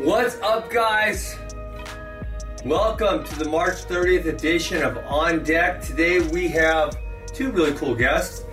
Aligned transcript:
What's 0.00 0.40
up, 0.40 0.70
guys? 0.70 1.36
Welcome 2.64 3.22
to 3.22 3.38
the 3.38 3.46
March 3.46 3.84
30th 3.84 4.24
edition 4.24 4.82
of 4.82 4.96
On 4.96 5.44
Deck. 5.44 5.82
Today 5.82 6.20
we 6.28 6.48
have 6.48 6.96
two 7.26 7.52
really 7.52 7.74
cool 7.74 7.94
guests. 7.94 8.46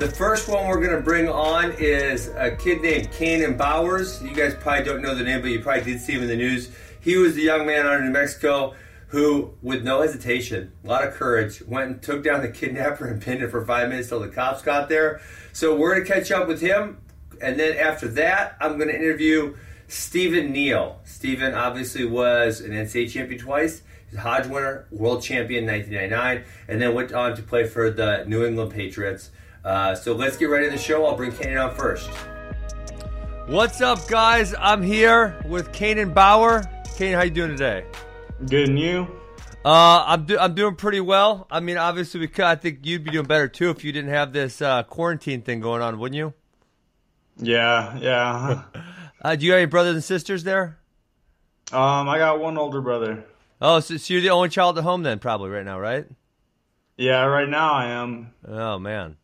The 0.00 0.08
first 0.10 0.50
one 0.50 0.66
we're 0.66 0.84
going 0.84 0.94
to 0.94 1.00
bring 1.00 1.30
on 1.30 1.72
is 1.78 2.28
a 2.36 2.54
kid 2.54 2.82
named 2.82 3.10
Canaan 3.10 3.56
Bowers. 3.56 4.22
You 4.22 4.34
guys 4.34 4.54
probably 4.54 4.84
don't 4.84 5.00
know 5.00 5.14
the 5.14 5.24
name, 5.24 5.40
but 5.40 5.50
you 5.50 5.60
probably 5.60 5.82
did 5.82 5.98
see 6.02 6.12
him 6.12 6.24
in 6.24 6.28
the 6.28 6.36
news. 6.36 6.70
He 7.00 7.16
was 7.16 7.36
the 7.36 7.42
young 7.42 7.64
man 7.64 7.86
out 7.86 7.94
of 7.94 8.02
New 8.02 8.10
Mexico 8.10 8.74
who, 9.06 9.54
with 9.62 9.82
no 9.82 10.02
hesitation, 10.02 10.72
a 10.84 10.86
lot 10.86 11.08
of 11.08 11.14
courage, 11.14 11.62
went 11.62 11.90
and 11.90 12.02
took 12.02 12.22
down 12.22 12.42
the 12.42 12.50
kidnapper 12.50 13.06
and 13.06 13.22
pinned 13.22 13.42
him 13.42 13.50
for 13.50 13.64
five 13.64 13.88
minutes 13.88 14.10
till 14.10 14.20
the 14.20 14.28
cops 14.28 14.60
got 14.60 14.90
there. 14.90 15.22
So 15.54 15.74
we're 15.74 15.94
going 15.94 16.06
to 16.06 16.12
catch 16.12 16.30
up 16.30 16.46
with 16.46 16.60
him. 16.60 16.98
And 17.40 17.58
then 17.58 17.78
after 17.78 18.08
that, 18.08 18.58
I'm 18.60 18.76
going 18.76 18.90
to 18.90 18.94
interview 18.94 19.56
Stephen 19.88 20.52
Neal. 20.52 21.00
Stephen 21.04 21.54
obviously 21.54 22.04
was 22.04 22.60
an 22.60 22.72
NCAA 22.72 23.10
champion 23.10 23.40
twice. 23.40 23.82
He's 24.08 24.18
a 24.18 24.22
Hodge 24.22 24.46
winner, 24.46 24.86
world 24.90 25.22
champion 25.22 25.66
1999, 25.66 26.44
and 26.68 26.80
then 26.80 26.94
went 26.94 27.12
on 27.12 27.36
to 27.36 27.42
play 27.42 27.66
for 27.66 27.90
the 27.90 28.24
New 28.26 28.44
England 28.44 28.72
Patriots. 28.72 29.30
Uh, 29.64 29.94
so 29.94 30.14
let's 30.14 30.36
get 30.36 30.46
right 30.46 30.62
into 30.64 30.76
the 30.76 30.82
show. 30.82 31.04
I'll 31.06 31.16
bring 31.16 31.32
Canaan 31.32 31.58
on 31.58 31.74
first. 31.74 32.08
What's 33.46 33.80
up, 33.80 34.06
guys? 34.08 34.54
I'm 34.58 34.82
here 34.82 35.42
with 35.46 35.72
Canaan 35.72 36.12
Bower. 36.12 36.62
Canaan, 36.96 37.14
how 37.14 37.22
you 37.24 37.30
doing 37.30 37.50
today? 37.50 37.84
Good, 38.48 38.68
and 38.68 38.78
you? 38.78 39.08
Uh, 39.64 40.04
I'm 40.06 40.24
do- 40.24 40.38
I'm 40.38 40.54
doing 40.54 40.74
pretty 40.74 41.00
well. 41.00 41.46
I 41.50 41.60
mean, 41.60 41.76
obviously, 41.76 42.20
we 42.20 42.28
could, 42.28 42.44
I 42.44 42.56
think 42.56 42.80
you'd 42.82 43.04
be 43.04 43.10
doing 43.10 43.26
better 43.26 43.46
too 43.48 43.70
if 43.70 43.84
you 43.84 43.92
didn't 43.92 44.10
have 44.10 44.32
this 44.32 44.60
uh, 44.60 44.82
quarantine 44.84 45.42
thing 45.42 45.60
going 45.60 45.82
on, 45.82 45.98
wouldn't 45.98 46.16
you? 46.16 46.34
Yeah, 47.38 47.96
yeah. 47.98 48.62
Uh, 49.22 49.36
do 49.36 49.46
you 49.46 49.52
have 49.52 49.58
any 49.58 49.66
brothers 49.66 49.94
and 49.94 50.04
sisters 50.04 50.42
there? 50.44 50.78
um, 51.72 52.08
I 52.08 52.18
got 52.18 52.40
one 52.40 52.58
older 52.58 52.80
brother. 52.80 53.24
Oh, 53.60 53.78
so, 53.80 53.96
so 53.96 54.12
you're 54.12 54.20
the 54.22 54.30
only 54.30 54.48
child 54.48 54.76
at 54.78 54.84
home 54.84 55.04
then, 55.04 55.20
probably 55.20 55.50
right 55.50 55.64
now, 55.64 55.78
right? 55.78 56.04
Yeah, 56.96 57.24
right 57.24 57.48
now 57.48 57.72
I 57.72 57.86
am. 57.86 58.34
Oh 58.46 58.78
man, 58.78 59.16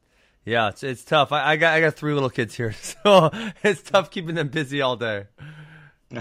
yeah, 0.44 0.68
it's 0.68 0.82
it's 0.82 1.04
tough. 1.04 1.32
I, 1.32 1.52
I 1.52 1.56
got 1.56 1.74
I 1.74 1.80
got 1.80 1.94
three 1.94 2.14
little 2.14 2.30
kids 2.30 2.54
here, 2.54 2.72
so 3.04 3.30
it's 3.62 3.82
tough 3.82 4.10
keeping 4.10 4.36
them 4.36 4.48
busy 4.48 4.80
all 4.80 4.96
day. 4.96 5.26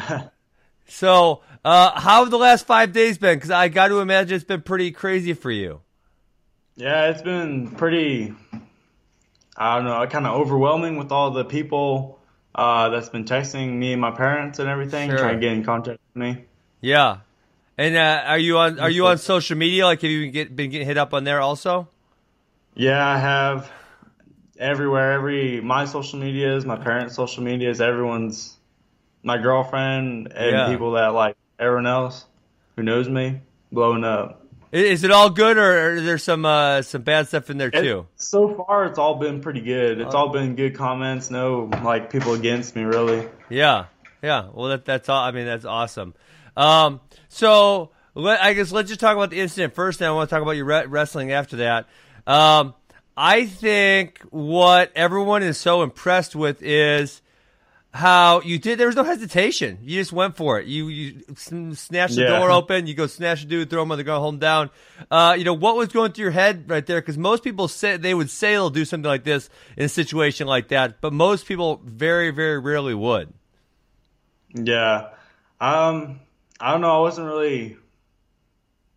So, 0.89 1.41
uh, 1.65 1.99
how 1.99 2.21
have 2.21 2.31
the 2.31 2.37
last 2.37 2.65
five 2.65 2.93
days 2.93 3.17
been? 3.17 3.35
Because 3.35 3.51
I 3.51 3.67
got 3.67 3.89
to 3.89 3.99
imagine 3.99 4.37
it's 4.37 4.45
been 4.45 4.61
pretty 4.61 4.91
crazy 4.91 5.33
for 5.33 5.51
you. 5.51 5.81
yeah, 6.77 7.09
it's 7.09 7.21
been 7.21 7.71
pretty. 7.71 8.33
I 9.57 9.75
don't 9.75 9.83
know, 9.83 10.07
kind 10.07 10.25
of 10.25 10.39
overwhelming 10.39 10.95
with 10.95 11.11
all 11.11 11.31
the 11.31 11.43
people 11.43 12.16
uh, 12.57 12.89
that's 12.89 13.09
been 13.09 13.25
texting 13.25 13.73
me 13.73 13.93
and 13.93 14.01
my 14.01 14.11
parents 14.11 14.59
and 14.59 14.67
everything, 14.67 15.09
Sure. 15.09 15.19
trying 15.19 15.35
to 15.35 15.39
get 15.39 15.53
in 15.53 15.63
contact 15.63 15.99
with 16.13 16.21
me. 16.21 16.45
Yeah, 16.81 17.19
and 17.77 17.95
uh, 17.95 18.23
are 18.25 18.37
you 18.39 18.57
on 18.57 18.79
are 18.79 18.89
you 18.89 19.07
on 19.07 19.17
social 19.17 19.57
media? 19.57 19.85
Like, 19.85 20.01
have 20.01 20.09
you 20.11 20.23
been, 20.23 20.31
get, 20.31 20.55
been 20.55 20.69
getting 20.71 20.87
hit 20.87 20.97
up 20.97 21.13
on 21.13 21.23
there 21.23 21.39
also? 21.39 21.87
Yeah, 22.75 23.05
I 23.05 23.17
have 23.17 23.71
everywhere, 24.59 25.13
every 25.13 25.61
my 25.61 25.85
social 25.85 26.19
medias, 26.19 26.65
my 26.65 26.77
parents' 26.77 27.15
social 27.15 27.43
medias, 27.43 27.81
everyone's 27.81 28.57
my 29.23 29.37
girlfriend 29.37 30.31
and 30.33 30.51
Yeah. 30.51 30.69
people 30.69 30.91
that 30.93 31.07
like 31.13 31.35
everyone 31.59 31.87
else 31.87 32.25
who 32.75 32.83
knows 32.83 33.09
me 33.09 33.41
blowing 33.71 34.03
up. 34.03 34.43
Is 34.71 35.03
it 35.05 35.11
all 35.11 35.29
good, 35.29 35.57
or 35.57 35.93
are 35.97 36.01
there 36.01 36.17
some 36.17 36.45
uh, 36.45 36.81
some 36.81 37.01
bad 37.01 37.27
stuff 37.29 37.49
in 37.49 37.57
there 37.57 37.69
It- 37.73 37.81
too? 37.81 38.05
so 38.17 38.53
far, 38.65 38.85
it's 38.85 38.99
all 38.99 39.15
been 39.15 39.41
pretty 39.41 39.61
good. 39.61 40.01
It's 40.01 40.13
Oh. 40.13 40.17
all 40.17 40.29
been 40.29 40.55
good 40.55 40.75
comments. 40.75 41.31
No 41.31 41.69
like 41.83 42.09
people 42.11 42.33
against 42.33 42.75
me 42.75 42.83
really. 42.83 43.27
Yeah, 43.49 43.85
yeah. 44.21 44.47
Well, 44.53 44.69
that, 44.69 44.83
that's 44.85 45.07
all. 45.07 45.23
I 45.23 45.31
mean, 45.31 45.45
that's 45.45 45.63
awesome. 45.65 46.13
Um, 46.57 46.99
so 47.29 47.91
let, 48.13 48.41
I 48.41 48.53
guess 48.53 48.71
let's 48.73 48.89
just 48.89 48.99
talk 48.99 49.15
about 49.15 49.29
the 49.29 49.39
incident 49.39 49.73
first. 49.73 50.01
And 50.01 50.07
I 50.07 50.11
want 50.11 50.29
to 50.29 50.35
talk 50.35 50.41
about 50.41 50.51
your 50.57 50.65
re- 50.65 50.85
wrestling 50.85 51.31
after 51.31 51.57
that. 51.57 51.87
Um, 52.25 52.73
I 53.15 53.45
think 53.45 54.19
what 54.31 54.91
everyone 54.95 55.43
is 55.43 55.57
so 55.57 55.81
impressed 55.81 56.35
with 56.35 56.61
is 56.61 57.21
how 57.97 58.41
you 58.41 58.59
did. 58.59 58.77
There 58.79 58.87
was 58.87 58.95
no 58.95 59.03
hesitation. 59.03 59.79
You 59.81 59.99
just 59.99 60.13
went 60.13 60.37
for 60.37 60.59
it. 60.59 60.67
You 60.67 60.87
you 60.87 61.23
s- 61.31 61.51
snatched 61.79 62.15
the 62.15 62.21
Yeah. 62.21 62.39
door 62.39 62.51
open. 62.51 62.87
You 62.87 62.93
go 62.93 63.07
snatch 63.07 63.43
a 63.43 63.45
dude, 63.45 63.69
throw 63.69 63.81
him 63.81 63.91
on 63.91 63.97
the 63.97 64.03
ground, 64.03 64.21
hold 64.21 64.33
him 64.35 64.39
down. 64.39 64.69
Uh, 65.09 65.35
you 65.37 65.43
know 65.43 65.53
what 65.53 65.75
was 65.75 65.89
going 65.89 66.11
through 66.11 66.23
your 66.23 66.31
head 66.31 66.69
right 66.69 66.85
there? 66.85 67.01
Because 67.01 67.17
most 67.17 67.43
people 67.43 67.67
say 67.67 67.97
they 67.97 68.13
would 68.13 68.29
say 68.29 68.51
they'll 68.51 68.69
do 68.69 68.85
something 68.85 69.07
like 69.09 69.23
this 69.23 69.49
in 69.75 69.85
a 69.85 69.89
situation 69.89 70.47
like 70.47 70.67
that, 70.69 71.01
but 71.01 71.11
most 71.13 71.45
people 71.47 71.81
very 71.83 72.29
very 72.31 72.59
rarely 72.59 72.93
would. 72.93 73.33
Yeah. 74.53 75.09
Um. 75.59 76.19
I 76.59 76.71
don't 76.71 76.81
know. 76.81 76.97
I 76.97 77.01
wasn't 77.01 77.27
really. 77.27 77.77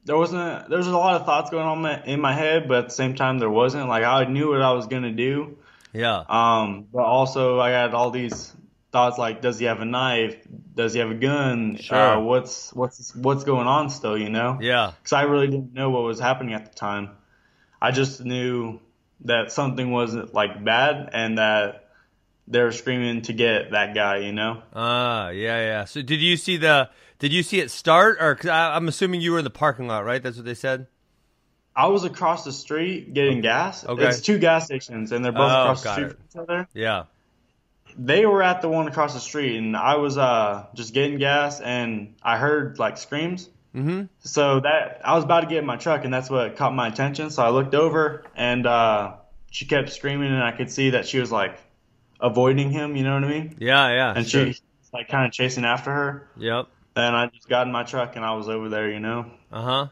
There 0.05 0.17
wasn't. 0.17 0.43
A, 0.43 0.67
There 0.69 0.78
was 0.78 0.87
a 0.87 0.97
lot 0.97 1.21
of 1.21 1.27
thoughts 1.27 1.50
going 1.50 1.67
on 1.67 1.82
my, 1.82 2.03
in 2.05 2.21
my 2.21 2.32
head, 2.32 2.69
but 2.69 2.78
at 2.78 2.84
the 2.87 2.94
same 2.94 3.15
time, 3.15 3.38
there 3.38 3.50
wasn't. 3.50 3.88
Like 3.88 4.05
I 4.05 4.25
knew 4.25 4.50
what 4.50 4.62
I 4.62 4.72
was 4.72 4.87
gonna 4.87 5.12
do. 5.12 5.59
Yeah. 5.93 6.22
Um. 6.28 6.87
But 6.93 7.03
also, 7.05 7.61
I 7.61 7.71
had 7.71 7.94
all 7.94 8.11
these 8.11 8.53
thoughts 8.92 9.18
like, 9.18 9.40
does 9.40 9.58
he 9.58 9.66
have 9.66 9.80
a 9.80 9.84
knife? 9.84 10.36
Does 10.74 10.92
he 10.92 11.00
have 11.00 11.10
a 11.10 11.14
gun? 11.14 11.76
Sure. 11.76 11.96
Uh, 11.96 12.20
what's 12.20 12.72
what's 12.72 13.14
what's 13.14 13.44
going 13.44 13.66
on 13.66 13.90
still? 13.90 14.16
You 14.18 14.30
know. 14.30 14.58
Yeah. 14.60 14.92
because 15.02 15.12
I 15.12 15.22
really 15.22 15.48
didn't 15.48 15.72
know 15.74 15.90
what 15.90 16.02
was 16.02 16.18
happening 16.20 16.54
at 16.54 16.70
the 16.70 16.74
time. 16.76 17.10
I 17.80 17.90
just 17.92 18.22
knew 18.24 18.80
that 19.24 19.52
something 19.52 19.90
wasn't 19.90 20.34
like 20.34 20.62
bad 20.64 21.10
and 21.12 21.38
that 21.38 21.88
they 22.48 22.60
were 22.62 22.72
screaming 22.72 23.22
to 23.22 23.32
get 23.32 23.70
that 23.72 23.94
guy, 23.94 24.18
you 24.18 24.32
know? 24.32 24.62
Ah, 24.74 25.28
yeah, 25.30 25.58
yeah. 25.58 25.84
So 25.84 26.02
did 26.02 26.20
you 26.20 26.36
see 26.36 26.56
the? 26.56 26.90
Did 27.20 27.32
you 27.32 27.42
see 27.42 27.60
it 27.60 27.70
start, 27.70 28.16
or 28.20 28.34
cause 28.34 28.48
I, 28.50 28.74
I'm 28.76 28.88
assuming 28.88 29.20
you 29.20 29.32
were 29.32 29.38
in 29.38 29.44
the 29.44 29.50
parking 29.50 29.86
lot, 29.86 30.04
right? 30.06 30.22
That's 30.22 30.36
what 30.36 30.46
they 30.46 30.54
said. 30.54 30.86
I 31.76 31.86
was 31.86 32.04
across 32.04 32.44
the 32.44 32.52
street 32.52 33.14
getting 33.14 33.40
gas. 33.42 33.84
Okay. 33.86 34.08
It's 34.08 34.20
two 34.20 34.38
gas 34.38 34.64
stations 34.64 35.12
and 35.12 35.24
they're 35.24 35.30
both 35.32 35.50
Oh, 35.52 35.60
across 35.62 35.82
the 35.82 35.92
street 35.92 36.04
it. 36.06 36.10
from 36.10 36.18
each 36.28 36.36
other. 36.48 36.68
Yeah. 36.74 37.04
They 37.98 38.26
were 38.26 38.42
at 38.42 38.62
the 38.62 38.68
one 38.68 38.88
across 38.88 39.14
the 39.14 39.20
street 39.20 39.56
and 39.56 39.76
I 39.76 39.96
was 39.96 40.16
uh 40.18 40.66
just 40.74 40.94
getting 40.94 41.18
gas 41.18 41.60
and 41.60 42.14
I 42.22 42.38
heard 42.38 42.78
like 42.78 42.98
screams. 42.98 43.48
Mm-hmm. 43.74 44.04
So 44.20 44.60
that 44.60 45.00
I 45.04 45.14
was 45.14 45.24
about 45.24 45.40
to 45.40 45.46
get 45.46 45.58
in 45.58 45.66
my 45.66 45.76
truck 45.76 46.04
and 46.04 46.12
that's 46.12 46.28
what 46.28 46.56
caught 46.56 46.74
my 46.74 46.88
attention. 46.88 47.30
So 47.30 47.42
I 47.42 47.50
looked 47.50 47.74
over 47.74 48.24
and 48.34 48.66
uh 48.66 49.14
she 49.50 49.66
kept 49.66 49.90
screaming 49.92 50.32
and 50.32 50.42
I 50.42 50.52
could 50.52 50.70
see 50.70 50.90
that 50.90 51.06
she 51.06 51.18
was 51.18 51.30
like 51.30 51.58
avoiding 52.20 52.70
him, 52.70 52.96
you 52.96 53.04
know 53.04 53.14
what 53.14 53.24
I 53.24 53.28
mean? 53.28 53.56
Yeah, 53.58 53.88
yeah. 53.88 54.12
and 54.14 54.26
sure. 54.26 54.42
she 54.42 54.48
was, 54.48 54.62
like 54.92 55.08
kind 55.08 55.24
of 55.24 55.32
chasing 55.32 55.64
after 55.64 55.92
her. 55.92 56.28
Yep. 56.36 56.66
And 56.96 57.14
I 57.14 57.26
just 57.26 57.48
got 57.48 57.66
in 57.66 57.72
my 57.72 57.84
truck 57.84 58.16
and 58.16 58.24
I 58.24 58.34
was 58.34 58.48
over 58.48 58.68
there, 58.68 58.90
you 58.90 58.98
know. 58.98 59.30
Uh 59.52 59.62
huh. 59.62 59.86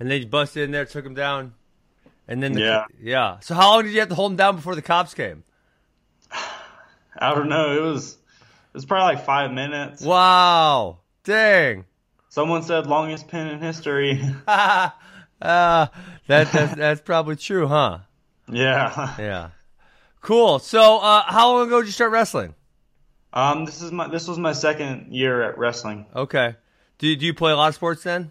And 0.00 0.10
they 0.10 0.24
busted 0.24 0.64
in 0.64 0.70
there, 0.72 0.84
took 0.84 1.06
him 1.06 1.14
down, 1.14 1.54
and 2.26 2.42
then 2.42 2.52
the, 2.52 2.60
Yeah. 2.60 2.84
yeah. 3.00 3.38
So 3.40 3.54
how 3.54 3.74
long 3.74 3.84
did 3.84 3.92
you 3.92 4.00
have 4.00 4.08
to 4.08 4.14
hold 4.14 4.32
him 4.32 4.36
down 4.36 4.56
before 4.56 4.74
the 4.74 4.82
cops 4.82 5.14
came? 5.14 5.44
I 7.18 7.34
don't 7.34 7.48
know. 7.48 7.76
It 7.76 7.82
was 7.82 8.12
it 8.12 8.74
was 8.74 8.84
probably 8.84 9.16
like 9.16 9.24
five 9.24 9.52
minutes. 9.52 10.02
Wow. 10.02 10.98
Dang. 11.24 11.84
Someone 12.28 12.62
said 12.62 12.86
longest 12.86 13.28
pin 13.28 13.48
in 13.48 13.60
history. 13.60 14.22
uh, 14.46 14.90
that 15.40 15.90
that's, 16.26 16.74
that's 16.74 17.00
probably 17.00 17.36
true, 17.36 17.66
huh? 17.66 17.98
yeah. 18.50 19.14
Yeah. 19.18 19.50
Cool. 20.20 20.58
So, 20.58 20.98
uh, 20.98 21.22
how 21.22 21.52
long 21.52 21.66
ago 21.66 21.80
did 21.80 21.86
you 21.86 21.92
start 21.92 22.10
wrestling? 22.10 22.54
Um. 23.32 23.64
This 23.64 23.82
is 23.82 23.92
my 23.92 24.08
this 24.08 24.26
was 24.26 24.38
my 24.38 24.52
second 24.52 25.12
year 25.12 25.42
at 25.42 25.58
wrestling. 25.58 26.06
Okay. 26.14 26.56
Do, 26.98 27.14
do 27.14 27.26
you 27.26 27.34
play 27.34 27.52
a 27.52 27.56
lot 27.56 27.68
of 27.68 27.74
sports 27.74 28.02
then? 28.02 28.30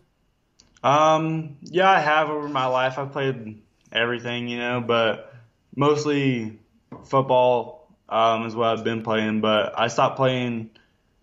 Um. 0.83 1.57
Yeah, 1.61 1.89
I 1.89 1.99
have 1.99 2.29
over 2.29 2.47
my 2.49 2.65
life. 2.65 2.97
I've 2.97 3.11
played 3.11 3.61
everything, 3.91 4.47
you 4.47 4.57
know, 4.57 4.81
but 4.81 5.33
mostly 5.75 6.59
football 7.05 7.76
um, 8.09 8.45
is 8.45 8.55
what 8.55 8.67
I've 8.67 8.83
been 8.83 9.03
playing. 9.03 9.41
But 9.41 9.77
I 9.77 9.87
stopped 9.87 10.15
playing 10.17 10.71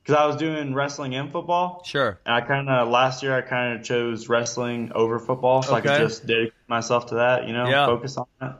because 0.02 0.16
I 0.20 0.26
was 0.26 0.36
doing 0.36 0.74
wrestling 0.74 1.14
and 1.14 1.30
football. 1.32 1.82
Sure. 1.84 2.18
And 2.26 2.34
I 2.34 2.40
kind 2.40 2.68
of 2.68 2.88
last 2.88 3.22
year 3.22 3.34
I 3.36 3.40
kind 3.40 3.78
of 3.78 3.84
chose 3.84 4.28
wrestling 4.28 4.92
over 4.94 5.18
football, 5.18 5.62
so 5.62 5.74
I 5.74 5.80
could 5.80 5.98
just 5.98 6.26
dedicate 6.26 6.52
myself 6.68 7.06
to 7.06 7.16
that. 7.16 7.46
You 7.46 7.52
know, 7.52 7.68
Yeah. 7.68 7.86
focus 7.86 8.16
on 8.16 8.26
that. 8.40 8.58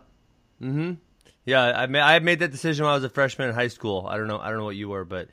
Mm-hmm. 0.62 0.92
Yeah, 1.44 1.62
I 1.62 1.86
made 1.86 2.00
I 2.00 2.18
made 2.20 2.38
that 2.38 2.50
decision 2.50 2.84
when 2.84 2.92
I 2.92 2.94
was 2.94 3.04
a 3.04 3.10
freshman 3.10 3.48
in 3.50 3.54
high 3.54 3.68
school. 3.68 4.06
I 4.08 4.16
don't 4.16 4.28
know 4.28 4.38
I 4.38 4.48
don't 4.48 4.58
know 4.58 4.64
what 4.64 4.76
you 4.76 4.88
were, 4.88 5.04
but 5.04 5.28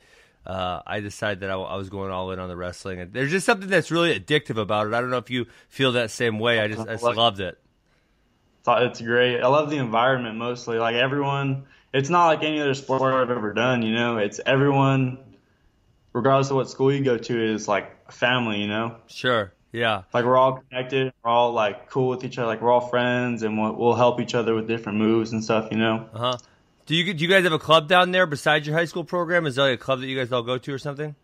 uh, 0.46 0.82
I 0.86 1.00
decided 1.00 1.40
that 1.40 1.50
I, 1.50 1.54
I 1.54 1.76
was 1.76 1.88
going 1.88 2.10
all 2.10 2.32
in 2.32 2.38
on 2.38 2.48
the 2.48 2.56
wrestling. 2.56 3.00
And 3.00 3.12
there's 3.12 3.30
just 3.30 3.46
something 3.46 3.68
that's 3.68 3.90
really 3.90 4.18
addictive 4.18 4.60
about 4.60 4.88
it. 4.88 4.94
I 4.94 5.00
don't 5.00 5.10
know 5.10 5.18
if 5.18 5.30
you 5.30 5.46
feel 5.68 5.92
that 5.92 6.10
same 6.10 6.38
way. 6.38 6.60
I 6.60 6.68
just 6.68 6.86
I 6.86 6.94
just 6.94 7.02
loved 7.16 7.40
it. 7.40 7.58
Thought 8.64 8.82
it's 8.84 9.00
great. 9.00 9.40
I 9.40 9.46
love 9.48 9.70
the 9.70 9.78
environment 9.78 10.36
mostly. 10.36 10.78
Like 10.78 10.96
everyone, 10.96 11.64
it's 11.92 12.08
not 12.08 12.26
like 12.26 12.42
any 12.42 12.60
other 12.60 12.74
sport 12.74 13.02
I've 13.14 13.30
ever 13.30 13.52
done. 13.52 13.82
You 13.82 13.94
know, 13.94 14.18
it's 14.18 14.40
everyone, 14.44 15.18
regardless 16.12 16.50
of 16.50 16.56
what 16.56 16.68
school 16.70 16.92
you 16.92 17.04
go 17.04 17.18
to, 17.18 17.52
is 17.54 17.68
like 17.68 17.94
a 18.08 18.12
family. 18.12 18.60
You 18.62 18.68
know, 18.68 18.96
Sure. 19.06 19.52
Yeah. 19.72 20.02
like 20.12 20.24
we're 20.24 20.36
all 20.36 20.62
connected. 20.68 21.12
We're 21.24 21.30
all 21.30 21.52
like 21.52 21.88
cool 21.88 22.08
with 22.08 22.24
each 22.24 22.36
other. 22.38 22.46
Like 22.46 22.60
we're 22.60 22.70
all 22.72 22.88
friends, 22.88 23.42
and 23.42 23.60
we'll, 23.60 23.72
we'll 23.74 23.94
help 23.94 24.20
each 24.20 24.34
other 24.34 24.54
with 24.54 24.68
different 24.68 24.98
moves 24.98 25.32
and 25.32 25.42
stuff. 25.42 25.68
You 25.70 25.78
know. 25.78 26.08
Uh 26.12 26.18
huh. 26.18 26.38
Do 26.86 26.94
you 26.96 27.14
do 27.14 27.22
you 27.24 27.30
guys 27.30 27.44
have 27.44 27.52
a 27.52 27.58
club 27.58 27.88
down 27.88 28.10
there 28.10 28.26
besides 28.26 28.66
your 28.66 28.76
high 28.76 28.84
school 28.86 29.04
program? 29.04 29.46
Is 29.46 29.54
there 29.54 29.70
like 29.70 29.80
a 29.80 29.82
club 29.82 30.00
that 30.00 30.06
you 30.06 30.18
guys 30.18 30.32
all 30.32 30.42
go 30.42 30.58
to 30.58 30.72
or 30.74 30.78
something? 30.78 31.14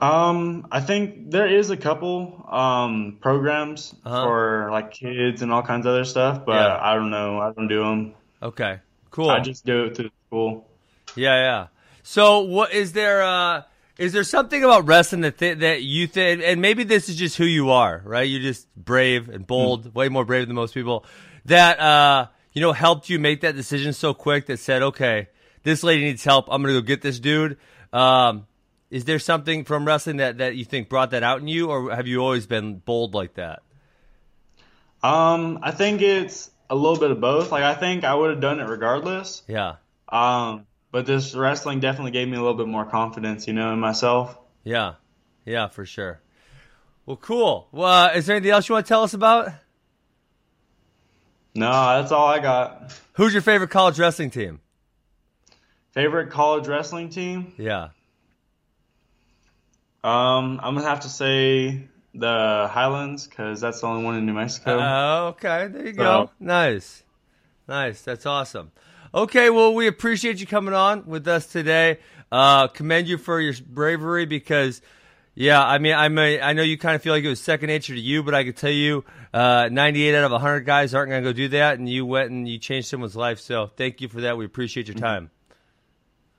Um, 0.00 0.66
I 0.72 0.80
think 0.80 1.30
there 1.30 1.46
is 1.46 1.70
a 1.70 1.76
couple 1.76 2.44
um 2.50 3.18
programs 3.20 3.94
Uh-huh. 4.04 4.24
for 4.24 4.68
like 4.72 4.90
kids 4.92 5.42
and 5.42 5.52
all 5.52 5.62
kinds 5.62 5.86
of 5.86 5.90
other 5.92 6.04
stuff, 6.04 6.44
but 6.44 6.54
Yeah. 6.54 6.78
I 6.80 6.94
don't 6.94 7.10
know. 7.10 7.38
I 7.38 7.52
don't 7.52 7.68
do 7.68 7.78
them. 7.84 8.14
Okay, 8.42 8.80
cool. 9.14 9.30
I 9.30 9.40
just 9.40 9.64
do 9.64 9.84
it 9.84 9.96
through 9.96 10.10
school. 10.26 10.68
Yeah, 11.14 11.36
yeah. 11.36 11.66
So, 12.02 12.40
what 12.40 12.72
is 12.72 12.92
there? 12.92 13.22
Uh, 13.22 13.62
is 13.96 14.12
there 14.12 14.24
something 14.24 14.62
about 14.64 14.86
wrestling 14.86 15.20
that 15.22 15.38
th- 15.38 15.58
that 15.58 15.82
you 15.82 16.06
think, 16.06 16.42
and 16.44 16.60
maybe 16.60 16.82
this 16.82 17.08
is 17.08 17.16
just 17.16 17.36
who 17.36 17.44
you 17.44 17.70
are, 17.70 18.02
right? 18.04 18.28
You're 18.28 18.42
just 18.42 18.66
brave 18.74 19.28
and 19.28 19.46
bold, 19.46 19.94
way 19.94 20.08
more 20.08 20.24
brave 20.24 20.48
than 20.48 20.56
most 20.56 20.74
people. 20.74 21.04
That 21.44 21.78
uh, 21.78 22.26
you 22.52 22.60
know, 22.60 22.72
helped 22.72 23.08
you 23.08 23.18
make 23.20 23.42
that 23.42 23.54
decision 23.54 23.92
so 23.92 24.12
quick. 24.12 24.46
That 24.46 24.58
said, 24.58 24.82
okay, 24.82 25.28
this 25.62 25.84
lady 25.84 26.02
needs 26.02 26.24
help. 26.24 26.48
I'm 26.50 26.60
gonna 26.62 26.74
go 26.74 26.80
get 26.80 27.02
this 27.02 27.20
dude. 27.20 27.56
Um, 27.92 28.46
is 28.90 29.04
there 29.04 29.20
something 29.20 29.64
from 29.64 29.86
wrestling 29.86 30.16
that 30.16 30.38
that 30.38 30.56
you 30.56 30.64
think 30.64 30.88
brought 30.88 31.12
that 31.12 31.22
out 31.22 31.40
in 31.40 31.46
you, 31.46 31.70
or 31.70 31.94
have 31.94 32.08
you 32.08 32.18
always 32.18 32.46
been 32.46 32.78
bold 32.78 33.14
like 33.14 33.34
that? 33.34 33.62
Um, 35.04 35.60
I 35.62 35.70
think 35.70 36.02
it's 36.02 36.50
a 36.70 36.74
little 36.74 36.98
bit 36.98 37.10
of 37.10 37.20
both. 37.20 37.52
Like 37.52 37.62
I 37.64 37.74
think 37.74 38.04
I 38.04 38.14
would 38.14 38.30
have 38.30 38.40
done 38.40 38.60
it 38.60 38.64
regardless. 38.64 39.42
Yeah, 39.48 39.76
Um, 40.08 40.66
but 40.90 41.06
this 41.06 41.34
wrestling 41.34 41.80
definitely 41.80 42.12
gave 42.12 42.28
me 42.28 42.36
a 42.36 42.40
little 42.40 42.56
bit 42.56 42.68
more 42.68 42.84
confidence, 42.84 43.46
you 43.46 43.52
know, 43.54 43.72
in 43.72 43.80
myself. 43.80 44.38
yeah, 44.62 44.94
yeah, 45.44 45.68
for 45.68 45.84
sure. 45.84 46.20
Well, 47.06 47.16
cool. 47.18 47.68
Well, 47.70 48.06
uh, 48.06 48.12
is 48.14 48.26
there 48.26 48.36
anything 48.36 48.52
else 48.52 48.68
you 48.68 48.74
want 48.74 48.86
to 48.86 48.88
tell 48.88 49.02
us 49.02 49.12
about? 49.12 49.52
No, 51.54 51.70
that's 52.00 52.10
all 52.12 52.26
I 52.26 52.38
got. 52.40 52.98
Who's 53.12 53.32
your 53.32 53.42
favorite 53.42 53.68
college 53.70 53.98
wrestling 53.98 54.30
team? 54.30 54.60
Favorite 55.92 56.30
college 56.30 56.66
wrestling 56.66 57.10
team? 57.10 57.52
Yeah. 57.58 57.88
Um, 60.02 60.60
I'm 60.62 60.74
gonna 60.74 60.82
have 60.88 61.00
to 61.00 61.08
say 61.08 61.88
the 62.14 62.68
Highlands 62.70 63.26
because 63.26 63.60
that's 63.60 63.80
the 63.80 63.86
only 63.86 64.04
one 64.04 64.16
in 64.16 64.26
New 64.26 64.32
Mexico. 64.32 64.78
Oh, 64.80 65.26
okay. 65.28 65.68
There 65.68 65.86
you 65.86 65.92
go. 65.92 66.30
Nice. 66.38 67.02
Nice. 67.68 68.02
That's 68.02 68.26
awesome. 68.26 68.70
Okay, 69.14 69.48
well, 69.48 69.74
we 69.74 69.86
appreciate 69.86 70.40
you 70.40 70.46
coming 70.46 70.74
on 70.74 71.06
with 71.06 71.28
us 71.28 71.46
today. 71.46 71.98
Uh, 72.32 72.66
commend 72.66 73.06
you 73.06 73.16
for 73.16 73.40
your 73.40 73.54
bravery 73.64 74.26
because, 74.26 74.82
yeah, 75.36 75.64
I 75.64 75.78
mean, 75.78 75.94
I 75.94 76.08
may, 76.08 76.40
I 76.40 76.52
know 76.52 76.62
you 76.62 76.76
kind 76.76 76.96
of 76.96 77.02
feel 77.02 77.12
like 77.12 77.22
it 77.22 77.28
was 77.28 77.40
second 77.40 77.68
nature 77.68 77.94
to 77.94 78.00
you, 78.00 78.24
but 78.24 78.34
I 78.34 78.42
could 78.42 78.56
tell 78.56 78.72
you, 78.72 79.04
uh, 79.32 79.68
98 79.70 80.16
out 80.16 80.24
of 80.24 80.32
100 80.32 80.60
guys 80.62 80.94
aren't 80.94 81.10
going 81.10 81.22
to 81.22 81.28
go 81.28 81.32
do 81.32 81.48
that, 81.50 81.78
and 81.78 81.88
you 81.88 82.04
went 82.04 82.32
and 82.32 82.48
you 82.48 82.58
changed 82.58 82.88
someone's 82.88 83.14
life. 83.14 83.38
So 83.38 83.68
thank 83.76 84.00
you 84.00 84.08
for 84.08 84.22
that. 84.22 84.36
We 84.36 84.46
appreciate 84.46 84.88
your 84.88 84.96
time. 84.96 85.30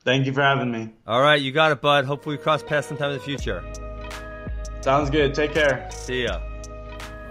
Thank 0.04 0.26
you 0.26 0.34
for 0.34 0.42
having 0.42 0.70
me. 0.70 0.90
All 1.08 1.22
right, 1.22 1.42
you 1.42 1.54
got 1.54 1.72
it, 1.72 1.82
bud. 1.82 2.04
Hopefully, 2.04 2.36
we 2.36 2.44
cross 2.44 2.62
paths 2.62 2.88
sometime 2.88 3.12
in 3.12 3.18
the 3.18 3.24
future. 3.24 3.64
Sounds 4.86 5.10
good. 5.10 5.34
Take 5.34 5.52
care. 5.52 5.90
See 5.90 6.26
ya. 6.26 6.42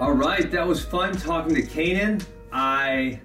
All 0.01 0.11
right, 0.11 0.51
that 0.51 0.67
was 0.67 0.85
fun 0.85 1.17
talking 1.17 1.55
to 1.55 1.63
Canaan. 1.63 2.21
I 2.53 3.21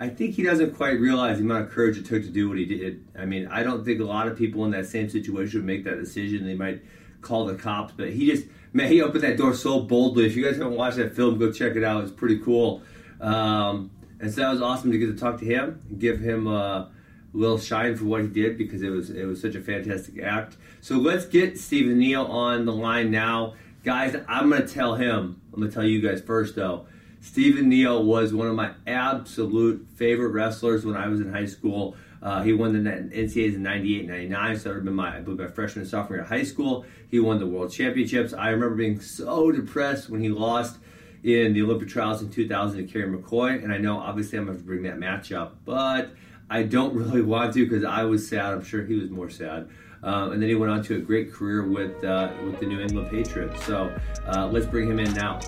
I 0.00 0.08
think 0.08 0.36
he 0.36 0.42
doesn't 0.42 0.74
quite 0.74 0.98
realize 0.98 1.36
the 1.36 1.44
amount 1.44 1.66
of 1.66 1.70
courage 1.70 1.98
it 1.98 2.06
took 2.06 2.22
to 2.22 2.30
do 2.30 2.48
what 2.48 2.56
he 2.56 2.64
did. 2.64 3.04
I 3.14 3.26
mean, 3.26 3.46
I 3.48 3.62
don't 3.62 3.84
think 3.84 4.00
a 4.00 4.04
lot 4.04 4.26
of 4.26 4.38
people 4.38 4.64
in 4.64 4.70
that 4.70 4.86
same 4.86 5.10
situation 5.10 5.58
would 5.60 5.66
make 5.66 5.84
that 5.84 5.96
decision. 5.96 6.46
They 6.46 6.54
might 6.54 6.82
call 7.20 7.44
the 7.44 7.54
cops, 7.54 7.92
but 7.94 8.08
he 8.08 8.24
just 8.24 8.46
man, 8.72 8.90
he 8.90 9.02
opened 9.02 9.22
that 9.22 9.36
door 9.36 9.52
so 9.52 9.80
boldly. 9.80 10.24
If 10.24 10.34
you 10.34 10.42
guys 10.42 10.56
haven't 10.56 10.72
watched 10.72 10.96
that 10.96 11.14
film, 11.14 11.38
go 11.38 11.52
check 11.52 11.76
it 11.76 11.84
out. 11.84 12.04
It's 12.04 12.10
pretty 12.10 12.38
cool. 12.38 12.80
Um, 13.20 13.90
and 14.18 14.32
so 14.32 14.40
that 14.40 14.50
was 14.50 14.62
awesome 14.62 14.92
to 14.92 14.98
get 14.98 15.08
to 15.08 15.14
talk 15.14 15.38
to 15.40 15.44
him 15.44 15.82
give 15.98 16.20
him 16.20 16.46
a 16.46 16.90
little 17.34 17.58
shine 17.58 17.96
for 17.96 18.04
what 18.04 18.22
he 18.22 18.28
did 18.28 18.56
because 18.56 18.82
it 18.82 18.88
was 18.88 19.10
it 19.10 19.26
was 19.26 19.42
such 19.42 19.56
a 19.56 19.60
fantastic 19.60 20.22
act. 20.22 20.56
So 20.82 20.96
let's 20.96 21.26
get 21.26 21.60
Stephen 21.60 21.98
Neal 21.98 22.24
on 22.24 22.64
the 22.64 22.72
line 22.72 23.12
now. 23.12 23.54
Guys, 23.84 24.16
I'm 24.26 24.50
gonna 24.50 24.66
tell 24.66 24.96
him. 24.96 25.40
I'm 25.52 25.60
gonna 25.60 25.70
tell 25.70 25.84
you 25.84 26.00
guys 26.00 26.20
first 26.20 26.56
though. 26.56 26.86
Stephen 27.20 27.68
Neal 27.68 28.02
was 28.02 28.34
one 28.34 28.48
of 28.48 28.56
my 28.56 28.72
absolute 28.84 29.86
favorite 29.94 30.30
wrestlers 30.30 30.84
when 30.84 30.96
I 30.96 31.06
was 31.06 31.20
in 31.20 31.32
high 31.32 31.46
school. 31.46 31.94
Uh, 32.20 32.42
he 32.42 32.52
won 32.52 32.72
the 32.72 32.90
NCAAs 32.90 33.54
in 33.54 33.62
98 33.62 34.08
99, 34.08 34.56
so 34.56 34.62
that 34.62 34.68
would 34.70 34.74
have 34.74 34.84
been 34.84 34.94
my, 34.94 35.18
I 35.18 35.20
believe 35.20 35.38
my 35.38 35.46
freshman 35.46 35.82
and 35.82 35.88
sophomore 35.88 36.16
year 36.16 36.24
of 36.24 36.28
high 36.28 36.42
school. 36.42 36.84
He 37.08 37.20
won 37.20 37.38
the 37.38 37.46
world 37.46 37.70
championships. 37.70 38.32
I 38.32 38.48
remember 38.48 38.74
being 38.74 39.00
so 39.00 39.52
depressed 39.52 40.10
when 40.10 40.20
he 40.20 40.30
lost 40.30 40.78
in 41.22 41.52
the 41.52 41.62
Olympic 41.62 41.90
trials 41.90 42.22
in 42.22 42.30
2000 42.30 42.84
to 42.84 42.92
Kerry 42.92 43.06
McCoy, 43.08 43.62
and 43.62 43.72
I 43.72 43.78
know 43.78 44.00
obviously 44.00 44.36
I'm 44.36 44.46
going 44.46 44.58
to 44.58 44.64
bring 44.64 44.82
that 44.82 44.98
match 44.98 45.30
up, 45.30 45.58
but 45.64 46.10
I 46.50 46.64
don't 46.64 46.92
really 46.96 47.22
want 47.22 47.54
to 47.54 47.64
because 47.64 47.84
I 47.84 48.02
was 48.02 48.28
sad. 48.28 48.52
I'm 48.52 48.64
sure 48.64 48.82
he 48.82 48.96
was 48.96 49.10
more 49.10 49.30
sad. 49.30 49.70
Um, 50.04 50.32
and 50.32 50.42
then 50.42 50.48
he 50.48 50.54
went 50.54 50.72
on 50.72 50.82
to 50.84 50.96
a 50.96 50.98
great 50.98 51.32
career 51.32 51.62
with 51.62 52.02
uh, 52.02 52.32
with 52.44 52.58
the 52.58 52.66
New 52.66 52.80
England 52.80 53.10
Patriots. 53.10 53.64
So 53.64 53.94
uh, 54.26 54.48
let's 54.48 54.66
bring 54.66 54.90
him 54.90 54.98
in 54.98 55.12
now. 55.14 55.40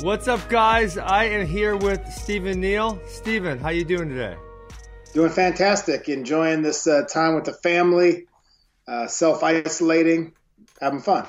What's 0.00 0.28
up, 0.28 0.46
guys? 0.48 0.98
I 0.98 1.24
am 1.24 1.46
here 1.46 1.76
with 1.76 2.06
Stephen 2.12 2.60
Neal. 2.60 3.00
Stephen, 3.06 3.58
how 3.58 3.70
you 3.70 3.84
doing 3.84 4.08
today? 4.08 4.36
Doing 5.14 5.30
fantastic. 5.30 6.08
Enjoying 6.08 6.62
this 6.62 6.86
uh, 6.86 7.02
time 7.12 7.34
with 7.34 7.44
the 7.44 7.54
family, 7.54 8.26
uh, 8.86 9.06
self 9.06 9.42
isolating, 9.42 10.34
having 10.80 11.00
fun. 11.00 11.26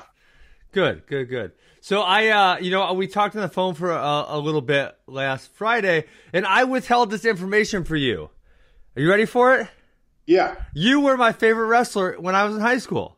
Good, 0.72 1.06
good, 1.06 1.28
good. 1.28 1.52
So 1.80 2.02
I, 2.02 2.28
uh, 2.28 2.58
you 2.58 2.70
know, 2.70 2.92
we 2.92 3.06
talked 3.06 3.34
on 3.34 3.42
the 3.42 3.48
phone 3.48 3.74
for 3.74 3.90
a, 3.90 4.24
a 4.28 4.38
little 4.38 4.60
bit 4.60 4.94
last 5.06 5.50
Friday, 5.54 6.04
and 6.32 6.44
I 6.44 6.64
withheld 6.64 7.10
this 7.10 7.24
information 7.24 7.84
for 7.84 7.96
you. 7.96 8.30
Are 8.94 9.02
you 9.02 9.08
ready 9.08 9.24
for 9.24 9.54
it? 9.56 9.68
Yeah. 10.30 10.54
You 10.74 11.00
were 11.00 11.16
my 11.16 11.32
favorite 11.32 11.66
wrestler 11.66 12.14
when 12.16 12.36
I 12.36 12.44
was 12.44 12.54
in 12.54 12.60
high 12.60 12.78
school. 12.78 13.16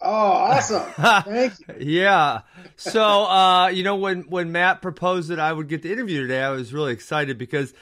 Oh, 0.00 0.08
awesome. 0.10 0.90
Thank 1.24 1.52
you. 1.58 1.74
Yeah. 1.80 2.40
So, 2.76 3.02
uh, 3.02 3.68
you 3.68 3.82
know, 3.82 3.96
when, 3.96 4.22
when 4.22 4.50
Matt 4.50 4.80
proposed 4.80 5.28
that 5.28 5.38
I 5.38 5.52
would 5.52 5.68
get 5.68 5.82
the 5.82 5.92
interview 5.92 6.22
today, 6.22 6.40
I 6.40 6.48
was 6.48 6.72
really 6.72 6.94
excited 6.94 7.36
because, 7.36 7.74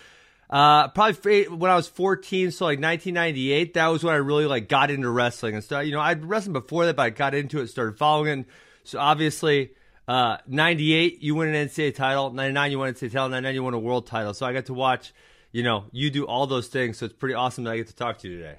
uh, 0.50 0.88
probably 0.88 1.44
when 1.44 1.70
I 1.70 1.76
was 1.76 1.86
14, 1.86 2.50
so 2.50 2.64
like 2.64 2.80
1998, 2.80 3.74
that 3.74 3.86
was 3.86 4.02
when 4.02 4.12
I 4.12 4.18
really 4.18 4.46
like 4.46 4.68
got 4.68 4.90
into 4.90 5.08
wrestling 5.08 5.54
and 5.54 5.62
stuff. 5.62 5.84
You 5.84 5.92
know, 5.92 6.00
I'd 6.00 6.24
wrestled 6.24 6.54
before 6.54 6.86
that, 6.86 6.96
but 6.96 7.02
I 7.02 7.10
got 7.10 7.32
into 7.32 7.60
it, 7.60 7.68
started 7.68 7.96
following 7.96 8.40
it. 8.40 8.46
So 8.82 8.98
obviously, 8.98 9.70
uh, 10.08 10.38
98, 10.48 11.22
you 11.22 11.36
win 11.36 11.54
an 11.54 11.68
NCAA 11.68 11.94
title. 11.94 12.32
99, 12.32 12.70
you 12.72 12.78
won 12.80 12.88
an 12.88 12.94
NCAA 12.94 13.12
title. 13.12 13.28
99, 13.28 13.54
you 13.54 13.62
won 13.62 13.74
a 13.74 13.78
world 13.78 14.08
title. 14.08 14.34
So 14.34 14.46
I 14.46 14.52
got 14.52 14.66
to 14.66 14.74
watch, 14.74 15.12
you 15.56 15.62
know, 15.62 15.84
you 15.90 16.10
do 16.10 16.26
all 16.26 16.46
those 16.46 16.68
things. 16.68 16.98
So 16.98 17.06
it's 17.06 17.14
pretty 17.14 17.34
awesome 17.34 17.64
that 17.64 17.70
I 17.70 17.76
get 17.78 17.86
to 17.86 17.96
talk 17.96 18.18
to 18.18 18.28
you 18.28 18.36
today. 18.36 18.58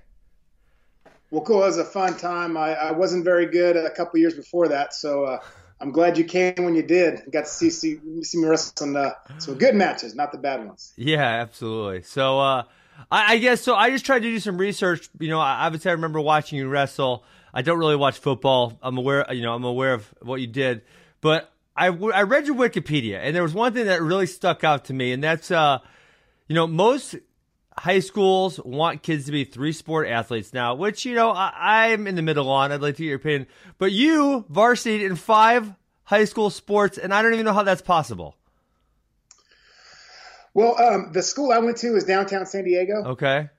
Well, 1.29 1.44
cool. 1.44 1.61
It 1.61 1.67
was 1.67 1.77
a 1.77 1.85
fun 1.85 2.17
time. 2.17 2.57
I, 2.57 2.73
I 2.73 2.91
wasn't 2.91 3.23
very 3.23 3.45
good 3.45 3.77
a 3.77 3.91
couple 3.91 4.19
years 4.19 4.33
before 4.33 4.69
that, 4.69 4.95
so 4.95 5.25
uh, 5.25 5.39
I'm 5.79 5.91
glad 5.91 6.18
you 6.18 6.23
came 6.23 6.56
when 6.57 6.73
you 6.73 6.81
did. 6.81 7.21
Got 7.31 7.45
to 7.45 7.51
see 7.51 7.69
see, 7.69 7.99
see 8.23 8.39
me 8.39 8.47
wrestle 8.47 8.73
some, 8.75 8.95
uh, 8.95 9.11
some 9.37 9.59
good 9.59 9.75
matches, 9.75 10.16
not 10.16 10.31
the 10.31 10.39
bad 10.39 10.66
ones. 10.66 10.94
Yeah, 10.95 11.21
absolutely. 11.21 12.01
So, 12.01 12.39
uh, 12.39 12.63
I, 13.11 13.33
I 13.33 13.37
guess 13.37 13.61
so. 13.61 13.75
I 13.75 13.92
just 13.92 14.04
tried 14.04 14.23
to 14.23 14.31
do 14.31 14.39
some 14.39 14.57
research. 14.57 15.07
You 15.19 15.30
know, 15.30 15.39
I, 15.39 15.68
obviously, 15.68 15.92
I 15.92 15.94
remember 15.94 16.19
watching 16.19 16.57
you 16.57 16.68
wrestle. 16.68 17.23
I 17.54 17.61
don't 17.61 17.77
really 17.77 17.95
watch 17.95 18.18
football. 18.18 18.80
I'm 18.81 18.97
aware, 18.97 19.23
you 19.31 19.44
know, 19.44 19.54
I'm 19.54 19.66
aware 19.66 19.94
of 19.94 20.11
what 20.23 20.42
you 20.42 20.47
did, 20.47 20.81
but 21.21 21.51
I, 21.75 21.89
I 21.89 22.23
read 22.23 22.47
your 22.47 22.56
Wikipedia, 22.56 23.19
and 23.19 23.35
there 23.35 23.44
was 23.44 23.54
one 23.54 23.71
thing 23.73 23.85
that 23.85 24.01
really 24.01 24.25
stuck 24.25 24.63
out 24.63 24.85
to 24.85 24.95
me, 24.95 25.11
and 25.11 25.23
that's, 25.23 25.51
uh, 25.51 25.77
you 26.47 26.56
know, 26.56 26.68
most 26.68 27.16
high 27.77 27.99
schools 27.99 28.59
want 28.63 29.04
kids 29.04 29.25
to 29.25 29.31
be 29.31 29.44
three 29.44 29.71
sport 29.71 30.07
athletes 30.07 30.54
now, 30.54 30.73
which, 30.75 31.06
you 31.06 31.13
know, 31.13 31.30
I, 31.30 31.89
I'm 31.92 32.07
in 32.07 32.16
the 32.16 32.21
middle 32.21 32.49
on. 32.49 32.71
I'd 32.71 32.81
like 32.81 32.95
to 32.95 33.04
get 33.04 33.07
your 33.09 33.18
opinion. 33.18 33.47
But 33.77 33.92
you 33.92 34.45
varsity 34.49 35.06
in 35.06 35.16
five 35.16 35.73
high 36.04 36.25
school 36.25 36.49
sports, 36.49 36.97
and 36.97 37.13
I 37.13 37.21
don't 37.21 37.33
even 37.33 37.45
know 37.45 37.54
how 37.54 37.63
that's 37.63 37.81
possible. 37.81 38.35
Well, 40.54 40.80
um, 40.81 41.11
the 41.13 41.21
school 41.21 41.51
I 41.51 41.59
went 41.59 41.77
to 41.77 41.95
is 41.95 42.06
downtown 42.06 42.45
San 42.45 42.63
Diego, 42.63 43.04
Okay. 43.09 43.49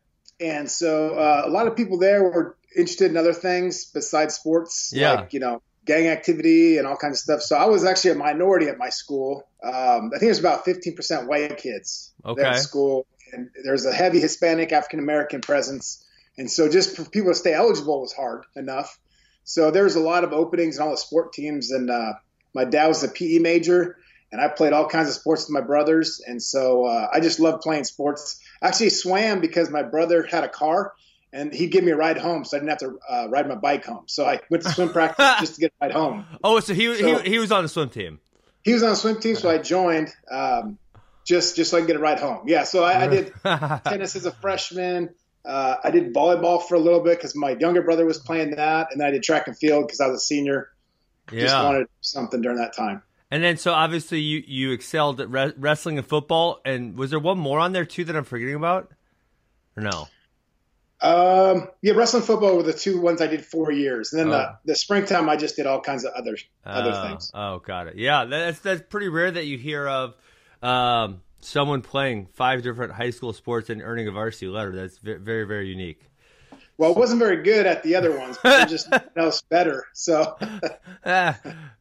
and 0.41 0.69
so 0.69 1.15
uh, 1.15 1.43
a 1.45 1.51
lot 1.51 1.69
of 1.69 1.77
people 1.77 1.99
there 1.99 2.25
were 2.25 2.57
interested 2.77 3.11
in 3.11 3.17
other 3.17 3.33
things 3.33 3.85
besides 3.87 4.35
sports, 4.35 4.91
Yeah. 4.93 5.13
like 5.13 5.33
you 5.33 5.41
know, 5.41 5.63
gang 5.85 6.09
activity 6.09 6.77
and 6.79 6.87
all 6.87 6.97
kinds 6.97 7.19
of 7.19 7.21
stuff. 7.21 7.43
So 7.43 7.57
I 7.57 7.67
was 7.67 7.85
actually 7.85 8.13
a 8.13 8.15
minority 8.17 8.67
at 8.67 8.79
my 8.79 8.89
school. 8.89 9.48
Um, 9.63 10.11
I 10.15 10.19
think 10.19 10.25
it 10.25 10.29
was 10.29 10.39
about 10.39 10.65
15% 10.65 11.27
white 11.27 11.57
kids 11.59 12.13
there 12.25 12.33
Okay. 12.33 12.43
at 12.45 12.59
school, 12.59 13.07
and 13.33 13.51
there's 13.65 13.87
a 13.87 13.93
heavy 13.93 14.21
Hispanic 14.21 14.73
African 14.73 15.01
American 15.01 15.41
presence, 15.41 16.05
and 16.37 16.51
so 16.51 16.69
just 16.69 16.97
for 16.97 17.05
people 17.05 17.31
to 17.33 17.35
stay 17.35 17.53
eligible 17.55 18.01
was 18.01 18.13
hard 18.13 18.45
enough. 18.55 18.99
So 19.45 19.71
there 19.71 19.85
was 19.85 19.97
a 19.97 20.01
lot 20.01 20.25
of 20.25 20.33
openings 20.33 20.77
in 20.77 20.83
all 20.83 20.91
the 20.91 20.97
sport 20.97 21.33
teams, 21.33 21.71
and 21.73 21.91
uh, 21.91 22.13
my 22.55 22.65
dad 22.65 22.87
was 22.87 23.03
a 23.03 23.09
PE 23.09 23.39
major, 23.39 23.97
and 24.31 24.41
I 24.41 24.49
played 24.49 24.73
all 24.73 24.87
kinds 24.87 25.09
of 25.09 25.15
sports 25.15 25.43
with 25.49 25.51
my 25.55 25.61
brothers, 25.67 26.21
and 26.25 26.41
so 26.43 26.85
uh, 26.85 27.09
I 27.13 27.21
just 27.21 27.41
loved 27.41 27.63
playing 27.63 27.85
sports. 27.85 28.41
I 28.63 28.69
actually 28.69 28.91
swam 28.91 29.41
because 29.41 29.71
my 29.71 29.83
brother 29.83 30.23
had 30.23 30.45
a 30.45 30.49
car, 30.49 30.93
and 31.33 31.53
he'd 31.53 31.73
give 31.73 31.83
me 31.83 31.91
a 31.93 31.97
ride 31.97 32.19
home, 32.19 32.45
so 32.45 32.57
I 32.57 32.61
didn't 32.61 32.71
have 32.71 32.79
to 32.79 32.99
uh, 33.11 33.29
ride 33.31 33.49
my 33.49 33.55
bike 33.57 33.85
home. 33.85 34.05
So 34.07 34.25
I 34.25 34.39
went 34.51 34.63
to 34.65 34.71
swim 34.71 34.91
practice 34.93 35.41
just 35.41 35.55
to 35.57 35.61
get 35.63 35.73
a 35.81 35.87
ride 35.87 35.95
home. 35.95 36.25
Oh, 36.45 36.61
so 36.61 36.75
he 36.75 36.95
So- 36.95 37.19
he, 37.19 37.31
he 37.31 37.39
was 37.39 37.51
on 37.51 37.65
the 37.65 37.69
swim 37.69 37.89
team. 37.89 38.21
He 38.69 38.75
was 38.75 38.83
on 38.83 38.97
swim 38.97 39.19
team, 39.19 39.35
so 39.35 39.49
I 39.49 39.57
joined 39.57 40.15
um, 40.31 40.79
just 41.25 41.57
just 41.57 41.71
so 41.71 41.79
I 41.79 41.81
could 41.81 41.87
get 41.87 41.97
a 41.97 42.01
ride 42.01 42.21
home. 42.21 42.47
Yeah, 42.47 42.65
so 42.65 42.85
I, 42.85 43.05
I 43.05 43.07
did 43.07 43.33
tennis 43.85 44.15
as 44.15 44.27
a 44.27 44.31
freshman, 44.31 45.15
Uh, 45.43 45.77
I 45.83 45.91
did 45.91 46.13
volleyball 46.13 46.63
for 46.63 46.75
a 46.75 46.79
little 46.79 47.01
bit 47.01 47.17
because 47.17 47.35
my 47.35 47.57
younger 47.59 47.81
brother 47.81 48.05
was 48.05 48.19
playing 48.19 48.57
that, 48.57 48.89
and 48.93 49.01
then 49.01 49.09
I 49.09 49.11
did 49.11 49.23
track 49.23 49.47
and 49.47 49.57
field 49.57 49.87
because 49.87 50.01
I 50.01 50.07
was 50.09 50.17
a 50.17 50.25
senior. 50.25 50.69
Yeah. 51.33 51.41
Just 51.41 51.55
wanted 51.55 51.87
something 52.03 52.43
during 52.43 52.59
that 52.59 52.77
time. 52.77 53.03
And 53.31 53.43
then, 53.43 53.57
so 53.57 53.73
obviously, 53.73 54.21
you 54.21 54.43
you 54.47 54.73
excelled 54.73 55.21
at 55.23 55.31
re- 55.31 55.55
wrestling 55.57 55.97
and 55.97 56.07
football. 56.07 56.61
And 56.67 56.99
was 56.99 57.09
there 57.09 57.19
one 57.19 57.39
more 57.39 57.61
on 57.61 57.73
there 57.73 57.87
too 57.87 58.05
that 58.05 58.17
I'm 58.17 58.25
forgetting 58.25 58.55
about, 58.55 58.91
or 59.77 59.83
no? 59.83 60.09
Um, 61.01 61.69
yeah, 61.81 61.93
wrestling 61.93 62.25
football 62.25 62.57
were 62.57 62.63
the 62.65 62.73
two 62.73 63.01
ones 63.01 63.23
I 63.23 63.29
did 63.29 63.45
four 63.45 63.71
years, 63.71 64.13
and 64.13 64.21
then 64.21 64.29
oh. 64.29 64.33
the 64.33 64.73
the 64.73 64.75
springtime 64.75 65.29
I 65.29 65.37
just 65.37 65.57
did 65.57 65.67
all 65.67 65.81
kinds 65.81 66.05
of 66.05 66.13
other 66.13 66.37
other 66.65 66.93
oh, 66.93 67.09
things. 67.09 67.31
Oh, 67.33 67.59
got 67.61 67.87
it. 67.87 67.97
Yeah, 67.97 68.25
that's 68.25 68.59
that's 68.61 68.83
pretty 68.89 69.09
rare 69.09 69.31
that 69.31 69.47
you 69.47 69.59
hear 69.59 69.87
of 69.87 70.17
um, 70.61 71.23
someone 71.41 71.83
playing 71.83 72.27
five 72.35 72.63
different 72.63 72.93
high 72.93 73.11
school 73.11 73.33
sports 73.33 73.71
and 73.71 73.81
earning 73.81 74.09
a 74.09 74.11
varsity 74.11 74.49
letter. 74.49 74.75
That's 74.75 74.99
very 74.99 75.45
very 75.45 75.69
unique. 75.69 76.01
Well, 76.79 76.93
it 76.93 76.97
wasn't 76.97 77.19
very 77.19 77.43
good 77.43 77.67
at 77.67 77.83
the 77.83 77.97
other 77.97 78.17
ones, 78.17 78.39
but 78.41 78.69
just 78.69 78.89
else 79.17 79.43
better. 79.43 79.87
So, 79.95 80.37
uh, 81.05 81.33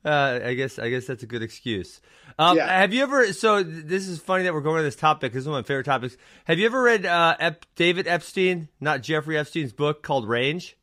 I 0.03 0.55
guess 0.55 0.79
I 0.79 0.89
guess 0.89 1.05
that's 1.05 1.21
a 1.21 1.27
good 1.27 1.43
excuse. 1.43 2.01
Um, 2.39 2.57
yeah. 2.57 2.67
Have 2.67 2.93
you 2.93 3.03
ever? 3.03 3.31
So 3.31 3.61
this 3.61 4.07
is 4.07 4.19
funny 4.19 4.43
that 4.43 4.53
we're 4.55 4.61
going 4.61 4.77
to 4.77 4.83
this 4.83 4.95
topic. 4.95 5.33
This 5.33 5.41
is 5.41 5.47
one 5.47 5.59
of 5.59 5.65
my 5.65 5.67
favorite 5.67 5.85
topics. 5.85 6.17
Have 6.45 6.57
you 6.57 6.65
ever 6.65 6.81
read 6.81 7.05
uh, 7.05 7.35
Ep- 7.39 7.65
David 7.75 8.07
Epstein, 8.07 8.69
not 8.79 9.03
Jeffrey 9.03 9.37
Epstein's 9.37 9.71
book 9.71 10.01
called 10.01 10.27
Range? 10.27 10.75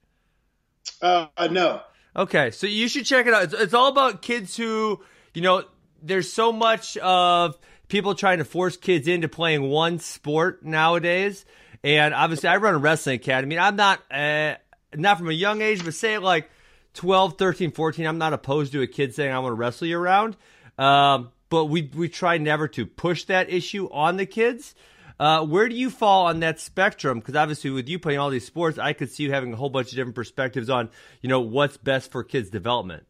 Uh, 1.03 1.27
no. 1.51 1.81
Okay, 2.17 2.53
so 2.53 2.69
you 2.69 2.87
should 2.87 3.05
check 3.05 3.27
it 3.27 3.35
out. 3.35 3.45
It's, 3.45 3.55
it's 3.55 3.75
all 3.75 3.89
about 3.89 4.23
kids 4.23 4.57
who, 4.57 5.03
you 5.33 5.43
know, 5.43 5.65
there's 6.01 6.33
so 6.33 6.53
much 6.53 6.97
of 6.99 7.59
people 7.89 8.15
trying 8.15 8.39
to 8.39 8.45
force 8.45 8.77
kids 8.77 9.09
into 9.09 9.29
playing 9.29 9.63
one 9.63 9.99
sport 9.99 10.65
nowadays 10.65 11.45
and 11.85 12.15
obviously, 12.15 12.49
I 12.49 12.57
run 12.57 12.75
a 12.75 12.79
wrestling 12.79 13.17
academy. 13.17 13.59
I'm 13.59 13.77
not 13.77 14.01
uh, 14.11 14.55
not 14.95 15.19
from 15.19 15.29
a 15.29 15.35
young 15.35 15.61
age, 15.61 15.85
but 15.85 15.95
say 15.95 16.17
like 16.19 16.51
12, 16.95 17.37
13, 17.37 17.73
14. 17.73 18.07
I'm 18.07 18.19
not 18.19 18.33
opposed 18.33 18.73
to 18.73 18.83
a 18.83 18.87
kid 18.87 19.15
saying 19.15 19.31
I 19.31 19.39
want 19.41 19.53
to 19.53 19.57
wrestle 19.57 19.87
you 19.87 19.99
around. 19.99 20.37
Um, 20.79 21.31
but 21.51 21.67
we 21.67 21.91
we 21.95 22.09
try 22.09 22.39
never 22.39 22.67
to 22.69 22.87
push 22.87 23.25
that 23.25 23.51
issue 23.51 23.89
on 23.93 24.17
the 24.17 24.27
kids. 24.27 24.75
Uh, 25.21 25.45
where 25.45 25.69
do 25.69 25.77
you 25.77 25.91
fall 25.91 26.27
on 26.27 26.41
that 26.41 26.59
spectrum? 26.59 27.21
Because 27.21 27.37
obviously, 27.37 27.71
with 27.71 27.89
you 27.89 27.99
playing 27.99 28.19
all 28.19 28.31
these 28.31 28.47
sports, 28.47 28.79
I 28.79 28.95
could 28.95 29.11
see 29.11 29.25
you 29.25 29.33
having 29.33 29.53
a 29.53 29.57
whole 29.57 29.71
bunch 29.71 29.91
of 29.91 29.95
different 29.95 30.17
perspectives 30.17 30.69
on, 30.69 30.91
you 31.21 31.29
know, 31.29 31.41
what's 31.41 31.77
best 31.77 32.11
for 32.11 32.25
kids' 32.25 32.51
development. 32.51 33.05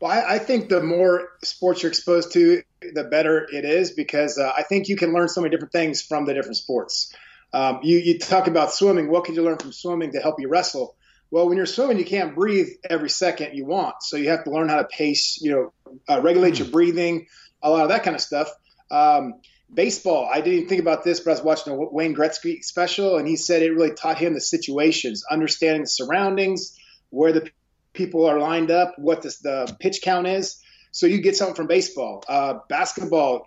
Well, 0.00 0.10
I, 0.10 0.36
I 0.36 0.38
think 0.38 0.68
the 0.68 0.82
more 0.82 1.28
sports 1.44 1.82
you're 1.82 1.90
exposed 1.90 2.32
to, 2.32 2.62
the 2.94 3.04
better 3.04 3.46
it 3.52 3.64
is 3.64 3.90
because 3.90 4.38
uh, 4.38 4.50
I 4.56 4.62
think 4.62 4.88
you 4.88 4.96
can 4.96 5.12
learn 5.12 5.28
so 5.28 5.42
many 5.42 5.50
different 5.50 5.72
things 5.72 6.00
from 6.00 6.24
the 6.24 6.32
different 6.34 6.56
sports. 6.56 7.14
Um, 7.52 7.80
you, 7.82 7.98
you 7.98 8.18
talk 8.18 8.46
about 8.46 8.72
swimming. 8.72 9.10
What 9.10 9.24
could 9.24 9.36
you 9.36 9.42
learn 9.42 9.58
from 9.58 9.72
swimming 9.72 10.12
to 10.12 10.20
help 10.20 10.40
you 10.40 10.48
wrestle? 10.48 10.96
Well, 11.30 11.48
when 11.48 11.56
you're 11.56 11.66
swimming, 11.66 11.98
you 11.98 12.04
can't 12.04 12.34
breathe 12.34 12.68
every 12.88 13.10
second 13.10 13.56
you 13.56 13.64
want. 13.64 14.02
So 14.02 14.16
you 14.16 14.30
have 14.30 14.44
to 14.44 14.50
learn 14.50 14.68
how 14.68 14.76
to 14.76 14.84
pace, 14.84 15.40
you 15.40 15.50
know, 15.50 15.72
uh, 16.08 16.20
regulate 16.20 16.58
your 16.58 16.66
hmm. 16.66 16.72
breathing, 16.72 17.26
a 17.62 17.70
lot 17.70 17.82
of 17.82 17.88
that 17.88 18.02
kind 18.02 18.14
of 18.14 18.20
stuff. 18.20 18.50
Um, 18.90 19.40
baseball, 19.72 20.28
I 20.30 20.40
didn't 20.40 20.52
even 20.54 20.68
think 20.68 20.82
about 20.82 21.04
this, 21.04 21.20
but 21.20 21.30
I 21.30 21.34
was 21.34 21.42
watching 21.42 21.72
a 21.72 21.76
Wayne 21.76 22.14
Gretzky 22.14 22.62
special, 22.62 23.16
and 23.16 23.26
he 23.26 23.36
said 23.36 23.62
it 23.62 23.70
really 23.70 23.94
taught 23.94 24.18
him 24.18 24.34
the 24.34 24.40
situations, 24.40 25.24
understanding 25.30 25.82
the 25.82 25.88
surroundings, 25.88 26.78
where 27.10 27.32
the 27.32 27.50
people 27.92 28.26
are 28.26 28.38
lined 28.38 28.70
up, 28.70 28.94
what 28.98 29.22
the, 29.22 29.34
the 29.42 29.76
pitch 29.80 30.00
count 30.02 30.26
is. 30.26 30.60
So 30.90 31.06
you 31.06 31.20
get 31.20 31.36
something 31.36 31.54
from 31.54 31.66
baseball. 31.66 32.22
Uh, 32.28 32.58
basketball, 32.68 33.46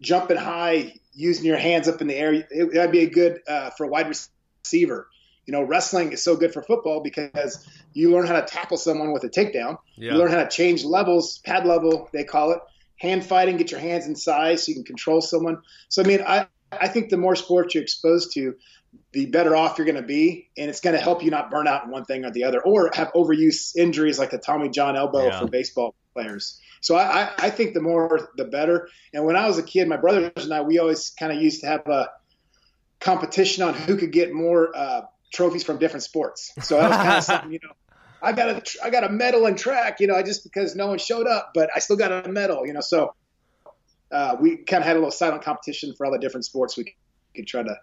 jumping 0.00 0.36
high, 0.36 0.94
using 1.16 1.46
your 1.46 1.56
hands 1.56 1.88
up 1.88 2.00
in 2.00 2.06
the 2.06 2.14
air. 2.14 2.32
It, 2.34 2.72
that'd 2.72 2.92
be 2.92 3.02
a 3.02 3.10
good 3.10 3.40
uh, 3.48 3.70
for 3.70 3.84
a 3.84 3.88
wide 3.88 4.08
receiver. 4.08 5.08
You 5.46 5.52
know, 5.52 5.62
wrestling 5.62 6.12
is 6.12 6.22
so 6.22 6.36
good 6.36 6.52
for 6.52 6.62
football 6.62 7.00
because 7.00 7.66
you 7.92 8.10
learn 8.10 8.26
how 8.26 8.34
to 8.34 8.46
tackle 8.46 8.76
someone 8.76 9.12
with 9.12 9.24
a 9.24 9.28
takedown. 9.28 9.78
Yeah. 9.96 10.12
You 10.12 10.18
learn 10.18 10.30
how 10.30 10.42
to 10.42 10.48
change 10.48 10.84
levels, 10.84 11.38
pad 11.38 11.64
level, 11.66 12.08
they 12.12 12.24
call 12.24 12.52
it. 12.52 12.58
Hand 12.98 13.24
fighting, 13.24 13.56
get 13.56 13.70
your 13.70 13.80
hands 13.80 14.06
in 14.06 14.16
size 14.16 14.64
so 14.64 14.70
you 14.70 14.74
can 14.74 14.84
control 14.84 15.20
someone. 15.20 15.62
So, 15.88 16.02
I 16.02 16.06
mean, 16.06 16.20
I, 16.26 16.46
I 16.72 16.88
think 16.88 17.10
the 17.10 17.16
more 17.16 17.36
sports 17.36 17.74
you're 17.74 17.82
exposed 17.82 18.32
to, 18.34 18.56
the 19.12 19.26
better 19.26 19.54
off 19.54 19.78
you're 19.78 19.86
going 19.86 19.96
to 19.96 20.02
be. 20.02 20.48
And 20.56 20.68
it's 20.68 20.80
going 20.80 20.96
to 20.96 21.02
help 21.02 21.22
you 21.22 21.30
not 21.30 21.50
burn 21.50 21.68
out 21.68 21.84
in 21.84 21.90
one 21.90 22.04
thing 22.04 22.24
or 22.24 22.30
the 22.30 22.44
other 22.44 22.60
or 22.60 22.90
have 22.94 23.12
overuse 23.12 23.76
injuries 23.76 24.18
like 24.18 24.30
the 24.30 24.38
Tommy 24.38 24.68
John 24.68 24.96
elbow 24.96 25.26
yeah. 25.26 25.38
for 25.38 25.46
baseball 25.46 25.94
players. 26.14 26.60
So 26.80 26.96
I, 26.96 27.32
I 27.38 27.50
think 27.50 27.74
the 27.74 27.80
more 27.80 28.30
the 28.36 28.44
better. 28.44 28.88
And 29.12 29.24
when 29.24 29.36
I 29.36 29.46
was 29.46 29.58
a 29.58 29.62
kid, 29.62 29.88
my 29.88 29.96
brothers 29.96 30.32
and 30.36 30.52
I, 30.52 30.62
we 30.62 30.78
always 30.78 31.10
kind 31.10 31.32
of 31.32 31.40
used 31.40 31.62
to 31.62 31.66
have 31.66 31.86
a 31.86 32.10
competition 33.00 33.62
on 33.62 33.74
who 33.74 33.96
could 33.96 34.12
get 34.12 34.32
more 34.32 34.76
uh, 34.76 35.02
trophies 35.32 35.64
from 35.64 35.78
different 35.78 36.04
sports. 36.04 36.52
So 36.62 36.78
that 36.78 36.88
was 36.88 36.96
kind 36.96 37.18
of 37.18 37.24
something, 37.24 37.52
you 37.52 37.60
know. 37.62 37.72
I 38.22 38.32
got 38.32 38.48
a 38.48 38.62
I 38.82 38.90
got 38.90 39.04
a 39.04 39.08
medal 39.08 39.46
in 39.46 39.56
track, 39.56 40.00
you 40.00 40.06
know, 40.06 40.20
just 40.22 40.42
because 40.42 40.74
no 40.74 40.86
one 40.86 40.98
showed 40.98 41.26
up, 41.26 41.52
but 41.54 41.70
I 41.74 41.80
still 41.80 41.96
got 41.96 42.26
a 42.26 42.28
medal, 42.28 42.66
you 42.66 42.72
know. 42.72 42.80
So 42.80 43.14
uh, 44.10 44.36
we 44.40 44.56
kind 44.56 44.82
of 44.82 44.86
had 44.86 44.96
a 44.96 44.98
little 44.98 45.10
silent 45.10 45.42
competition 45.42 45.94
for 45.96 46.06
all 46.06 46.12
the 46.12 46.18
different 46.18 46.44
sports 46.44 46.76
we 46.76 46.96
could 47.34 47.46
try 47.46 47.62
to 47.62 47.76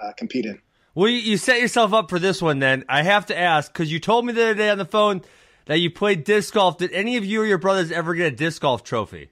uh, 0.00 0.12
compete 0.16 0.44
in. 0.44 0.60
Well, 0.94 1.08
you 1.08 1.38
set 1.38 1.60
yourself 1.60 1.92
up 1.92 2.08
for 2.08 2.18
this 2.18 2.40
one. 2.40 2.60
Then 2.60 2.84
I 2.88 3.02
have 3.02 3.26
to 3.26 3.38
ask 3.38 3.72
because 3.72 3.90
you 3.90 3.98
told 3.98 4.26
me 4.26 4.32
the 4.32 4.42
other 4.42 4.54
day 4.54 4.70
on 4.70 4.78
the 4.78 4.84
phone 4.84 5.22
that 5.66 5.78
you 5.78 5.90
played 5.90 6.24
disc 6.24 6.54
golf. 6.54 6.78
Did 6.78 6.92
any 6.92 7.16
of 7.16 7.24
you 7.24 7.42
or 7.42 7.46
your 7.46 7.58
brothers 7.58 7.90
ever 7.90 8.14
get 8.14 8.32
a 8.32 8.36
disc 8.36 8.62
golf 8.62 8.82
trophy? 8.84 9.30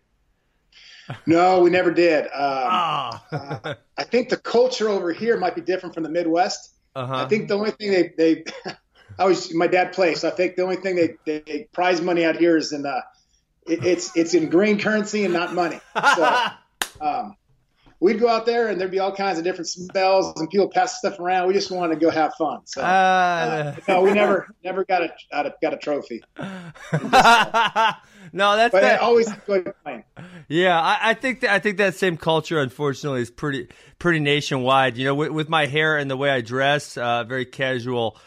No, 1.27 1.61
we 1.61 1.71
never 1.71 1.91
did. 1.91 2.25
Um, 2.25 2.31
oh. 2.33 3.21
uh, 3.33 3.75
I 3.99 4.05
think 4.05 4.29
the 4.29 4.37
culture 4.37 4.89
over 4.89 5.13
here 5.13 5.37
might 5.37 5.55
be 5.55 5.61
different 5.61 5.95
from 5.95 6.05
the 6.05 6.09
Midwest. 6.09 6.73
Uh-huh. 6.95 7.15
I 7.15 7.29
think 7.29 7.49
the 7.49 7.55
only 7.55 7.71
thing 7.71 7.91
they 7.91 8.13
they 8.17 8.45
I 9.19 9.25
was 9.25 9.53
my 9.55 9.67
dad 9.67 9.93
plays. 9.93 10.21
So 10.21 10.29
I 10.29 10.33
think 10.33 10.57
the 10.57 10.63
only 10.63 10.77
thing 10.77 10.97
they, 10.97 11.17
they 11.25 11.69
prize 11.73 12.01
money 12.01 12.25
out 12.25 12.37
here 12.37 12.57
is 12.57 12.73
in 12.73 12.83
the 12.83 13.03
it, 13.67 13.85
it's 13.85 14.17
it's 14.17 14.35
in 14.35 14.49
green 14.49 14.79
currency 14.79 15.25
and 15.25 15.33
not 15.33 15.55
money. 15.55 15.81
So 15.95 16.47
um, 17.01 17.37
we'd 18.03 18.19
go 18.19 18.29
out 18.29 18.45
there 18.45 18.69
and 18.69 18.81
there'd 18.81 18.91
be 18.91 18.99
all 18.99 19.15
kinds 19.15 19.39
of 19.39 19.45
different 19.45 19.69
smells 19.69 20.33
and 20.37 20.51
people 20.51 20.69
pass 20.69 20.99
stuff 20.99 21.21
around. 21.21 21.47
We 21.47 21.55
just 21.55 21.71
wanted 21.71 21.95
to 21.95 22.01
go 22.05 22.11
have 22.11 22.35
fun. 22.35 22.61
So 22.67 22.83
uh, 22.83 22.85
uh, 22.85 23.77
no, 23.87 24.03
we 24.03 24.13
never 24.13 24.49
never 24.65 24.85
got 24.85 25.03
a 25.03 25.55
got 25.63 25.73
a 25.73 25.77
trophy. 25.77 26.23
no, 26.37 26.45
that's 28.57 28.73
but 28.73 28.83
that. 28.83 28.95
I 28.95 28.97
always 28.97 29.31
enjoyed 29.31 29.73
playing. 29.85 30.05
Yeah, 30.49 30.79
I, 30.79 31.11
I, 31.11 31.15
think 31.15 31.41
that 31.41 31.51
I 31.51 31.61
think 31.61 31.79
that 31.79 31.95
same 31.95 32.17
culture, 32.17 32.61
unfortunately, 32.61 33.23
is 33.23 33.31
pretty 33.31 33.69
pretty 33.99 34.19
nationwide. 34.19 34.97
You 34.97 35.07
know, 35.07 35.15
with, 35.15 35.31
with 35.31 35.49
my 35.49 35.67
hair 35.67 35.97
and 35.97 36.11
the 36.11 36.17
way 36.17 36.31
I 36.31 36.41
dress, 36.41 36.97
uh, 36.97 37.23
very 37.25 37.47
casual. 37.47 38.19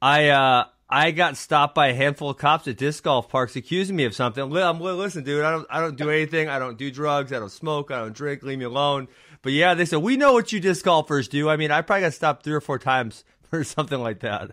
I 0.00 0.28
uh, 0.28 0.64
I 0.94 1.10
got 1.10 1.36
stopped 1.36 1.74
by 1.74 1.88
a 1.88 1.94
handful 1.94 2.30
of 2.30 2.36
cops 2.36 2.68
at 2.68 2.76
disc 2.76 3.02
golf 3.02 3.28
parks 3.28 3.56
accusing 3.56 3.96
me 3.96 4.04
of 4.04 4.14
something. 4.14 4.44
I'm, 4.56 4.78
listen, 4.78 5.24
dude, 5.24 5.42
I 5.42 5.50
don't, 5.50 5.66
I 5.68 5.80
don't 5.80 5.96
do 5.96 6.08
anything. 6.08 6.48
I 6.48 6.60
don't 6.60 6.78
do 6.78 6.88
drugs. 6.88 7.32
I 7.32 7.40
don't 7.40 7.50
smoke. 7.50 7.90
I 7.90 7.98
don't 7.98 8.14
drink. 8.14 8.44
Leave 8.44 8.60
me 8.60 8.64
alone. 8.64 9.08
But 9.42 9.54
yeah, 9.54 9.74
they 9.74 9.86
said 9.86 9.98
we 9.98 10.16
know 10.16 10.34
what 10.34 10.52
you 10.52 10.60
disc 10.60 10.84
golfers 10.84 11.26
do. 11.26 11.48
I 11.48 11.56
mean, 11.56 11.72
I 11.72 11.82
probably 11.82 12.02
got 12.02 12.14
stopped 12.14 12.44
three 12.44 12.54
or 12.54 12.60
four 12.60 12.78
times 12.78 13.24
for 13.50 13.64
something 13.64 13.98
like 13.98 14.20
that. 14.20 14.52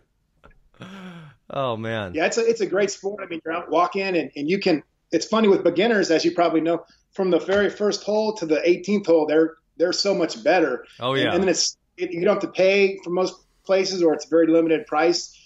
Oh 1.51 1.77
man. 1.77 2.15
Yeah, 2.15 2.25
it's 2.25 2.39
a 2.39 2.49
it's 2.49 2.61
a 2.61 2.65
great 2.65 2.89
sport. 2.89 3.23
I 3.23 3.27
mean, 3.27 3.39
you're 3.45 3.53
out 3.53 3.69
walk 3.69 3.95
in 3.95 4.15
and, 4.15 4.31
and 4.35 4.49
you 4.49 4.57
can. 4.57 4.81
It's 5.11 5.27
funny 5.27 5.47
with 5.47 5.63
beginners, 5.63 6.09
as 6.09 6.25
you 6.25 6.31
probably 6.31 6.61
know, 6.61 6.85
from 7.13 7.29
the 7.29 7.39
very 7.39 7.69
first 7.69 8.03
hole 8.03 8.33
to 8.37 8.47
the 8.47 8.55
18th 8.55 9.05
hole, 9.05 9.27
they're 9.27 9.57
they're 9.77 9.93
so 9.93 10.15
much 10.15 10.43
better. 10.43 10.87
Oh 10.99 11.13
yeah. 11.13 11.25
And, 11.25 11.33
and 11.35 11.43
then 11.43 11.49
it's 11.49 11.77
it, 11.97 12.11
you 12.11 12.25
don't 12.25 12.41
have 12.41 12.51
to 12.51 12.57
pay 12.57 12.97
for 13.03 13.11
most 13.11 13.35
places, 13.63 14.01
or 14.01 14.15
it's 14.15 14.25
a 14.25 14.29
very 14.29 14.47
limited 14.47 14.87
price 14.87 15.37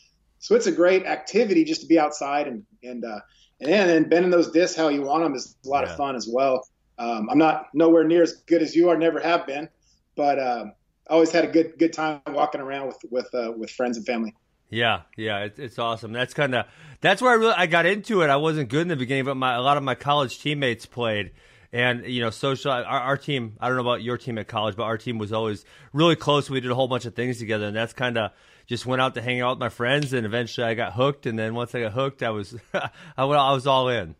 so 0.45 0.53
it's 0.53 0.67
a 0.67 0.71
great 0.71 1.07
activity 1.07 1.63
just 1.63 1.81
to 1.81 1.87
be 1.87 1.97
outside 1.97 2.47
and 2.47 2.63
and 2.83 3.03
uh, 3.03 3.19
and 3.59 3.71
then 3.71 4.07
bending 4.07 4.29
those 4.29 4.51
discs 4.51 4.77
how 4.77 4.89
you 4.89 5.01
want 5.01 5.23
them 5.23 5.33
is 5.33 5.57
a 5.65 5.67
lot 5.67 5.83
yeah. 5.83 5.89
of 5.89 5.97
fun 5.97 6.15
as 6.15 6.29
well. 6.31 6.67
Um, 6.99 7.31
I'm 7.31 7.39
not 7.39 7.69
nowhere 7.73 8.03
near 8.03 8.21
as 8.21 8.33
good 8.45 8.61
as 8.61 8.75
you 8.75 8.89
are, 8.89 8.95
never 8.95 9.19
have 9.19 9.47
been, 9.47 9.69
but 10.15 10.37
uh, 10.37 10.65
always 11.09 11.31
had 11.31 11.45
a 11.45 11.47
good 11.47 11.79
good 11.79 11.93
time 11.93 12.21
walking 12.27 12.61
around 12.61 12.85
with 12.85 12.97
with 13.09 13.33
uh, 13.33 13.53
with 13.57 13.71
friends 13.71 13.97
and 13.97 14.05
family. 14.05 14.35
Yeah, 14.69 15.01
yeah, 15.17 15.45
it, 15.45 15.57
it's 15.57 15.79
awesome. 15.79 16.13
That's 16.13 16.35
kind 16.35 16.53
of 16.53 16.67
that's 17.01 17.23
where 17.23 17.31
I 17.31 17.35
really 17.35 17.55
I 17.57 17.65
got 17.65 17.87
into 17.87 18.21
it. 18.21 18.29
I 18.29 18.35
wasn't 18.35 18.69
good 18.69 18.83
in 18.83 18.87
the 18.87 18.95
beginning, 18.95 19.25
but 19.25 19.37
my 19.37 19.55
a 19.55 19.61
lot 19.61 19.77
of 19.77 19.83
my 19.83 19.95
college 19.95 20.39
teammates 20.39 20.85
played, 20.85 21.31
and 21.73 22.05
you 22.05 22.21
know, 22.21 22.29
social. 22.29 22.71
Our, 22.71 22.83
our 22.83 23.17
team. 23.17 23.57
I 23.59 23.67
don't 23.67 23.77
know 23.77 23.81
about 23.81 24.03
your 24.03 24.19
team 24.19 24.37
at 24.37 24.47
college, 24.47 24.75
but 24.75 24.83
our 24.83 24.99
team 24.99 25.17
was 25.17 25.33
always 25.33 25.65
really 25.91 26.15
close. 26.15 26.51
We 26.51 26.59
did 26.59 26.69
a 26.69 26.75
whole 26.75 26.87
bunch 26.87 27.05
of 27.05 27.15
things 27.15 27.39
together, 27.39 27.65
and 27.65 27.75
that's 27.75 27.93
kind 27.93 28.19
of 28.19 28.29
just 28.67 28.85
went 28.85 29.01
out 29.01 29.15
to 29.15 29.21
hang 29.21 29.41
out 29.41 29.51
with 29.51 29.59
my 29.59 29.69
friends, 29.69 30.13
and 30.13 30.25
eventually 30.25 30.65
I 30.65 30.73
got 30.73 30.93
hooked. 30.93 31.25
And 31.25 31.37
then 31.37 31.53
once 31.53 31.75
I 31.75 31.81
got 31.81 31.93
hooked, 31.93 32.23
I 32.23 32.29
was 32.31 32.55
I, 32.73 33.25
went, 33.25 33.39
I 33.39 33.53
was 33.53 33.67
all 33.67 33.89
in. 33.89 34.15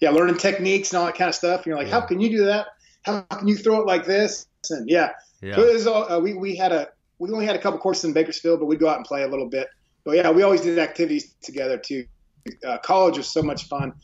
Yeah, 0.00 0.10
learning 0.10 0.38
techniques 0.38 0.92
and 0.92 1.00
all 1.00 1.06
that 1.06 1.16
kind 1.16 1.28
of 1.28 1.34
stuff. 1.34 1.60
And 1.60 1.66
you're 1.66 1.76
like, 1.76 1.88
yeah. 1.88 2.00
how 2.00 2.06
can 2.06 2.20
you 2.20 2.30
do 2.30 2.44
that? 2.46 2.68
How 3.02 3.22
can 3.22 3.48
you 3.48 3.56
throw 3.56 3.80
it 3.80 3.86
like 3.86 4.04
this? 4.04 4.46
And 4.70 4.88
yeah, 4.88 5.10
yeah. 5.40 5.56
So 5.78 5.92
all, 5.92 6.12
uh, 6.12 6.20
we 6.20 6.34
we 6.34 6.56
had 6.56 6.72
a 6.72 6.88
we 7.18 7.30
only 7.30 7.46
had 7.46 7.56
a 7.56 7.60
couple 7.60 7.78
courses 7.78 8.04
in 8.04 8.12
Bakersfield, 8.12 8.60
but 8.60 8.66
we'd 8.66 8.80
go 8.80 8.88
out 8.88 8.96
and 8.96 9.06
play 9.06 9.22
a 9.22 9.28
little 9.28 9.48
bit. 9.48 9.68
But 10.04 10.16
yeah, 10.16 10.30
we 10.30 10.42
always 10.42 10.60
did 10.60 10.78
activities 10.78 11.34
together 11.42 11.78
too. 11.78 12.06
Uh, 12.64 12.78
college 12.78 13.16
was 13.16 13.28
so 13.28 13.42
much 13.42 13.68
fun. 13.68 13.94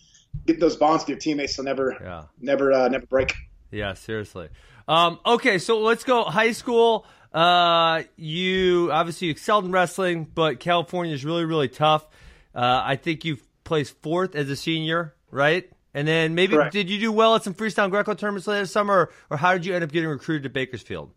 Get 0.46 0.58
those 0.58 0.76
bonds 0.76 1.02
with 1.02 1.10
your 1.10 1.18
teammates 1.18 1.56
they'll 1.56 1.64
never, 1.64 1.96
yeah. 2.00 2.24
never, 2.40 2.72
uh, 2.72 2.88
never 2.88 3.06
break. 3.06 3.34
Yeah, 3.70 3.94
seriously. 3.94 4.48
Um, 4.88 5.20
okay, 5.24 5.58
so 5.58 5.80
let's 5.80 6.02
go 6.02 6.24
high 6.24 6.52
school. 6.52 7.06
Uh, 7.34 8.02
you 8.16 8.90
obviously 8.92 9.30
excelled 9.30 9.64
in 9.64 9.72
wrestling, 9.72 10.24
but 10.32 10.60
California 10.60 11.14
is 11.14 11.24
really, 11.24 11.44
really 11.44 11.68
tough. 11.68 12.06
Uh, 12.54 12.82
I 12.84 12.96
think 12.96 13.24
you've 13.24 13.42
placed 13.64 14.00
fourth 14.02 14.34
as 14.34 14.50
a 14.50 14.56
senior, 14.56 15.14
right? 15.30 15.70
And 15.94 16.06
then 16.08 16.34
maybe 16.34 16.54
Correct. 16.54 16.72
did 16.72 16.90
you 16.90 16.98
do 16.98 17.12
well 17.12 17.34
at 17.34 17.44
some 17.44 17.54
freestyle 17.54 17.90
Greco 17.90 18.14
tournaments 18.14 18.46
later 18.46 18.60
this 18.60 18.72
summer, 18.72 18.94
or, 18.94 19.12
or 19.30 19.36
how 19.36 19.52
did 19.52 19.66
you 19.66 19.74
end 19.74 19.84
up 19.84 19.92
getting 19.92 20.08
recruited 20.08 20.44
to 20.44 20.50
Bakersfield? 20.50 21.10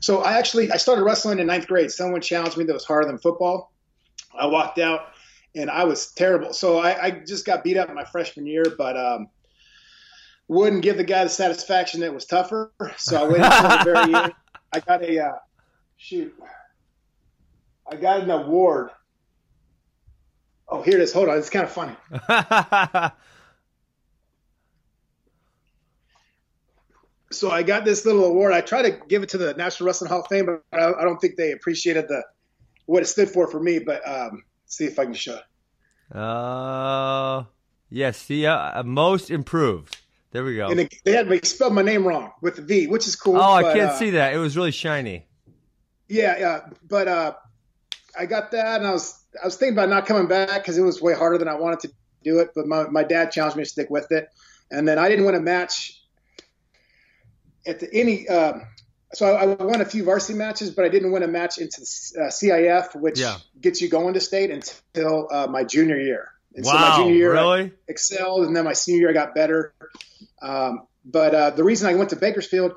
So 0.00 0.22
I 0.22 0.38
actually 0.38 0.72
I 0.72 0.76
started 0.76 1.04
wrestling 1.04 1.38
in 1.38 1.46
ninth 1.46 1.66
grade. 1.66 1.90
Someone 1.90 2.22
challenged 2.22 2.56
me 2.56 2.64
that 2.64 2.72
was 2.72 2.84
harder 2.84 3.06
than 3.06 3.18
football. 3.18 3.72
I 4.38 4.46
walked 4.46 4.78
out 4.78 5.08
and 5.54 5.70
I 5.70 5.84
was 5.84 6.12
terrible. 6.12 6.52
So 6.54 6.78
I, 6.78 7.02
I 7.02 7.10
just 7.10 7.44
got 7.44 7.62
beat 7.62 7.76
up 7.76 7.92
my 7.94 8.04
freshman 8.04 8.46
year, 8.46 8.64
but 8.78 8.96
um, 8.96 9.28
wouldn't 10.48 10.82
give 10.82 10.96
the 10.96 11.04
guy 11.04 11.24
the 11.24 11.30
satisfaction 11.30 12.00
that 12.00 12.06
it 12.06 12.14
was 12.14 12.24
tougher. 12.24 12.72
So 12.96 13.22
I 13.22 13.28
waited 13.28 13.44
until 13.44 13.68
the 13.68 13.84
very 13.84 14.14
end. 14.24 14.32
I 14.72 14.80
got 14.80 15.02
a 15.02 15.24
uh, 15.24 15.38
shoot. 15.96 16.34
I 17.90 17.96
got 17.96 18.20
an 18.20 18.30
award. 18.30 18.90
Oh, 20.68 20.82
here 20.82 20.94
it 20.94 21.02
is. 21.02 21.12
Hold 21.12 21.28
on, 21.28 21.38
it's 21.38 21.50
kind 21.50 21.64
of 21.64 21.72
funny. 21.72 21.96
So 27.32 27.50
I 27.50 27.62
got 27.62 27.84
this 27.84 28.04
little 28.04 28.24
award. 28.24 28.52
I 28.52 28.60
tried 28.60 28.82
to 28.82 28.98
give 29.08 29.22
it 29.22 29.28
to 29.30 29.38
the 29.38 29.54
National 29.54 29.86
Wrestling 29.86 30.10
Hall 30.10 30.20
of 30.20 30.26
Fame, 30.26 30.46
but 30.46 30.62
I, 30.72 30.92
I 30.92 31.04
don't 31.04 31.20
think 31.20 31.36
they 31.36 31.52
appreciated 31.52 32.08
the 32.08 32.24
what 32.86 33.02
it 33.02 33.06
stood 33.06 33.28
for 33.28 33.46
for 33.46 33.60
me. 33.60 33.78
But 33.78 34.06
um, 34.06 34.42
see 34.66 34.84
if 34.84 34.98
I 34.98 35.04
can 35.04 35.14
show 35.14 35.36
it. 35.36 36.16
Uh, 36.16 37.44
yes, 37.88 38.26
the 38.26 38.48
uh, 38.48 38.82
most 38.82 39.30
improved. 39.30 39.98
There 40.32 40.44
we 40.44 40.56
go. 40.56 40.68
And 40.68 40.80
it, 40.80 40.94
they 41.04 41.12
had 41.12 41.28
me 41.28 41.40
spelled 41.42 41.74
my 41.74 41.82
name 41.82 42.06
wrong 42.06 42.30
with 42.40 42.56
the 42.56 42.62
V, 42.62 42.86
which 42.86 43.06
is 43.06 43.16
cool. 43.16 43.36
oh, 43.36 43.40
I 43.40 43.62
but, 43.62 43.74
can't 43.74 43.90
uh, 43.90 43.98
see 43.98 44.10
that. 44.10 44.32
It 44.32 44.38
was 44.38 44.56
really 44.56 44.70
shiny. 44.70 45.26
Yeah, 46.08 46.38
yeah. 46.38 46.60
But 46.88 47.08
uh, 47.08 47.34
I 48.18 48.26
got 48.26 48.50
that, 48.52 48.78
and 48.78 48.86
I 48.86 48.92
was 48.92 49.24
I 49.42 49.46
was 49.46 49.56
thinking 49.56 49.74
about 49.76 49.88
not 49.88 50.06
coming 50.06 50.28
back 50.28 50.62
because 50.62 50.78
it 50.78 50.82
was 50.82 51.02
way 51.02 51.14
harder 51.14 51.38
than 51.38 51.48
I 51.48 51.54
wanted 51.54 51.80
to 51.80 51.92
do 52.22 52.38
it. 52.38 52.50
But 52.54 52.66
my 52.66 52.84
my 52.88 53.02
dad 53.02 53.32
challenged 53.32 53.56
me 53.56 53.64
to 53.64 53.68
stick 53.68 53.90
with 53.90 54.12
it, 54.12 54.28
and 54.70 54.86
then 54.86 54.98
I 54.98 55.08
didn't 55.08 55.24
win 55.24 55.34
a 55.34 55.40
match 55.40 56.00
at 57.66 57.80
the 57.80 57.92
any. 57.92 58.28
Um, 58.28 58.62
so 59.12 59.34
I, 59.34 59.42
I 59.42 59.46
won 59.64 59.80
a 59.80 59.84
few 59.84 60.04
varsity 60.04 60.38
matches, 60.38 60.70
but 60.70 60.84
I 60.84 60.88
didn't 60.88 61.10
win 61.10 61.24
a 61.24 61.28
match 61.28 61.58
into 61.58 61.80
the 61.80 62.22
uh, 62.22 62.28
CIF, 62.28 62.94
which 62.94 63.18
Yeah. 63.18 63.38
gets 63.60 63.82
you 63.82 63.88
going 63.88 64.14
to 64.14 64.20
state 64.20 64.52
until 64.52 65.26
uh, 65.32 65.48
my 65.48 65.64
junior 65.64 65.98
year. 65.98 66.30
And 66.54 66.66
so 66.66 66.72
wow, 66.72 66.90
my 66.90 66.96
junior 66.96 67.14
year, 67.14 67.36
I 67.36 67.40
really? 67.40 67.72
excelled, 67.88 68.46
and 68.46 68.56
then 68.56 68.64
my 68.64 68.72
senior 68.72 69.00
year 69.02 69.10
I 69.10 69.12
got 69.12 69.34
better. 69.34 69.72
Um, 70.42 70.86
but 71.04 71.34
uh, 71.34 71.50
the 71.50 71.64
reason 71.64 71.88
I 71.88 71.94
went 71.94 72.10
to 72.10 72.16
Bakersfield, 72.16 72.72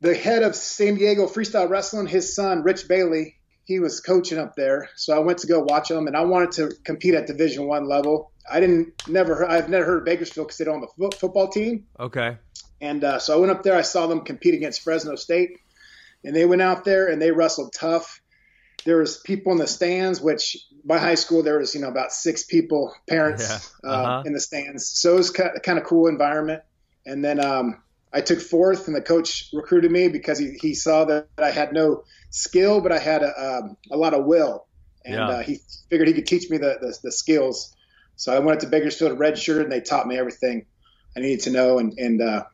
the 0.00 0.14
head 0.14 0.42
of 0.42 0.54
San 0.54 0.96
Diego 0.96 1.26
Freestyle 1.26 1.68
Wrestling, 1.68 2.06
his 2.06 2.34
son 2.34 2.62
Rich 2.62 2.88
Bailey, 2.88 3.36
he 3.64 3.80
was 3.80 4.00
coaching 4.00 4.38
up 4.38 4.54
there, 4.56 4.88
so 4.96 5.14
I 5.14 5.20
went 5.20 5.38
to 5.38 5.46
go 5.46 5.60
watch 5.60 5.90
him, 5.90 6.06
and 6.06 6.16
I 6.16 6.24
wanted 6.24 6.52
to 6.52 6.70
compete 6.84 7.14
at 7.14 7.26
Division 7.26 7.66
One 7.66 7.88
level. 7.88 8.30
I 8.50 8.60
didn't 8.60 9.08
never 9.08 9.44
I've 9.48 9.68
never 9.68 9.84
heard 9.84 9.98
of 9.98 10.04
Bakersfield 10.04 10.46
because 10.46 10.58
they 10.58 10.64
don't 10.64 10.80
have 10.80 10.88
a 10.96 11.10
fo- 11.10 11.16
football 11.16 11.48
team, 11.48 11.86
Okay. 11.98 12.36
and 12.80 13.02
uh, 13.02 13.18
so 13.18 13.34
I 13.34 13.40
went 13.40 13.50
up 13.50 13.62
there. 13.64 13.76
I 13.76 13.82
saw 13.82 14.06
them 14.06 14.20
compete 14.20 14.54
against 14.54 14.82
Fresno 14.82 15.16
State, 15.16 15.58
and 16.22 16.34
they 16.34 16.44
went 16.44 16.62
out 16.62 16.84
there 16.84 17.08
and 17.08 17.20
they 17.20 17.32
wrestled 17.32 17.72
tough. 17.72 18.20
There 18.86 18.98
was 18.98 19.18
people 19.18 19.52
in 19.52 19.58
the 19.58 19.66
stands, 19.66 20.20
which 20.20 20.56
by 20.84 20.98
high 20.98 21.16
school 21.16 21.42
there 21.42 21.58
was 21.58 21.74
you 21.74 21.80
know 21.82 21.88
about 21.88 22.12
six 22.12 22.44
people, 22.44 22.94
parents 23.08 23.42
Yeah. 23.42 23.58
uh, 23.84 23.92
Uh-huh. 23.92 24.22
in 24.24 24.32
the 24.32 24.40
stands. 24.40 24.88
So 24.88 25.14
it 25.14 25.18
was 25.18 25.30
kind 25.30 25.50
of, 25.56 25.62
kind 25.62 25.78
of 25.78 25.84
cool 25.84 26.06
environment. 26.08 26.62
And 27.04 27.24
then 27.24 27.40
um, 27.40 27.82
I 28.12 28.20
took 28.22 28.40
fourth, 28.40 28.86
and 28.88 28.96
the 28.96 29.02
coach 29.02 29.48
recruited 29.52 29.90
me 29.90 30.08
because 30.08 30.38
he, 30.38 30.52
he 30.60 30.74
saw 30.74 31.04
that 31.06 31.28
I 31.38 31.50
had 31.50 31.72
no 31.72 32.04
skill, 32.30 32.80
but 32.80 32.92
I 32.92 32.98
had 32.98 33.22
a, 33.22 33.58
um, 33.58 33.76
a 33.90 33.96
lot 33.96 34.14
of 34.14 34.24
will, 34.24 34.66
and 35.04 35.14
Yeah. 35.14 35.30
uh, 35.30 35.40
he 35.40 35.60
figured 35.90 36.08
he 36.08 36.14
could 36.14 36.26
teach 36.26 36.50
me 36.50 36.58
the, 36.58 36.78
the, 36.80 36.98
the 37.04 37.12
skills. 37.12 37.74
So 38.16 38.34
I 38.34 38.38
went 38.40 38.56
up 38.56 38.60
to 38.62 38.68
Bakersfield 38.68 39.18
redshirt, 39.18 39.62
and 39.62 39.70
they 39.72 39.80
taught 39.80 40.06
me 40.06 40.18
everything 40.18 40.66
I 41.16 41.20
needed 41.20 41.44
to 41.44 41.50
know, 41.50 41.78
and 41.78 41.92
and 41.98 42.22
uh, 42.22 42.44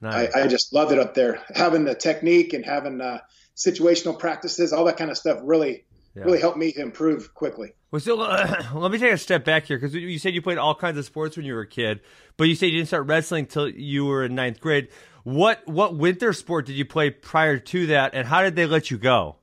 Nice. 0.00 0.34
I, 0.34 0.42
I 0.42 0.46
just 0.46 0.72
loved 0.72 0.92
it 0.92 0.98
up 0.98 1.14
there. 1.14 1.42
Having 1.54 1.84
the 1.84 1.94
technique 1.94 2.52
and 2.52 2.64
having 2.64 3.00
uh, 3.00 3.18
situational 3.66 4.18
practices, 4.18 4.72
all 4.72 4.84
that 4.86 4.96
kind 4.96 5.10
of 5.10 5.16
stuff, 5.18 5.38
really 5.42 5.84
Yeah. 6.14 6.24
really 6.24 6.40
helped 6.40 6.56
me 6.58 6.72
to 6.72 6.80
improve 6.80 7.34
quickly. 7.34 7.72
Well, 7.90 8.00
so 8.00 8.20
uh, 8.20 8.62
let 8.74 8.90
me 8.90 8.98
take 8.98 9.12
a 9.12 9.18
step 9.18 9.44
back 9.44 9.66
here 9.66 9.76
because 9.78 9.94
you 9.94 10.18
said 10.18 10.34
you 10.34 10.42
played 10.42 10.58
all 10.58 10.74
kinds 10.74 10.96
of 10.98 11.04
sports 11.04 11.36
when 11.36 11.44
you 11.46 11.54
were 11.54 11.60
a 11.62 11.66
kid, 11.66 12.00
but 12.36 12.44
you 12.48 12.54
said 12.54 12.66
you 12.66 12.78
didn't 12.78 12.88
start 12.88 13.06
wrestling 13.06 13.44
until 13.44 13.68
you 13.68 14.04
were 14.06 14.24
in 14.24 14.34
ninth 14.34 14.60
grade. 14.60 14.88
What 15.24 15.66
what 15.68 15.94
winter 15.96 16.32
sport 16.32 16.64
did 16.66 16.76
you 16.76 16.84
play 16.86 17.10
prior 17.10 17.58
to 17.58 17.86
that, 17.88 18.14
and 18.14 18.26
how 18.26 18.42
did 18.42 18.56
they 18.56 18.64
let 18.66 18.90
you 18.90 18.96
go? 18.98 19.36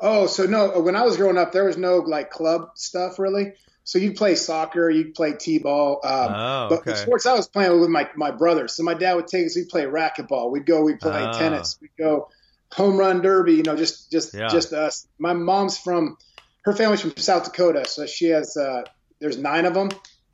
Oh, 0.00 0.26
so 0.26 0.44
no, 0.46 0.80
when 0.80 0.96
I 0.96 1.02
was 1.04 1.16
growing 1.16 1.36
up, 1.36 1.52
there 1.52 1.64
was 1.64 1.76
no 1.76 1.96
like 1.98 2.30
club 2.30 2.70
stuff 2.74 3.18
really. 3.18 3.52
So 3.84 3.98
you'd 3.98 4.14
play 4.16 4.34
soccer, 4.36 4.88
you'd 4.88 5.14
play 5.14 5.32
t-ball. 5.32 6.00
Um, 6.04 6.32
Oh, 6.32 6.66
But 6.70 6.84
the 6.84 6.92
okay. 6.92 7.00
sports 7.00 7.26
I 7.26 7.32
was 7.34 7.48
playing 7.48 7.80
with 7.80 7.88
my, 7.90 8.08
my 8.14 8.30
brothers. 8.30 8.74
So 8.76 8.82
my 8.84 8.94
dad 8.94 9.14
would 9.14 9.26
take 9.26 9.46
us, 9.46 9.56
we'd 9.56 9.68
play 9.68 9.82
racquetball. 9.84 10.52
We'd 10.52 10.64
go, 10.66 10.82
we'd 10.82 11.00
play 11.00 11.24
Ah. 11.24 11.32
tennis. 11.32 11.76
We'd 11.80 11.90
go 11.98 12.28
home 12.72 12.96
run 12.96 13.22
derby, 13.22 13.54
you 13.54 13.62
know, 13.62 13.76
just, 13.76 14.10
just, 14.10 14.34
Yeah. 14.34 14.48
just 14.48 14.72
us. 14.72 15.06
My 15.18 15.32
mom's 15.32 15.78
from, 15.78 16.16
her 16.62 16.72
family's 16.72 17.00
from 17.00 17.16
South 17.16 17.44
Dakota. 17.44 17.86
So 17.88 18.06
she 18.06 18.26
has, 18.26 18.56
uh, 18.56 18.82
there's 19.20 19.38
nine 19.38 19.64
of 19.66 19.74
them, 19.74 19.90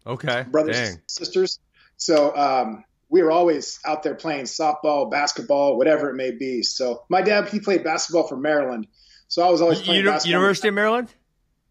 Okay, 0.07 0.44
brothers, 0.51 0.77
Dang. 0.77 1.01
sisters. 1.07 1.59
So 1.96 2.37
um, 2.37 2.85
we 3.09 3.22
were 3.22 3.33
always 3.33 3.81
out 3.85 4.03
there 4.03 4.14
playing 4.14 4.44
softball, 4.44 5.11
basketball, 5.11 5.77
whatever 5.77 6.11
it 6.11 6.14
may 6.14 6.31
be. 6.31 6.62
So 6.62 7.05
my 7.09 7.22
dad, 7.22 7.49
he 7.49 7.61
played 7.61 7.85
basketball 7.85 8.27
for 8.29 8.37
Maryland. 8.37 8.87
So 9.29 9.42
I 9.46 9.51
was 9.51 9.61
always 9.61 9.81
playing 9.81 10.05
basketball. 10.05 10.31
University 10.31 10.68
of 10.68 10.75
Maryland. 10.75 11.09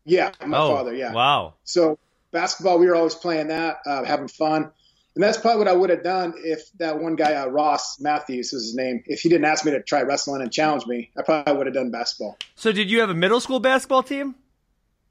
Yeah, 0.04 0.32
my 0.46 0.58
oh, 0.58 0.76
father. 0.76 0.94
Yeah. 0.94 1.14
Wow. 1.14 1.56
So 1.64 1.98
basketball, 2.32 2.80
we 2.80 2.88
were 2.88 2.96
always 2.96 3.16
playing 3.16 3.48
that, 3.48 3.78
uh, 3.86 4.04
having 4.04 4.28
fun. 4.28 4.72
And 5.16 5.24
that's 5.24 5.38
probably 5.38 5.60
what 5.60 5.68
I 5.70 5.74
would 5.74 5.90
have 5.90 6.04
done 6.04 6.34
if 6.38 6.70
that 6.78 7.00
one 7.00 7.16
guy, 7.16 7.36
uh, 7.36 7.48
Ross 7.48 8.00
Matthews 8.02 8.52
was 8.52 8.64
his 8.64 8.76
name, 8.76 9.02
if 9.06 9.22
he 9.22 9.30
didn't 9.30 9.46
ask 9.46 9.64
me 9.64 9.72
to 9.72 9.82
try 9.82 10.02
wrestling 10.02 10.42
and 10.42 10.52
challenge 10.52 10.86
me, 10.86 11.10
I 11.18 11.22
probably 11.22 11.56
would 11.56 11.68
have 11.68 11.74
done 11.74 11.90
basketball. 11.90 12.38
So 12.56 12.74
did 12.74 12.92
you 12.92 13.00
have 13.00 13.10
a 13.10 13.14
middle 13.14 13.40
school 13.40 13.62
basketball 13.62 14.04
team? 14.04 14.36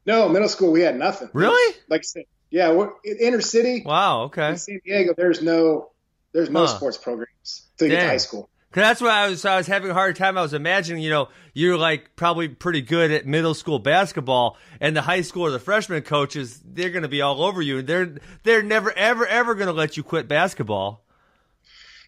No, 0.04 0.28
middle 0.28 0.48
school, 0.48 0.72
we 0.72 0.82
had 0.82 0.98
nothing. 0.98 1.30
Really? 1.32 1.74
Like 1.88 2.00
I 2.00 2.02
said, 2.02 2.24
yeah, 2.50 2.70
we're, 2.72 2.90
inner 3.18 3.40
city, 3.40 3.82
Wow. 3.86 4.24
Okay. 4.24 4.50
in 4.50 4.56
San 4.58 4.80
Diego, 4.84 5.14
there's 5.16 5.40
no, 5.40 5.90
there's 6.34 6.50
no 6.50 6.60
Huh. 6.60 6.76
sports 6.76 6.98
programs 6.98 7.66
until 7.72 7.88
you 7.88 7.94
get 7.96 8.02
to 8.02 8.08
high 8.08 8.16
school. 8.18 8.50
Cause 8.74 8.82
that's 8.82 9.00
what 9.00 9.12
I 9.12 9.28
was. 9.28 9.44
I 9.44 9.56
was 9.56 9.68
having 9.68 9.92
a 9.92 9.94
hard 9.94 10.16
time. 10.16 10.36
I 10.36 10.42
was 10.42 10.52
imagining, 10.52 11.00
you 11.00 11.08
know, 11.10 11.28
you're 11.52 11.76
like 11.76 12.16
probably 12.16 12.48
pretty 12.48 12.82
good 12.82 13.12
at 13.12 13.24
middle 13.24 13.54
school 13.54 13.78
basketball, 13.78 14.56
and 14.80 14.96
the 14.96 15.02
high 15.02 15.20
school 15.20 15.44
or 15.44 15.52
the 15.52 15.60
freshman 15.60 16.02
coaches, 16.02 16.60
they're 16.64 16.90
going 16.90 17.04
to 17.04 17.08
be 17.08 17.22
all 17.22 17.40
over 17.44 17.62
you, 17.62 17.78
and 17.78 17.86
they're 17.86 18.16
they're 18.42 18.64
never 18.64 18.90
ever 18.92 19.24
ever 19.28 19.54
going 19.54 19.68
to 19.68 19.72
let 19.72 19.96
you 19.96 20.02
quit 20.02 20.26
basketball. 20.26 21.04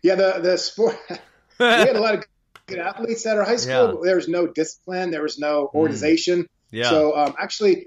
Yeah, 0.03 0.17
the, 0.17 0.41
the 0.43 0.59
sport, 0.59 0.97
we 1.61 1.67
had 1.67 1.95
a 1.95 2.01
lot 2.01 2.15
of 2.17 2.25
good 2.67 2.81
athletes 2.81 3.25
at 3.27 3.37
our 3.37 3.45
high 3.45 3.57
school. 3.57 3.73
Yeah. 3.95 4.01
There 4.03 4.17
was 4.17 4.27
no 4.27 4.49
discipline, 4.49 5.13
there 5.13 5.23
was 5.23 5.39
no 5.39 5.71
organization. 5.73 6.49
Yeah. 6.73 6.91
So 6.91 7.17
um, 7.17 7.37
actually, 7.39 7.87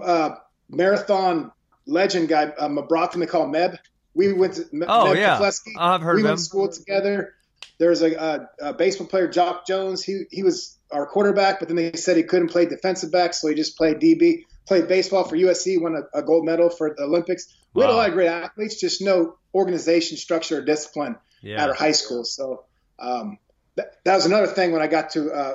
uh, 0.00 0.36
marathon 0.68 1.50
legend 1.86 2.28
guy 2.28 2.44
uh, 2.44 2.68
Mebrahtom, 2.68 3.18
they 3.18 3.26
call 3.26 3.48
Meb. 3.48 3.76
We 4.14 4.32
went 4.32 4.54
to 4.54 4.64
Me- 4.70 4.86
Oh, 4.88 5.06
Meb 5.06 5.16
yeah. 5.16 5.38
Keflezighi. 5.40 5.72
I've 5.76 6.02
heard 6.02 6.14
we 6.16 6.22
went 6.22 6.38
to 6.38 6.44
school 6.44 6.68
together. 6.68 7.34
There's 7.80 8.02
a, 8.02 8.12
a, 8.14 8.68
a 8.68 8.74
baseball 8.74 9.06
player, 9.06 9.26
Jacque 9.26 9.66
Jones. 9.66 10.04
He 10.04 10.24
he 10.30 10.42
was 10.42 10.78
our 10.92 11.06
quarterback, 11.06 11.58
but 11.58 11.68
then 11.68 11.76
they 11.76 11.92
said 11.94 12.18
he 12.18 12.22
couldn't 12.22 12.48
play 12.48 12.66
defensive 12.66 13.10
back, 13.10 13.32
so 13.32 13.48
he 13.48 13.54
just 13.54 13.76
played 13.78 13.96
DB. 13.96 14.44
Played 14.68 14.86
baseball 14.86 15.24
for 15.24 15.34
USC, 15.34 15.80
won 15.80 15.96
a, 15.96 16.18
a 16.18 16.22
gold 16.22 16.44
medal 16.44 16.68
for 16.68 16.94
the 16.94 17.04
Olympics. 17.04 17.46
We 17.72 17.82
had 17.82 17.90
a 17.90 17.94
lot 17.94 18.08
of 18.08 18.14
great 18.14 18.28
athletes, 18.28 18.78
just 18.78 19.00
no 19.00 19.36
organization, 19.54 20.18
structure, 20.18 20.58
or 20.58 20.62
discipline 20.62 21.16
yeah. 21.40 21.62
at 21.62 21.70
our 21.70 21.74
high 21.74 21.92
school. 21.92 22.24
So 22.24 22.64
um, 22.98 23.38
that, 23.76 23.96
that 24.04 24.14
was 24.14 24.26
another 24.26 24.46
thing 24.46 24.72
when 24.72 24.82
I 24.82 24.86
got 24.86 25.10
to 25.10 25.32
uh, 25.32 25.54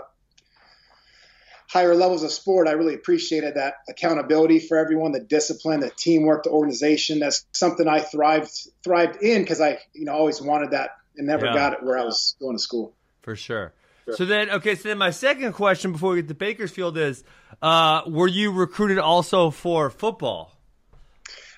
higher 1.69 1.93
levels 1.93 2.23
of 2.23 2.31
sport. 2.31 2.67
I 2.67 2.71
really 2.71 2.95
appreciated 2.95 3.53
that 3.55 3.75
accountability 3.87 4.59
for 4.59 4.77
everyone, 4.77 5.11
the 5.11 5.19
discipline, 5.19 5.79
the 5.79 5.91
teamwork, 5.95 6.43
the 6.43 6.49
organization. 6.49 7.19
That's 7.19 7.45
something 7.53 7.87
I 7.87 7.99
thrived 7.99 8.51
thrived 8.83 9.21
in 9.21 9.43
because 9.43 9.61
I 9.61 9.77
you 9.93 10.05
know 10.05 10.13
always 10.13 10.41
wanted 10.41 10.71
that 10.71 10.89
and 11.17 11.27
never 11.27 11.45
Yeah. 11.45 11.53
got 11.53 11.73
it 11.73 11.83
where 11.83 11.97
I 11.97 12.03
was 12.03 12.35
going 12.39 12.55
to 12.55 12.61
school. 12.61 12.93
For 13.21 13.35
sure. 13.35 13.73
So 14.13 14.23
then, 14.25 14.51
okay. 14.51 14.75
So 14.75 14.89
then, 14.89 14.99
my 14.99 15.09
second 15.09 15.53
question 15.53 15.91
before 15.91 16.11
we 16.11 16.17
get 16.21 16.27
to 16.27 16.35
Bakersfield 16.35 16.95
is: 16.97 17.23
uh, 17.61 18.03
Were 18.07 18.27
you 18.27 18.51
recruited 18.51 18.99
also 18.99 19.49
for 19.49 19.89
football? 19.89 20.51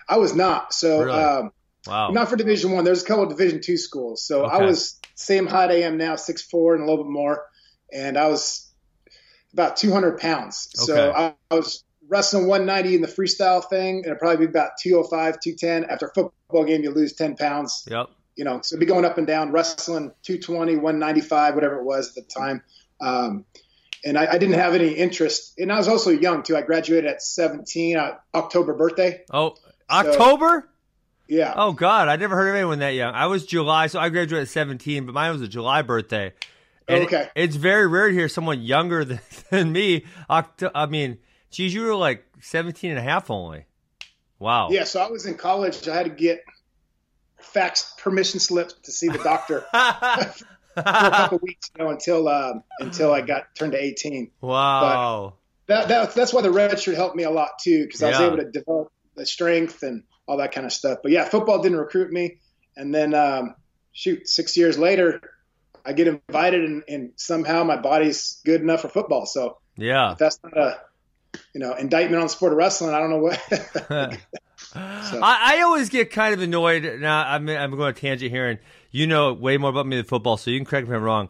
I 0.07 0.17
was 0.17 0.33
not 0.33 0.73
so. 0.73 1.03
Really? 1.03 1.19
Um, 1.23 1.51
Wow. 1.85 2.09
Not 2.11 2.29
for 2.29 2.35
Division 2.35 2.71
One. 2.71 2.83
There's 2.83 3.03
a 3.03 3.05
couple 3.05 3.23
of 3.23 3.29
Division 3.29 3.61
Two 3.61 3.77
schools. 3.77 4.21
So 4.25 4.43
I 4.43 4.61
was 4.61 4.99
same 5.15 5.47
height 5.47 5.71
I 5.71 5.81
am 5.81 5.97
now, 5.97 6.17
six 6.17 6.41
four 6.41 6.75
and 6.75 6.83
a 6.83 6.85
little 6.85 7.05
bit 7.05 7.09
more, 7.11 7.45
and 7.93 8.17
I 8.17 8.27
was 8.27 8.69
about 9.53 9.77
200 9.77 10.19
pounds. 10.19 10.67
So 10.73 11.11
I, 11.11 11.33
I 11.49 11.55
was 11.55 11.85
wrestling 12.09 12.47
190 12.47 12.95
in 12.95 13.01
the 13.01 13.07
freestyle 13.07 13.63
thing, 13.67 13.97
and 13.97 14.05
it'd 14.07 14.19
probably 14.19 14.45
be 14.45 14.49
about 14.49 14.71
205, 14.81 15.39
210. 15.39 15.85
After 15.89 16.07
a 16.07 16.13
football 16.13 16.65
game, 16.65 16.83
you 16.83 16.91
lose 16.91 17.13
10 17.13 17.37
pounds, 17.37 17.87
Yep. 17.89 18.09
You 18.37 18.45
know, 18.45 18.61
so 18.61 18.77
be 18.77 18.85
going 18.85 19.03
up 19.03 19.17
and 19.17 19.27
down, 19.27 19.51
wrestling 19.51 20.11
220, 20.23 20.75
195, 20.75 21.55
whatever 21.55 21.79
it 21.79 21.83
was 21.83 22.09
at 22.09 22.15
the 22.15 22.33
time. 22.33 22.61
Um, 23.01 23.45
and 24.05 24.17
I, 24.17 24.27
I, 24.33 24.37
didn't 24.37 24.55
have 24.55 24.75
any 24.75 24.91
interest. 24.93 25.55
And 25.57 25.71
I 25.71 25.77
was 25.77 25.87
also 25.87 26.11
young 26.11 26.43
too. 26.43 26.55
I 26.55 26.61
graduated 26.61 27.09
at 27.09 27.21
17, 27.21 27.97
uh, 27.97 28.17
October 28.33 28.75
birthday. 28.75 29.23
Oh, 29.33 29.55
October? 29.89 30.61
So, 30.61 31.35
yeah. 31.35 31.53
Oh 31.57 31.73
God, 31.73 32.07
I 32.07 32.15
never 32.15 32.35
heard 32.35 32.49
of 32.49 32.55
anyone 32.55 32.79
that 32.79 32.91
young. 32.91 33.13
I 33.13 33.25
was 33.25 33.45
July, 33.45 33.87
so 33.87 33.99
I 33.99 34.09
graduated 34.09 34.43
at 34.43 34.49
17, 34.49 35.07
but 35.07 35.13
mine 35.13 35.31
was 35.33 35.41
a 35.41 35.47
July 35.47 35.81
birthday. 35.81 36.33
And 36.87 37.05
okay. 37.05 37.23
It, 37.23 37.31
it's 37.35 37.55
very 37.55 37.87
rare 37.87 38.09
to 38.09 38.13
hear 38.13 38.29
someone 38.29 38.61
younger 38.61 39.03
than, 39.03 39.19
than 39.49 39.71
me. 39.71 40.05
Octo- 40.29 40.71
I 40.73 40.85
mean, 40.85 41.17
geez, 41.49 41.73
you 41.73 41.81
were 41.81 41.95
like 41.95 42.23
17 42.41 42.91
and 42.91 42.99
a 42.99 43.03
half 43.03 43.29
only. 43.29 43.65
Wow. 44.39 44.69
Yeah, 44.69 44.83
so 44.83 45.01
I 45.01 45.09
was 45.09 45.25
in 45.25 45.35
college. 45.35 45.87
I 45.87 45.95
had 45.95 46.05
to 46.05 46.11
get 46.11 46.43
fax 47.47 47.93
permission 47.97 48.39
slips 48.39 48.73
to 48.83 48.91
see 48.91 49.07
the 49.07 49.17
doctor 49.19 49.61
for 49.71 50.81
a 50.81 51.11
couple 51.11 51.39
weeks, 51.41 51.71
you 51.77 51.83
know, 51.83 51.89
until 51.89 52.27
um, 52.27 52.63
until 52.79 53.13
I 53.13 53.21
got 53.21 53.55
turned 53.55 53.73
to 53.73 53.83
18. 53.83 54.31
Wow. 54.41 55.33
But 55.65 55.73
that, 55.73 55.87
that 55.87 56.15
that's 56.15 56.33
why 56.33 56.41
the 56.41 56.51
red 56.51 56.79
shirt 56.79 56.95
helped 56.95 57.15
me 57.15 57.23
a 57.23 57.29
lot 57.29 57.59
too, 57.61 57.85
because 57.85 58.03
I 58.03 58.09
was 58.09 58.19
yeah. 58.19 58.27
able 58.27 58.37
to 58.37 58.51
develop 58.51 58.91
the 59.15 59.25
strength 59.25 59.83
and 59.83 60.03
all 60.27 60.37
that 60.37 60.51
kind 60.51 60.65
of 60.65 60.73
stuff. 60.73 60.99
But 61.03 61.11
yeah, 61.11 61.25
football 61.25 61.61
didn't 61.61 61.77
recruit 61.77 62.11
me, 62.11 62.37
and 62.75 62.93
then 62.93 63.13
um, 63.13 63.55
shoot, 63.91 64.27
six 64.27 64.55
years 64.55 64.77
later, 64.77 65.21
I 65.85 65.93
get 65.93 66.07
invited, 66.07 66.63
and, 66.63 66.83
and 66.87 67.11
somehow 67.15 67.63
my 67.63 67.77
body's 67.77 68.41
good 68.45 68.61
enough 68.61 68.81
for 68.81 68.89
football. 68.89 69.25
So 69.25 69.57
yeah, 69.75 70.15
that's 70.17 70.39
not 70.43 70.57
a 70.57 70.81
you 71.53 71.59
know 71.59 71.73
indictment 71.73 72.21
on 72.21 72.27
the 72.27 72.29
sport 72.29 72.53
of 72.53 72.57
wrestling. 72.57 72.93
I 72.93 72.99
don't 72.99 73.09
know 73.09 73.19
what. 73.19 74.19
I, 74.77 75.57
I, 75.57 75.61
always 75.61 75.89
get 75.89 76.11
kind 76.11 76.33
of 76.33 76.41
annoyed. 76.41 76.99
Now 76.99 77.27
I'm 77.27 77.47
I'm 77.49 77.71
going 77.75 77.93
to 77.93 77.99
tangent 77.99 78.31
here, 78.31 78.47
and 78.47 78.59
you 78.91 79.07
know 79.07 79.33
way 79.33 79.57
more 79.57 79.69
about 79.69 79.87
me 79.87 79.95
than 79.95 80.05
football, 80.05 80.37
so 80.37 80.51
you 80.51 80.59
can 80.59 80.65
correct 80.65 80.87
me 80.87 80.93
if 80.93 80.97
I'm 80.97 81.03
wrong. 81.03 81.29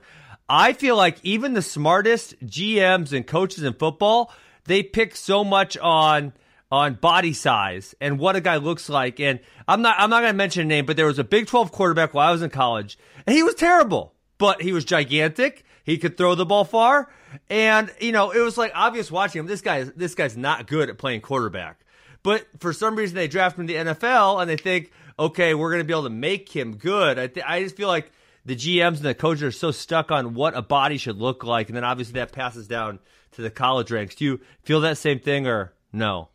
I 0.49 0.73
feel 0.73 0.95
like 0.95 1.17
even 1.23 1.53
the 1.53 1.62
smartest 1.62 2.39
GMs 2.45 3.12
and 3.12 3.27
coaches 3.27 3.63
in 3.63 3.73
football, 3.73 4.31
they 4.65 4.83
pick 4.83 5.15
so 5.15 5.43
much 5.43 5.77
on 5.77 6.33
on 6.71 6.95
body 6.95 7.33
size 7.33 7.95
and 8.01 8.19
what 8.19 8.36
a 8.36 8.41
guy 8.41 8.57
looks 8.57 8.89
like. 8.89 9.19
And 9.19 9.39
I'm 9.67 9.81
not 9.81 9.95
I'm 9.99 10.10
not 10.10 10.21
going 10.21 10.33
to 10.33 10.38
mention 10.38 10.63
a 10.63 10.65
name, 10.65 10.86
but 10.86 10.97
there 10.97 11.05
was 11.05 11.19
a 11.19 11.23
Big 11.23 11.47
12 11.47 11.71
quarterback 11.71 12.13
while 12.13 12.29
I 12.29 12.31
was 12.31 12.41
in 12.41 12.49
college, 12.49 12.97
and 13.25 13.36
he 13.36 13.43
was 13.43 13.55
terrible, 13.55 14.13
but 14.38 14.62
he 14.62 14.71
was 14.71 14.86
gigantic. 14.86 15.65
He 15.83 15.97
could 15.97 16.17
throw 16.17 16.36
the 16.36 16.45
ball 16.45 16.65
far, 16.65 17.10
and 17.49 17.93
you 17.99 18.12
know 18.12 18.31
it 18.31 18.39
was 18.39 18.57
like 18.57 18.71
obvious 18.75 19.12
watching 19.12 19.39
him. 19.41 19.47
This 19.47 19.62
guy 19.62 19.83
this 19.83 20.15
guy's 20.15 20.38
not 20.38 20.67
good 20.67 20.89
at 20.89 20.97
playing 20.97 21.21
quarterback. 21.21 21.79
But 22.28 22.46
for 22.60 22.74
some 22.74 22.98
reason, 22.98 23.16
they 23.16 23.30
draft 23.30 23.58
him 23.58 23.68
to 23.68 23.74
the 23.74 23.80
NFL 23.80 24.42
and 24.42 24.50
they 24.50 24.58
think, 24.58 24.92
okay, 25.18 25.54
we're 25.54 25.72
going 25.72 25.80
to 25.80 25.86
be 25.86 25.94
able 25.94 26.04
to 26.04 26.10
make 26.10 26.54
him 26.54 26.76
good. 26.76 27.18
I, 27.18 27.28
th- 27.28 27.46
I 27.48 27.63
just 27.63 27.78
feel 27.78 27.88
like 27.88 28.12
the 28.44 28.54
GMs 28.54 28.98
and 28.98 29.06
the 29.06 29.16
coaches 29.16 29.44
are 29.44 29.52
so 29.54 29.72
stuck 29.72 30.12
on 30.12 30.34
what 30.34 30.54
a 30.54 30.62
body 30.62 30.98
should 30.98 31.16
look 31.16 31.46
like. 31.46 31.70
And 31.70 31.78
then 31.78 31.86
obviously 31.86 32.16
that 32.16 32.34
passes 32.34 32.68
down 32.68 33.00
to 33.32 33.42
the 33.42 33.50
college 33.50 33.92
ranks. 33.92 34.16
Do 34.16 34.26
you 34.26 34.42
feel 34.63 34.82
that 34.82 34.98
same 34.98 35.20
thing 35.20 35.48
or 35.48 35.72
no? 35.94 36.28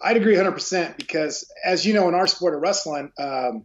I'd 0.00 0.16
agree 0.16 0.36
100% 0.36 0.98
because, 0.98 1.50
as 1.64 1.84
you 1.84 1.94
know, 1.94 2.06
in 2.06 2.14
our 2.14 2.28
sport 2.28 2.54
of 2.54 2.60
wrestling, 2.60 3.10
um, 3.18 3.64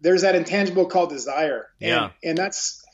there's 0.00 0.22
that 0.22 0.34
intangible 0.34 0.86
called 0.86 1.10
desire. 1.10 1.68
And, 1.80 1.88
yeah. 1.88 2.10
And 2.24 2.36
that's 2.36 2.84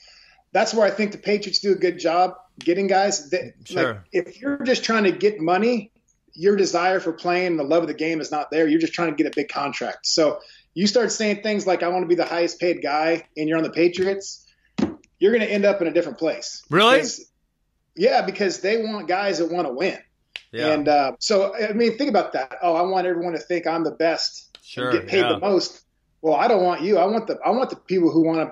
that's 0.52 0.74
where 0.74 0.86
I 0.86 0.90
think 0.90 1.12
the 1.12 1.18
Patriots 1.18 1.60
do 1.60 1.72
a 1.72 1.76
good 1.76 1.98
job 1.98 2.34
getting 2.58 2.88
guys. 2.88 3.30
That, 3.30 3.54
sure. 3.64 3.94
Like, 3.94 4.00
if 4.12 4.38
you're 4.38 4.58
just 4.64 4.84
trying 4.84 5.04
to 5.04 5.12
get 5.12 5.40
money, 5.40 5.92
your 6.40 6.56
desire 6.56 7.00
for 7.00 7.12
playing, 7.12 7.58
the 7.58 7.64
love 7.64 7.82
of 7.82 7.88
the 7.88 7.94
game 7.94 8.18
is 8.18 8.30
not 8.30 8.50
there. 8.50 8.66
You're 8.66 8.80
just 8.80 8.94
trying 8.94 9.10
to 9.10 9.14
get 9.14 9.30
a 9.30 9.36
big 9.36 9.50
contract. 9.50 10.06
So 10.06 10.40
you 10.72 10.86
start 10.86 11.12
saying 11.12 11.42
things 11.42 11.66
like, 11.66 11.82
I 11.82 11.88
want 11.88 12.02
to 12.04 12.08
be 12.08 12.14
the 12.14 12.24
highest 12.24 12.58
paid 12.58 12.80
guy, 12.82 13.28
and 13.36 13.46
you're 13.46 13.58
on 13.58 13.62
the 13.62 13.70
Patriots, 13.70 14.46
you're 15.18 15.32
going 15.32 15.46
to 15.46 15.52
end 15.52 15.66
up 15.66 15.82
in 15.82 15.86
a 15.86 15.92
different 15.92 16.16
place. 16.16 16.62
Really? 16.70 16.96
Because, 16.96 17.30
yeah, 17.94 18.22
because 18.22 18.60
they 18.60 18.78
want 18.78 19.06
guys 19.06 19.36
that 19.36 19.52
want 19.52 19.66
to 19.66 19.74
win. 19.74 19.98
Yeah. 20.50 20.68
And 20.68 20.88
uh, 20.88 21.12
so, 21.18 21.54
I 21.54 21.74
mean, 21.74 21.98
think 21.98 22.08
about 22.08 22.32
that. 22.32 22.56
Oh, 22.62 22.74
I 22.74 22.82
want 22.82 23.06
everyone 23.06 23.34
to 23.34 23.38
think 23.38 23.66
I'm 23.66 23.84
the 23.84 23.90
best. 23.90 24.56
Sure. 24.62 24.92
get 24.92 25.08
paid 25.08 25.20
yeah. 25.20 25.34
the 25.34 25.40
most. 25.40 25.82
Well, 26.22 26.34
I 26.34 26.48
don't 26.48 26.64
want 26.64 26.80
you. 26.80 26.96
I 26.96 27.04
want 27.04 27.26
the 27.26 27.38
I 27.44 27.50
want 27.50 27.68
the 27.68 27.76
people 27.76 28.10
who 28.10 28.24
want 28.24 28.50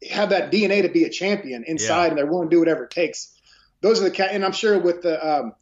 to 0.00 0.08
have 0.08 0.30
that 0.30 0.52
DNA 0.52 0.82
to 0.82 0.88
be 0.88 1.04
a 1.04 1.10
champion 1.10 1.64
inside, 1.66 2.04
Yeah. 2.04 2.08
and 2.08 2.18
they're 2.18 2.26
willing 2.26 2.50
to 2.50 2.54
do 2.54 2.58
whatever 2.58 2.84
it 2.84 2.90
takes. 2.90 3.32
Those 3.80 4.02
are 4.02 4.08
the 4.10 4.32
and 4.32 4.44
I'm 4.44 4.52
sure 4.52 4.78
with 4.78 5.02
the 5.02 5.24
um, 5.24 5.54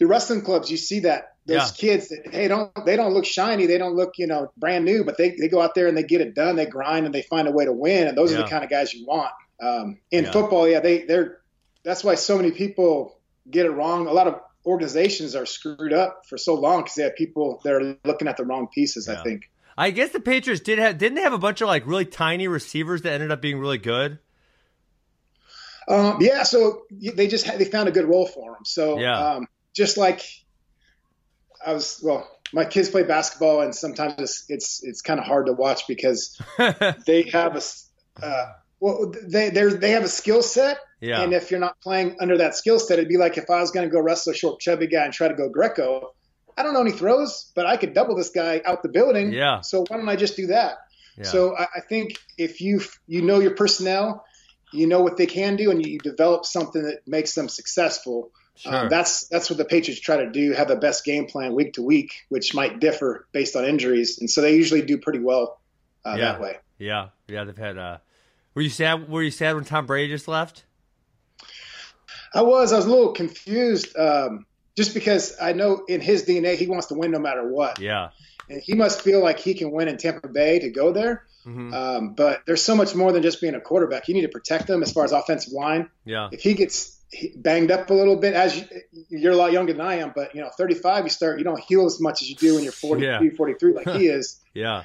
the 0.00 0.06
wrestling 0.06 0.40
clubs, 0.40 0.70
you 0.70 0.76
see 0.76 1.00
that 1.00 1.34
those 1.46 1.70
Yeah. 1.70 1.76
kids 1.76 2.08
that 2.08 2.26
hey 2.32 2.48
don't 2.48 2.72
they 2.84 2.96
don't 2.96 3.12
look 3.12 3.24
shiny, 3.24 3.66
they 3.66 3.78
don't 3.78 3.94
look 3.94 4.14
you 4.18 4.26
know 4.26 4.50
brand 4.56 4.84
new, 4.84 5.04
but 5.04 5.16
they 5.16 5.36
they 5.38 5.48
go 5.48 5.60
out 5.60 5.74
there 5.74 5.86
and 5.86 5.96
they 5.96 6.02
get 6.02 6.20
it 6.20 6.34
done, 6.34 6.56
they 6.56 6.66
grind 6.66 7.06
and 7.06 7.14
they 7.14 7.22
find 7.22 7.46
a 7.46 7.52
way 7.52 7.66
to 7.66 7.72
win, 7.72 8.08
and 8.08 8.18
those 8.18 8.32
are 8.32 8.38
the 8.38 8.44
kind 8.44 8.64
of 8.64 8.70
guys 8.70 8.92
you 8.92 9.06
want. 9.06 9.30
Um, 9.62 9.98
in 10.10 10.24
Yeah. 10.24 10.32
football, 10.32 10.66
yeah, 10.66 10.80
they 10.80 11.04
they're 11.04 11.38
that's 11.84 12.02
why 12.02 12.16
so 12.16 12.36
many 12.36 12.50
people 12.50 13.20
get 13.50 13.66
it 13.66 13.70
wrong. 13.70 14.06
A 14.06 14.12
lot 14.12 14.26
of 14.26 14.40
organizations 14.66 15.34
are 15.34 15.46
screwed 15.46 15.92
up 15.92 16.22
for 16.28 16.36
so 16.38 16.54
long 16.54 16.80
because 16.80 16.94
they 16.94 17.02
have 17.04 17.16
people 17.16 17.60
that 17.64 17.72
are 17.72 17.96
looking 18.04 18.26
at 18.28 18.36
the 18.36 18.44
wrong 18.44 18.68
pieces. 18.74 19.06
Yeah. 19.06 19.20
I 19.20 19.22
think. 19.22 19.50
I 19.78 19.90
guess 19.90 20.10
the 20.10 20.20
Patriots 20.20 20.62
did 20.62 20.78
have 20.78 20.98
didn't 20.98 21.16
they 21.16 21.22
have 21.22 21.32
a 21.32 21.38
bunch 21.38 21.60
of 21.60 21.68
like 21.68 21.86
really 21.86 22.06
tiny 22.06 22.48
receivers 22.48 23.02
that 23.02 23.12
ended 23.12 23.30
up 23.30 23.40
being 23.42 23.58
really 23.58 23.78
good. 23.78 24.18
Um, 25.88 26.18
yeah, 26.20 26.44
so 26.44 26.82
they 26.90 27.26
just 27.26 27.44
had, 27.46 27.58
they 27.58 27.64
found 27.64 27.88
a 27.88 27.92
good 27.92 28.04
role 28.04 28.26
for 28.26 28.56
him. 28.56 28.64
So 28.64 28.98
Yeah. 29.00 29.36
um, 29.36 29.46
just 29.80 29.96
like 29.96 30.22
I 31.64 31.72
was, 31.72 32.00
well, 32.04 32.28
my 32.52 32.66
kids 32.66 32.90
play 32.90 33.02
basketball, 33.02 33.62
and 33.62 33.74
sometimes 33.74 34.14
it's 34.18 34.44
it's, 34.48 34.84
it's 34.84 35.00
kind 35.00 35.18
of 35.18 35.24
hard 35.24 35.46
to 35.46 35.54
watch 35.54 35.86
because 35.88 36.38
they 37.06 37.22
have 37.32 37.56
a 37.56 37.62
uh, 38.24 38.52
well 38.78 39.12
they 39.26 39.48
they 39.48 39.64
they 39.68 39.90
have 39.92 40.04
a 40.04 40.08
skill 40.08 40.42
set, 40.42 40.78
Yeah. 41.00 41.22
and 41.22 41.32
if 41.32 41.50
you're 41.50 41.60
not 41.60 41.80
playing 41.80 42.16
under 42.20 42.36
that 42.38 42.54
skill 42.54 42.78
set, 42.78 42.98
it'd 42.98 43.08
be 43.08 43.16
like 43.16 43.38
if 43.38 43.48
I 43.48 43.60
was 43.60 43.70
going 43.70 43.88
to 43.88 43.92
go 43.92 44.00
wrestle 44.02 44.32
a 44.32 44.36
short 44.36 44.60
chubby 44.60 44.86
guy 44.86 45.04
and 45.04 45.14
try 45.14 45.28
to 45.28 45.34
go 45.34 45.48
Greco. 45.48 46.12
I 46.58 46.62
don't 46.62 46.74
know 46.74 46.82
any 46.82 46.92
throws, 46.92 47.50
but 47.54 47.64
I 47.64 47.78
could 47.78 47.94
double 47.94 48.16
this 48.16 48.30
guy 48.30 48.60
out 48.66 48.82
the 48.82 48.90
building. 48.90 49.32
Yeah. 49.32 49.62
So 49.62 49.84
why 49.88 49.96
don't 49.96 50.08
I 50.10 50.16
just 50.16 50.36
do 50.36 50.48
that? 50.48 50.74
Yeah. 51.16 51.24
So 51.24 51.56
I, 51.56 51.66
I 51.76 51.80
think 51.80 52.18
if 52.36 52.60
you 52.60 52.82
you 53.06 53.22
know 53.22 53.38
your 53.40 53.54
personnel, 53.54 54.26
you 54.72 54.86
know 54.86 55.00
what 55.00 55.16
they 55.16 55.26
can 55.26 55.56
do, 55.56 55.70
and 55.70 55.84
you, 55.84 55.98
develop 55.98 56.44
something 56.44 56.82
that 56.82 56.98
makes 57.06 57.34
them 57.34 57.48
successful. 57.48 58.30
Sure. 58.60 58.74
Um, 58.74 58.88
that's 58.90 59.26
that's 59.28 59.48
what 59.48 59.56
the 59.58 59.64
Patriots 59.64 60.00
try 60.00 60.18
to 60.18 60.30
do. 60.30 60.52
Have 60.52 60.68
the 60.68 60.76
best 60.76 61.04
game 61.04 61.26
plan 61.26 61.54
week 61.54 61.72
to 61.74 61.82
week, 61.82 62.12
which 62.28 62.54
might 62.54 62.78
differ 62.78 63.26
based 63.32 63.56
on 63.56 63.64
injuries, 63.64 64.18
and 64.18 64.28
so 64.30 64.42
they 64.42 64.54
usually 64.54 64.82
do 64.82 64.98
pretty 64.98 65.18
well 65.20 65.58
uh, 66.04 66.16
Yeah. 66.18 66.32
that 66.32 66.40
way. 66.40 66.56
yeah. 66.78 67.08
Yeah. 67.26 67.44
They've 67.44 67.56
had. 67.56 67.78
Uh, 67.78 67.98
were 68.54 68.62
you 68.62 68.68
sad? 68.68 69.08
Were 69.08 69.22
you 69.22 69.30
sad 69.30 69.54
when 69.54 69.64
Tom 69.64 69.86
Brady 69.86 70.12
just 70.12 70.28
left? 70.28 70.64
I 72.34 72.42
was 72.42 72.72
I 72.72 72.76
was 72.76 72.86
a 72.86 72.90
little 72.90 73.12
confused, 73.12 73.96
um, 73.96 74.46
just 74.76 74.94
because 74.94 75.36
I 75.40 75.52
know 75.52 75.84
in 75.88 76.00
his 76.00 76.24
DNA 76.24 76.56
he 76.56 76.66
wants 76.66 76.86
to 76.88 76.94
win 76.94 77.10
no 77.10 77.18
matter 77.18 77.46
what, 77.48 77.78
Yeah. 77.78 78.10
and 78.48 78.60
he 78.62 78.74
must 78.74 79.02
feel 79.02 79.20
like 79.22 79.38
he 79.40 79.54
can 79.54 79.70
win 79.72 79.88
in 79.88 79.96
Tampa 79.96 80.28
Bay 80.28 80.58
to 80.60 80.70
go 80.70 80.92
there. 80.92 81.24
Mhm. 81.46 81.72
Um, 81.74 82.14
but 82.14 82.42
there's 82.46 82.62
so 82.62 82.76
much 82.76 82.94
more 82.94 83.12
than 83.12 83.22
just 83.22 83.40
being 83.40 83.54
a 83.54 83.60
quarterback. 83.60 84.06
You 84.08 84.14
need 84.14 84.22
to 84.22 84.28
protect 84.28 84.66
them 84.66 84.82
as 84.82 84.92
far 84.92 85.04
as 85.04 85.12
offensive 85.12 85.52
line. 85.52 85.88
Yeah. 86.04 86.28
if 86.30 86.42
he 86.42 86.54
gets 86.54 86.99
banged 87.36 87.70
up 87.70 87.90
a 87.90 87.94
little 87.94 88.16
bit, 88.16 88.34
as 88.34 88.56
you, 88.56 88.64
you're 89.08 89.32
a 89.32 89.36
lot 89.36 89.52
younger 89.52 89.72
than 89.72 89.82
I 89.82 89.96
am, 89.96 90.12
but 90.14 90.34
you 90.34 90.40
know, 90.40 90.50
35, 90.56 91.04
you 91.04 91.10
start, 91.10 91.38
you 91.38 91.44
don't 91.44 91.60
heal 91.60 91.84
as 91.86 92.00
much 92.00 92.22
as 92.22 92.30
you 92.30 92.36
do 92.36 92.54
when 92.54 92.62
you're 92.64 92.72
42, 92.72 93.04
Yeah. 93.06 93.30
43, 93.36 93.72
like 93.74 93.88
he 93.90 94.06
is. 94.08 94.38
Yeah. 94.54 94.82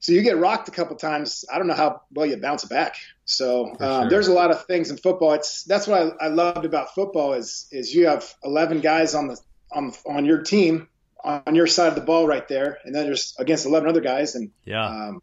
So 0.00 0.12
you 0.12 0.20
get 0.20 0.36
rocked 0.36 0.68
a 0.68 0.70
couple 0.70 0.96
times. 0.96 1.46
I 1.50 1.56
don't 1.56 1.66
know 1.66 1.72
how 1.74 2.02
well 2.12 2.26
you 2.26 2.36
bounce 2.36 2.66
back. 2.66 2.96
So 3.24 3.70
um, 3.70 3.76
sure. 3.78 4.10
there's 4.10 4.28
a 4.28 4.34
lot 4.34 4.50
of 4.50 4.66
things 4.66 4.90
in 4.90 4.98
football. 4.98 5.32
It's 5.32 5.64
that's 5.64 5.86
what 5.86 6.14
I, 6.20 6.26
I 6.26 6.28
loved 6.28 6.66
about 6.66 6.94
football 6.94 7.32
is 7.32 7.66
is 7.72 7.94
you 7.94 8.06
have 8.08 8.34
11 8.44 8.80
guys 8.82 9.14
on 9.14 9.28
the 9.28 9.40
on 9.72 9.94
on 10.06 10.26
your 10.26 10.42
team 10.42 10.88
on 11.24 11.54
your 11.54 11.66
side 11.66 11.88
of 11.88 11.94
the 11.94 12.02
ball 12.02 12.26
right 12.26 12.46
there, 12.48 12.76
and 12.84 12.94
then 12.94 13.06
there's 13.06 13.34
against 13.38 13.64
11 13.64 13.88
other 13.88 14.02
guys, 14.02 14.34
and 14.34 14.50
Yeah. 14.66 14.84
um, 14.86 15.22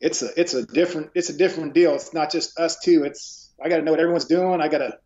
it's 0.00 0.22
a 0.22 0.30
it's 0.40 0.54
a 0.54 0.64
different 0.64 1.10
it's 1.14 1.28
a 1.28 1.36
different 1.36 1.74
deal. 1.74 1.94
It's 1.94 2.14
not 2.14 2.32
just 2.32 2.58
us 2.58 2.78
two. 2.80 3.04
It's 3.04 3.43
I 3.62 3.68
got 3.68 3.76
to 3.76 3.82
know 3.82 3.90
what 3.92 4.00
everyone's 4.00 4.24
doing. 4.26 4.60
I 4.60 4.68
got 4.68 4.78
to 4.78 4.98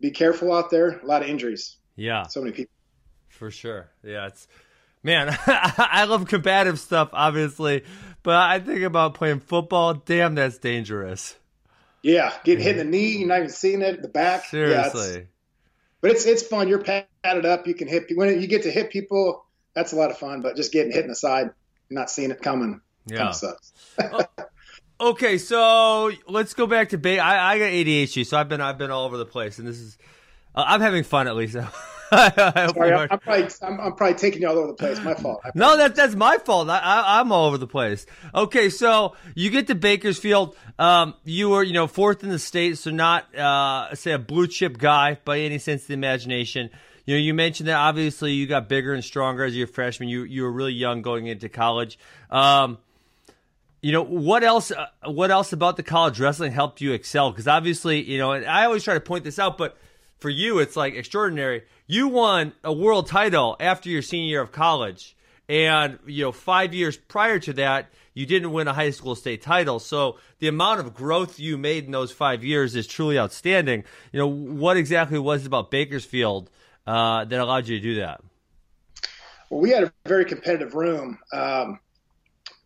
be 0.00 0.10
careful 0.10 0.52
out 0.52 0.70
there. 0.70 0.98
A 0.98 1.06
lot 1.06 1.22
of 1.22 1.28
injuries. 1.28 1.76
yeah. 1.96 2.26
So 2.26 2.40
many 2.40 2.52
people. 2.52 2.72
For 3.28 3.50
sure. 3.50 3.90
Yeah, 4.04 4.26
it's 4.26 4.46
man, 5.02 5.36
I 5.46 6.04
love 6.08 6.26
combative 6.28 6.78
stuff, 6.78 7.10
obviously, 7.12 7.84
but 8.22 8.36
I 8.36 8.60
think 8.60 8.82
about 8.82 9.14
playing 9.14 9.40
football. 9.40 9.94
Damn, 9.94 10.34
that's 10.34 10.58
dangerous. 10.58 11.36
Yeah, 12.02 12.32
getting 12.44 12.62
hit 12.64 12.78
in 12.78 12.90
the 12.90 12.96
knee. 12.96 13.18
You're 13.18 13.28
not 13.28 13.38
even 13.38 13.50
seeing 13.50 13.80
it. 13.82 14.02
The 14.02 14.08
back. 14.08 14.52
Yeah, 14.52 14.60
it's- 14.60 14.92
Seriously. 14.92 15.26
but 16.00 16.10
it's 16.12 16.26
it's 16.26 16.42
fun. 16.42 16.68
You're 16.68 16.82
padded 16.82 17.46
up. 17.46 17.66
You 17.66 17.74
can 17.74 17.88
hit 17.88 18.04
when 18.14 18.40
you 18.40 18.46
get 18.48 18.64
to 18.64 18.70
hit 18.70 18.90
people. 18.90 19.44
That's 19.74 19.92
a 19.92 19.96
lot 19.96 20.10
of 20.10 20.18
fun. 20.18 20.42
But 20.42 20.56
just 20.56 20.72
getting 20.72 20.92
hit 20.92 21.02
in 21.04 21.08
the 21.08 21.16
side, 21.16 21.50
not 21.90 22.10
seeing 22.10 22.30
it 22.30 22.42
coming, 22.42 22.80
kind 23.08 23.18
Yeah. 23.20 23.28
of 23.28 23.34
sucks. 23.36 23.72
Okay, 25.02 25.36
so 25.36 26.12
let's 26.28 26.54
go 26.54 26.68
back 26.68 26.90
to 26.90 26.98
ba- 26.98 27.18
I, 27.18 27.54
I 27.54 27.58
got 27.58 27.64
ADHD, 27.64 28.24
so 28.24 28.38
I've 28.38 28.48
been 28.48 28.60
I've 28.60 28.78
been 28.78 28.92
all 28.92 29.04
over 29.04 29.16
the 29.16 29.26
place, 29.26 29.58
and 29.58 29.66
this 29.66 29.80
is 29.80 29.98
uh, 30.54 30.62
I'm 30.64 30.80
having 30.80 31.02
fun 31.02 31.26
at 31.26 31.34
least. 31.34 31.54
Sorry, 31.54 31.64
I'm, 32.12 33.08
I'm, 33.10 33.18
probably 33.18 33.48
I'm, 33.62 33.80
I'm, 33.80 33.94
probably 33.94 34.14
taking 34.14 34.42
you 34.42 34.48
all 34.48 34.58
over 34.58 34.68
the 34.68 34.74
place. 34.74 35.02
My 35.02 35.14
fault. 35.14 35.42
no, 35.56 35.76
that 35.76 35.96
that's 35.96 36.14
my 36.14 36.38
fault. 36.38 36.70
I, 36.70 36.78
I, 36.78 37.20
am 37.20 37.32
all 37.32 37.46
over 37.46 37.58
the 37.58 37.66
place. 37.66 38.06
Okay, 38.32 38.68
so 38.68 39.16
you 39.34 39.50
get 39.50 39.66
to 39.68 39.74
Bakersfield. 39.74 40.54
Um, 40.78 41.14
you 41.24 41.50
were 41.50 41.64
you 41.64 41.72
know 41.72 41.88
fourth 41.88 42.22
in 42.22 42.28
the 42.28 42.38
state, 42.38 42.78
so 42.78 42.92
not 42.92 43.34
uh, 43.34 43.92
say 43.96 44.12
a 44.12 44.20
blue 44.20 44.46
chip 44.46 44.78
guy 44.78 45.18
by 45.24 45.40
any 45.40 45.58
sense 45.58 45.82
of 45.82 45.88
the 45.88 45.94
imagination. 45.94 46.70
You 47.06 47.14
know, 47.16 47.20
you 47.20 47.34
mentioned 47.34 47.68
that 47.68 47.76
obviously 47.76 48.34
you 48.34 48.46
got 48.46 48.68
bigger 48.68 48.94
and 48.94 49.02
stronger 49.02 49.42
as 49.42 49.56
your 49.56 49.66
freshman. 49.66 50.08
You 50.08 50.22
you 50.22 50.44
were 50.44 50.52
really 50.52 50.74
young 50.74 51.02
going 51.02 51.26
into 51.26 51.48
college. 51.48 51.98
Um, 52.30 52.78
you 53.82 53.90
know 53.90 54.02
what 54.02 54.44
else? 54.44 54.70
Uh, 54.70 54.86
what 55.04 55.30
else 55.30 55.52
about 55.52 55.76
the 55.76 55.82
college 55.82 56.20
wrestling 56.20 56.52
helped 56.52 56.80
you 56.80 56.92
excel? 56.92 57.32
Because 57.32 57.48
obviously, 57.48 58.02
you 58.02 58.16
know, 58.16 58.32
and 58.32 58.46
I 58.46 58.64
always 58.64 58.84
try 58.84 58.94
to 58.94 59.00
point 59.00 59.24
this 59.24 59.40
out, 59.40 59.58
but 59.58 59.76
for 60.20 60.30
you, 60.30 60.60
it's 60.60 60.76
like 60.76 60.94
extraordinary. 60.94 61.64
You 61.88 62.06
won 62.06 62.52
a 62.62 62.72
world 62.72 63.08
title 63.08 63.56
after 63.58 63.90
your 63.90 64.00
senior 64.00 64.28
year 64.28 64.40
of 64.40 64.52
college, 64.52 65.16
and 65.48 65.98
you 66.06 66.22
know, 66.22 66.30
five 66.30 66.72
years 66.72 66.96
prior 66.96 67.40
to 67.40 67.52
that, 67.54 67.90
you 68.14 68.24
didn't 68.24 68.52
win 68.52 68.68
a 68.68 68.72
high 68.72 68.90
school 68.90 69.16
state 69.16 69.42
title. 69.42 69.80
So 69.80 70.18
the 70.38 70.46
amount 70.46 70.78
of 70.78 70.94
growth 70.94 71.40
you 71.40 71.58
made 71.58 71.84
in 71.84 71.90
those 71.90 72.12
five 72.12 72.44
years 72.44 72.76
is 72.76 72.86
truly 72.86 73.18
outstanding. 73.18 73.82
You 74.12 74.20
know, 74.20 74.28
what 74.28 74.76
exactly 74.76 75.18
was 75.18 75.42
it 75.42 75.48
about 75.48 75.72
Bakersfield 75.72 76.50
uh, 76.86 77.24
that 77.24 77.40
allowed 77.40 77.66
you 77.66 77.78
to 77.78 77.82
do 77.82 77.94
that? 77.96 78.20
Well, 79.50 79.60
we 79.60 79.70
had 79.70 79.82
a 79.82 79.92
very 80.06 80.24
competitive 80.24 80.74
room. 80.74 81.18
Um, 81.32 81.80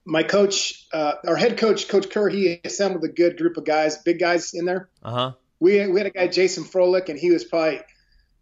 my 0.06 0.22
coach, 0.22 0.86
uh, 0.92 1.14
our 1.26 1.36
head 1.36 1.58
coach, 1.58 1.88
Coach 1.88 2.08
Kerr, 2.10 2.28
he 2.28 2.60
assembled 2.64 3.04
a 3.04 3.08
good 3.08 3.36
group 3.36 3.56
of 3.56 3.64
guys, 3.64 3.98
big 3.98 4.20
guys 4.20 4.54
in 4.54 4.64
there. 4.64 4.88
Uh 5.02 5.10
huh. 5.10 5.32
We 5.58 5.86
we 5.88 5.98
had 5.98 6.06
a 6.06 6.10
guy, 6.10 6.28
Jason 6.28 6.64
Froelich, 6.64 7.08
and 7.08 7.18
he 7.18 7.30
was 7.30 7.44
probably, 7.44 7.80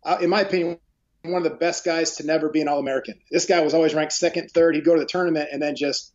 uh, 0.04 0.18
in 0.20 0.28
my 0.28 0.42
opinion, 0.42 0.78
one 1.22 1.44
of 1.44 1.50
the 1.50 1.56
best 1.56 1.84
guys 1.84 2.16
to 2.16 2.26
never 2.26 2.50
be 2.50 2.60
an 2.60 2.68
All 2.68 2.78
American. 2.78 3.14
This 3.30 3.46
guy 3.46 3.60
was 3.62 3.72
always 3.72 3.94
ranked 3.94 4.12
second, 4.12 4.50
third. 4.50 4.74
He'd 4.74 4.84
go 4.84 4.94
to 4.94 5.00
the 5.00 5.06
tournament 5.06 5.48
and 5.52 5.62
then 5.62 5.74
just 5.74 6.12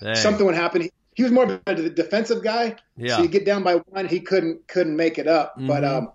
Dang. 0.00 0.14
something 0.14 0.46
would 0.46 0.54
happen. 0.54 0.82
He, 0.82 0.92
he, 1.14 1.22
was 1.24 1.32
more 1.32 1.44
of 1.44 1.60
a 1.66 1.90
defensive 1.90 2.44
guy. 2.44 2.76
Yeah. 2.96 3.16
So 3.16 3.22
you 3.22 3.28
get 3.28 3.44
down 3.44 3.64
by 3.64 3.76
one, 3.76 4.06
he 4.06 4.20
couldn't 4.20 4.68
couldn't 4.68 4.96
make 4.96 5.18
it 5.18 5.26
up. 5.26 5.56
Mm-hmm. 5.56 5.66
But 5.66 5.84
um, 5.84 6.12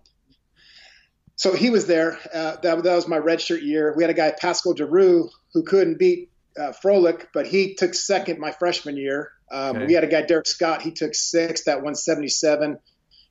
so 1.35 1.53
he 1.53 1.69
was 1.69 1.85
there. 1.85 2.17
Uh, 2.33 2.57
that, 2.62 2.83
that 2.83 2.95
was 2.95 3.07
my 3.07 3.19
redshirt 3.19 3.62
year. 3.62 3.93
We 3.97 4.03
had 4.03 4.09
a 4.09 4.13
guy, 4.13 4.31
Pascal 4.31 4.75
Giroux, 4.75 5.29
who 5.53 5.63
couldn't 5.63 5.99
beat 5.99 6.29
uh, 6.60 6.74
Froelich, 6.84 7.26
but 7.34 7.48
he 7.48 7.76
took 7.76 7.93
second 7.93 8.39
my 8.39 8.52
freshman 8.52 8.98
year. 8.98 9.32
Um, 9.52 9.78
okay. 9.78 9.86
We 9.88 9.93
had 9.93 10.04
a 10.04 10.08
guy, 10.08 10.24
Derek 10.24 10.48
Scott, 10.48 10.82
he 10.82 10.91
took 10.91 11.15
sixth 11.15 11.67
at 11.67 11.78
177. 11.78 12.78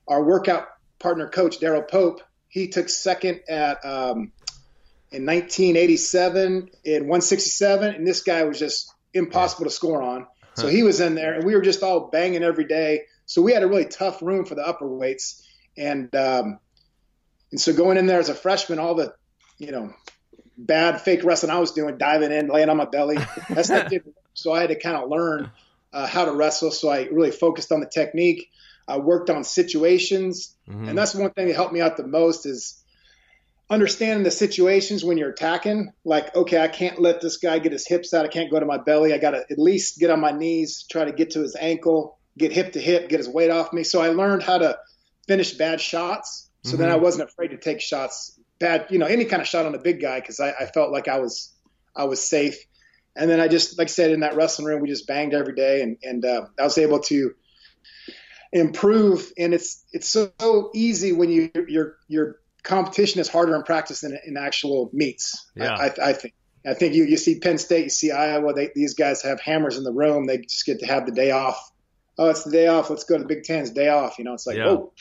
Our 0.07 0.23
workout 0.23 0.67
partner 0.99 1.29
coach, 1.29 1.59
Daryl 1.59 1.87
Pope, 1.87 2.21
he 2.47 2.67
took 2.67 2.89
second 2.89 3.41
at 3.47 3.85
um, 3.85 4.31
in 5.11 5.25
1987 5.25 6.69
in 6.83 7.01
167, 7.07 7.95
and 7.95 8.07
this 8.07 8.23
guy 8.23 8.43
was 8.43 8.59
just 8.59 8.91
impossible 9.13 9.65
to 9.65 9.71
score 9.71 10.01
on. 10.01 10.25
So 10.55 10.67
he 10.67 10.83
was 10.83 10.99
in 10.99 11.15
there, 11.15 11.35
and 11.35 11.45
we 11.45 11.55
were 11.55 11.61
just 11.61 11.83
all 11.83 12.09
banging 12.09 12.43
every 12.43 12.65
day. 12.65 13.03
So 13.25 13.41
we 13.41 13.53
had 13.53 13.63
a 13.63 13.67
really 13.67 13.85
tough 13.85 14.21
room 14.21 14.43
for 14.43 14.55
the 14.55 14.67
upper 14.67 14.87
weights, 14.87 15.47
and 15.77 16.13
um, 16.13 16.59
and 17.51 17.61
so 17.61 17.71
going 17.71 17.97
in 17.97 18.07
there 18.07 18.19
as 18.19 18.27
a 18.27 18.35
freshman, 18.35 18.77
all 18.77 18.95
the 18.95 19.13
you 19.57 19.71
know 19.71 19.93
bad 20.59 21.01
fake 21.01 21.23
wrestling 21.23 21.51
I 21.51 21.59
was 21.59 21.71
doing, 21.71 21.97
diving 21.97 22.31
in, 22.31 22.47
laying 22.47 22.69
on 22.69 22.77
my 22.77 22.85
belly. 22.85 23.17
That's 23.49 23.69
not 23.69 23.89
good. 23.89 24.03
So 24.33 24.51
I 24.51 24.61
had 24.61 24.69
to 24.69 24.79
kind 24.79 24.97
of 24.97 25.09
learn 25.09 25.51
uh, 25.93 26.07
how 26.07 26.25
to 26.25 26.31
wrestle. 26.31 26.71
So 26.71 26.89
I 26.89 27.03
really 27.03 27.31
focused 27.31 27.71
on 27.71 27.79
the 27.79 27.87
technique. 27.87 28.49
I 28.87 28.97
worked 28.97 29.29
on 29.29 29.43
situations, 29.43 30.55
mm-hmm. 30.67 30.89
and 30.89 30.97
that's 30.97 31.13
one 31.13 31.29
thing 31.31 31.47
that 31.47 31.55
helped 31.55 31.73
me 31.73 31.81
out 31.81 31.95
the 31.95 32.07
most 32.07 32.47
is 32.47 32.83
understanding 33.69 34.23
the 34.23 34.31
situations 34.31 35.03
when 35.03 35.19
you're 35.19 35.29
attacking. 35.29 35.93
Like, 36.03 36.35
okay, 36.35 36.59
I 36.59 36.67
can't 36.67 36.99
let 36.99 37.21
this 37.21 37.37
guy 37.37 37.59
get 37.59 37.71
his 37.71 37.87
hips 37.87 38.13
out. 38.15 38.25
I 38.25 38.29
can't 38.29 38.49
go 38.49 38.59
to 38.59 38.65
my 38.65 38.77
belly. 38.77 39.13
I 39.13 39.19
got 39.19 39.31
to 39.31 39.45
at 39.49 39.59
least 39.59 39.99
get 39.99 40.09
on 40.09 40.19
my 40.19 40.31
knees, 40.31 40.85
try 40.89 41.05
to 41.05 41.11
get 41.11 41.31
to 41.31 41.41
his 41.41 41.55
ankle, 41.55 42.17
get 42.35 42.51
hip 42.51 42.73
to 42.73 42.81
hip, 42.81 43.09
get 43.09 43.19
his 43.19 43.29
weight 43.29 43.51
off 43.51 43.73
me. 43.73 43.83
So 43.83 44.01
I 44.01 44.09
learned 44.09 44.41
how 44.41 44.57
to 44.57 44.79
finish 45.27 45.53
bad 45.53 45.79
shots. 45.79 46.49
So 46.63 46.71
mm-hmm. 46.71 46.81
then 46.81 46.91
I 46.91 46.95
wasn't 46.95 47.29
afraid 47.29 47.49
to 47.49 47.57
take 47.57 47.81
shots 47.81 48.38
bad, 48.59 48.87
you 48.89 48.99
know, 48.99 49.05
any 49.05 49.25
kind 49.25 49.41
of 49.41 49.47
shot 49.47 49.65
on 49.65 49.73
a 49.75 49.79
big 49.79 50.01
guy 50.01 50.19
because 50.19 50.39
I, 50.39 50.51
I, 50.51 50.65
felt 50.65 50.91
like 50.91 51.07
I 51.07 51.19
was 51.19 51.53
I 51.95 52.03
was 52.03 52.21
safe. 52.21 52.57
And 53.15 53.29
then 53.29 53.39
I 53.39 53.47
just, 53.47 53.77
like 53.77 53.87
I 53.87 53.91
said, 53.91 54.11
in 54.11 54.19
that 54.21 54.35
wrestling 54.35 54.67
room, 54.67 54.81
we 54.81 54.87
just 54.87 55.07
banged 55.07 55.33
every 55.33 55.55
day, 55.55 55.81
and 55.81 55.97
and 56.03 56.23
uh, 56.23 56.45
I 56.59 56.63
was 56.63 56.77
able 56.77 56.99
to 57.01 57.33
improve. 58.53 59.31
And 59.37 59.53
it's 59.53 59.83
it's 59.91 60.07
so 60.07 60.71
easy 60.73 61.11
when 61.11 61.29
you 61.29 61.49
your 61.67 61.97
your 62.07 62.39
competition 62.63 63.19
is 63.19 63.27
harder 63.27 63.55
in 63.55 63.63
practice 63.63 64.01
than 64.01 64.17
in 64.25 64.37
actual 64.37 64.89
meets. 64.93 65.49
Yeah. 65.55 65.73
I, 65.73 65.87
I, 65.87 66.09
I 66.09 66.13
think. 66.13 66.33
I 66.67 66.73
think 66.73 66.93
you, 66.93 67.05
you 67.05 67.15
see 67.15 67.39
Penn 67.39 67.57
State, 67.57 67.85
you 67.85 67.89
see 67.89 68.11
Iowa. 68.11 68.53
They, 68.53 68.69
these 68.75 68.93
guys 68.93 69.21
have 69.21 69.39
hammers 69.39 69.77
in 69.77 69.85
the 69.85 69.93
room. 69.93 70.27
They 70.27 70.39
just 70.39 70.65
get 70.65 70.79
to 70.79 70.85
have 70.87 71.05
the 71.05 71.13
day 71.13 71.31
off. 71.31 71.71
Oh, 72.17 72.29
it's 72.29 72.43
the 72.43 72.51
day 72.51 72.67
off. 72.67 72.89
Let's 72.89 73.05
go 73.05 73.15
to 73.15 73.23
the 73.23 73.29
Big 73.29 73.43
Ten. 73.43 73.61
It's 73.61 73.71
day 73.71 73.87
off. 73.87 74.19
You 74.19 74.25
know, 74.25 74.33
it's 74.33 74.45
like, 74.45 74.57
yeah. 74.57 74.67
oh, 74.67 74.93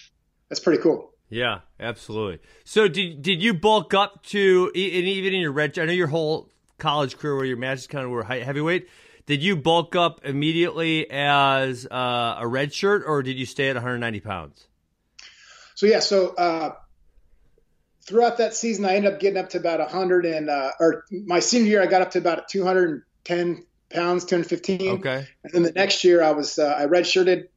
that's 0.49 0.61
pretty 0.61 0.81
cool. 0.81 1.12
Yeah, 1.31 1.61
absolutely. 1.79 2.41
So 2.64 2.88
did 2.88 3.23
did 3.23 3.43
you 3.43 3.55
bulk 3.55 3.95
up 3.95 4.23
to 4.27 4.71
and 4.75 4.77
even 4.77 5.35
in 5.35 5.41
your 5.41 5.53
red? 5.53 5.79
I 5.79 5.85
know 5.85 5.93
your 5.93 6.07
whole 6.07 6.51
college 6.79 7.19
career 7.19 7.37
where 7.37 7.45
your 7.45 7.57
matches 7.57 7.87
kind 7.87 8.05
of 8.05 8.11
were 8.11 8.25
heavyweight. 8.25 8.88
Did 9.27 9.43
you 9.43 9.57
bulk 9.57 9.95
up 9.95 10.25
immediately 10.25 11.11
as 11.11 11.87
uh, 11.87 12.37
a 12.38 12.47
red 12.47 12.73
shirt, 12.73 13.03
or 13.07 13.23
did 13.23 13.37
you 13.37 13.45
stay 13.45 13.69
at 13.69 13.77
190 13.77 14.21
pounds? 14.21 14.67
So 15.75 15.85
yeah, 15.85 16.01
so 16.01 16.35
uh, 16.35 16.73
throughout 18.07 18.38
that 18.38 18.55
season, 18.55 18.87
I 18.87 18.97
ended 18.97 19.12
up 19.12 19.21
getting 19.21 19.38
up 19.38 19.51
to 19.51 19.59
about 19.59 19.81
100 19.81 20.25
and 20.25 20.49
uh, 20.49 20.71
or 20.81 21.05
my 21.11 21.41
senior 21.41 21.69
year, 21.69 21.83
I 21.83 21.87
got 21.87 22.01
up 22.01 22.12
to 22.12 22.19
about 22.19 22.49
210 22.49 23.67
pounds, 23.91 24.25
215. 24.25 24.88
Okay. 24.95 25.27
And 25.45 25.53
then 25.53 25.62
the 25.62 25.73
next 25.73 26.05
year, 26.05 26.23
I 26.23 26.31
was 26.31 26.59
uh, 26.59 26.75
I 26.79 26.87
redshirted 26.87 27.49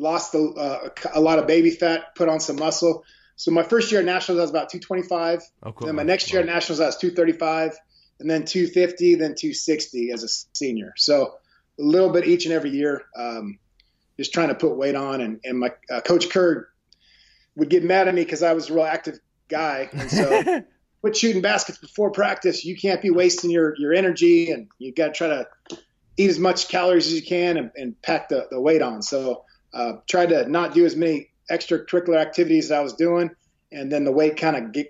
lost 0.00 0.34
a, 0.34 0.38
uh, 0.38 0.88
a 1.14 1.20
lot 1.20 1.38
of 1.38 1.46
baby 1.46 1.70
fat, 1.70 2.14
put 2.14 2.28
on 2.28 2.40
some 2.40 2.56
muscle. 2.56 3.04
So 3.36 3.50
my 3.50 3.62
first 3.62 3.90
year 3.90 4.00
at 4.00 4.06
Nationals, 4.06 4.38
I 4.38 4.42
was 4.42 4.50
about 4.50 4.70
225. 4.70 5.42
Oh, 5.62 5.72
cool. 5.72 5.86
Then 5.86 5.96
my 5.96 6.02
next 6.02 6.32
year 6.32 6.40
at 6.40 6.46
Nationals, 6.46 6.80
I 6.80 6.86
was 6.86 6.96
235, 6.96 7.76
and 8.18 8.28
then 8.28 8.44
250, 8.44 9.14
then 9.14 9.34
260 9.34 10.10
as 10.12 10.24
a 10.24 10.28
senior. 10.56 10.92
So 10.96 11.34
a 11.78 11.82
little 11.82 12.10
bit 12.10 12.26
each 12.26 12.44
and 12.44 12.54
every 12.54 12.70
year, 12.70 13.02
um, 13.16 13.58
just 14.18 14.34
trying 14.34 14.48
to 14.48 14.54
put 14.54 14.76
weight 14.76 14.94
on. 14.94 15.20
And, 15.20 15.40
and 15.44 15.58
my 15.58 15.70
uh, 15.90 16.00
coach 16.00 16.28
Kerr 16.28 16.68
would 17.56 17.70
get 17.70 17.84
mad 17.84 18.08
at 18.08 18.14
me 18.14 18.24
because 18.24 18.42
I 18.42 18.52
was 18.52 18.68
a 18.68 18.74
real 18.74 18.84
active 18.84 19.18
guy. 19.48 19.88
And 19.92 20.10
so 20.10 20.62
quit 21.00 21.16
shooting 21.16 21.42
baskets 21.42 21.78
before 21.78 22.10
practice. 22.10 22.64
You 22.64 22.76
can't 22.76 23.00
be 23.00 23.10
wasting 23.10 23.50
your, 23.50 23.74
your 23.78 23.94
energy, 23.94 24.50
and 24.50 24.68
you 24.78 24.92
got 24.92 25.08
to 25.08 25.12
try 25.12 25.28
to 25.28 25.48
eat 26.16 26.28
as 26.28 26.38
much 26.38 26.68
calories 26.68 27.06
as 27.06 27.14
you 27.14 27.22
can 27.22 27.56
and, 27.56 27.70
and 27.74 28.02
pack 28.02 28.28
the, 28.28 28.46
the 28.50 28.60
weight 28.60 28.82
on. 28.82 29.00
So 29.00 29.44
uh, 29.72 29.94
tried 30.06 30.30
to 30.30 30.48
not 30.48 30.74
do 30.74 30.84
as 30.84 30.96
many 30.96 31.30
extracurricular 31.50 32.16
activities 32.16 32.66
as 32.66 32.72
I 32.72 32.80
was 32.80 32.94
doing, 32.94 33.30
and 33.72 33.90
then 33.90 34.04
the 34.04 34.12
weight 34.12 34.36
kind 34.36 34.56
of 34.56 34.84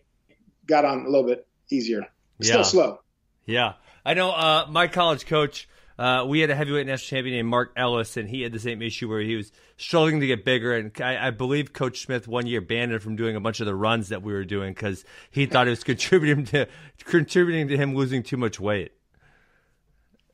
got 0.66 0.84
on 0.84 1.00
a 1.06 1.08
little 1.08 1.26
bit 1.26 1.46
easier. 1.70 2.06
Still 2.40 2.58
yeah. 2.58 2.62
slow. 2.62 3.00
Yeah, 3.46 3.72
I 4.04 4.14
know. 4.14 4.30
Uh, 4.30 4.66
my 4.70 4.86
college 4.86 5.26
coach. 5.26 5.68
Uh, 5.98 6.24
we 6.24 6.40
had 6.40 6.48
a 6.48 6.54
heavyweight 6.54 6.86
national 6.86 7.18
champion 7.18 7.36
named 7.36 7.48
Mark 7.48 7.72
Ellis, 7.76 8.16
and 8.16 8.26
he 8.26 8.40
had 8.40 8.52
the 8.52 8.58
same 8.58 8.80
issue 8.80 9.06
where 9.06 9.20
he 9.20 9.36
was 9.36 9.52
struggling 9.76 10.20
to 10.20 10.26
get 10.26 10.46
bigger. 10.46 10.74
And 10.74 10.90
I, 10.98 11.26
I 11.26 11.30
believe 11.30 11.74
Coach 11.74 12.00
Smith 12.00 12.26
one 12.26 12.46
year 12.46 12.62
banned 12.62 12.90
him 12.90 13.00
from 13.00 13.16
doing 13.16 13.36
a 13.36 13.40
bunch 13.40 13.60
of 13.60 13.66
the 13.66 13.74
runs 13.74 14.08
that 14.08 14.22
we 14.22 14.32
were 14.32 14.46
doing 14.46 14.72
because 14.72 15.04
he 15.30 15.44
thought 15.44 15.66
it 15.66 15.70
was 15.70 15.84
contributing 15.84 16.46
to 16.46 16.68
contributing 17.04 17.68
to 17.68 17.76
him 17.76 17.94
losing 17.94 18.22
too 18.22 18.38
much 18.38 18.58
weight. 18.58 18.92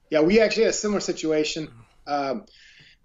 Yeah, 0.08 0.20
we 0.20 0.40
actually 0.40 0.64
had 0.64 0.70
a 0.70 0.74
similar 0.74 1.00
situation. 1.00 1.68
Um, 2.06 2.46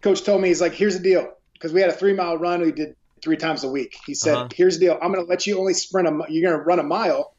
coach 0.01 0.23
told 0.23 0.41
me 0.41 0.49
he's 0.49 0.61
like, 0.61 0.73
here's 0.73 0.97
the 0.97 1.03
deal, 1.03 1.31
because 1.53 1.73
we 1.73 1.81
had 1.81 1.89
a 1.89 1.93
three 1.93 2.13
mile 2.13 2.37
run 2.37 2.61
we 2.61 2.71
did 2.71 2.95
three 3.21 3.37
times 3.37 3.63
a 3.63 3.69
week. 3.69 3.95
He 4.05 4.13
said, 4.13 4.35
uh-huh. 4.35 4.49
here's 4.55 4.79
the 4.79 4.87
deal, 4.87 4.99
I'm 5.01 5.11
going 5.11 5.23
to 5.23 5.29
let 5.29 5.45
you 5.45 5.59
only 5.59 5.73
sprint 5.73 6.07
a, 6.07 6.11
you're 6.29 6.49
going 6.49 6.59
to 6.59 6.63
run 6.63 6.79
a 6.79 6.83
mile, 6.83 7.33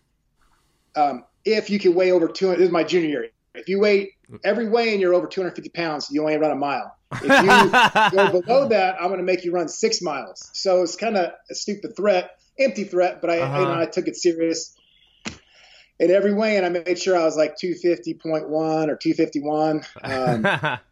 um, 0.94 1.24
if 1.44 1.70
you 1.70 1.78
can 1.78 1.94
weigh 1.94 2.12
over 2.12 2.28
200. 2.28 2.58
This 2.58 2.66
is 2.66 2.72
my 2.72 2.84
junior 2.84 3.08
year. 3.08 3.28
If 3.54 3.68
you 3.68 3.80
weigh 3.80 4.16
every 4.44 4.68
weigh 4.68 4.92
and 4.92 5.00
you're 5.00 5.14
over 5.14 5.26
250 5.26 5.70
pounds, 5.70 6.08
you 6.10 6.22
only 6.22 6.36
run 6.36 6.50
a 6.50 6.56
mile. 6.56 6.96
If 7.12 7.22
you 7.22 8.16
go 8.16 8.40
below 8.40 8.68
that, 8.68 8.96
I'm 9.00 9.08
going 9.08 9.18
to 9.18 9.24
make 9.24 9.44
you 9.44 9.52
run 9.52 9.68
six 9.68 10.00
miles. 10.00 10.50
So 10.54 10.82
it's 10.82 10.96
kind 10.96 11.16
of 11.16 11.32
a 11.50 11.54
stupid 11.54 11.96
threat, 11.96 12.38
empty 12.58 12.84
threat, 12.84 13.20
but 13.20 13.30
I, 13.30 13.40
uh-huh. 13.40 13.58
you 13.58 13.64
know, 13.66 13.80
I 13.80 13.86
took 13.86 14.08
it 14.08 14.16
serious. 14.16 14.76
In 15.98 16.10
every 16.10 16.34
weigh, 16.34 16.56
and 16.56 16.66
I 16.66 16.68
made 16.68 16.98
sure 16.98 17.16
I 17.16 17.24
was 17.24 17.36
like 17.36 17.54
250.1 17.62 18.50
or 18.50 18.96
251. 18.96 19.84
Um, 20.02 20.78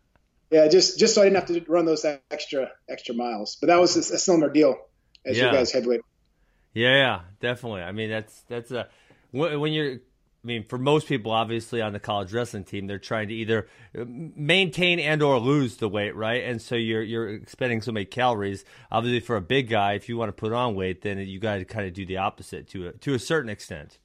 Yeah, 0.50 0.66
just 0.68 0.98
just 0.98 1.14
so 1.14 1.22
I 1.22 1.24
didn't 1.24 1.36
have 1.36 1.46
to 1.46 1.70
run 1.70 1.84
those 1.84 2.04
extra 2.30 2.70
extra 2.88 3.14
miles. 3.14 3.56
But 3.60 3.68
that 3.68 3.78
was 3.78 3.96
a, 3.96 4.14
a 4.14 4.18
similar 4.18 4.50
deal 4.50 4.76
as 5.24 5.38
yeah. 5.38 5.46
you 5.46 5.52
guys 5.52 5.72
heavyweight. 5.72 6.00
Yeah, 6.74 6.96
yeah, 6.96 7.20
definitely. 7.40 7.82
I 7.82 7.92
mean, 7.92 8.10
that's 8.10 8.42
that's 8.48 8.70
a 8.70 8.88
when 9.30 9.72
you're. 9.72 9.98
I 10.42 10.46
mean, 10.46 10.64
for 10.64 10.78
most 10.78 11.06
people, 11.06 11.32
obviously 11.32 11.82
on 11.82 11.92
the 11.92 12.00
college 12.00 12.32
wrestling 12.32 12.64
team, 12.64 12.86
they're 12.86 12.98
trying 12.98 13.28
to 13.28 13.34
either 13.34 13.68
uh, 13.94 14.04
maintain 14.06 14.98
and 14.98 15.22
or 15.22 15.38
lose 15.38 15.76
the 15.76 15.86
weight, 15.86 16.16
right? 16.16 16.44
And 16.44 16.62
so 16.62 16.76
you're 16.76 17.02
you're 17.02 17.28
expending 17.28 17.82
so 17.82 17.92
many 17.92 18.06
calories. 18.06 18.64
Obviously, 18.90 19.20
for 19.20 19.36
a 19.36 19.42
big 19.42 19.68
guy, 19.68 19.92
if 19.92 20.08
you 20.08 20.16
want 20.16 20.30
to 20.30 20.32
put 20.32 20.54
on 20.54 20.74
weight, 20.74 21.02
then 21.02 21.18
you 21.18 21.38
got 21.38 21.56
to 21.56 21.66
kind 21.66 21.86
of 21.86 21.92
do 21.92 22.06
the 22.06 22.16
opposite 22.16 22.68
to 22.68 22.88
a 22.88 22.92
to 22.92 23.12
a 23.12 23.18
certain 23.18 23.50
extent. 23.50 23.98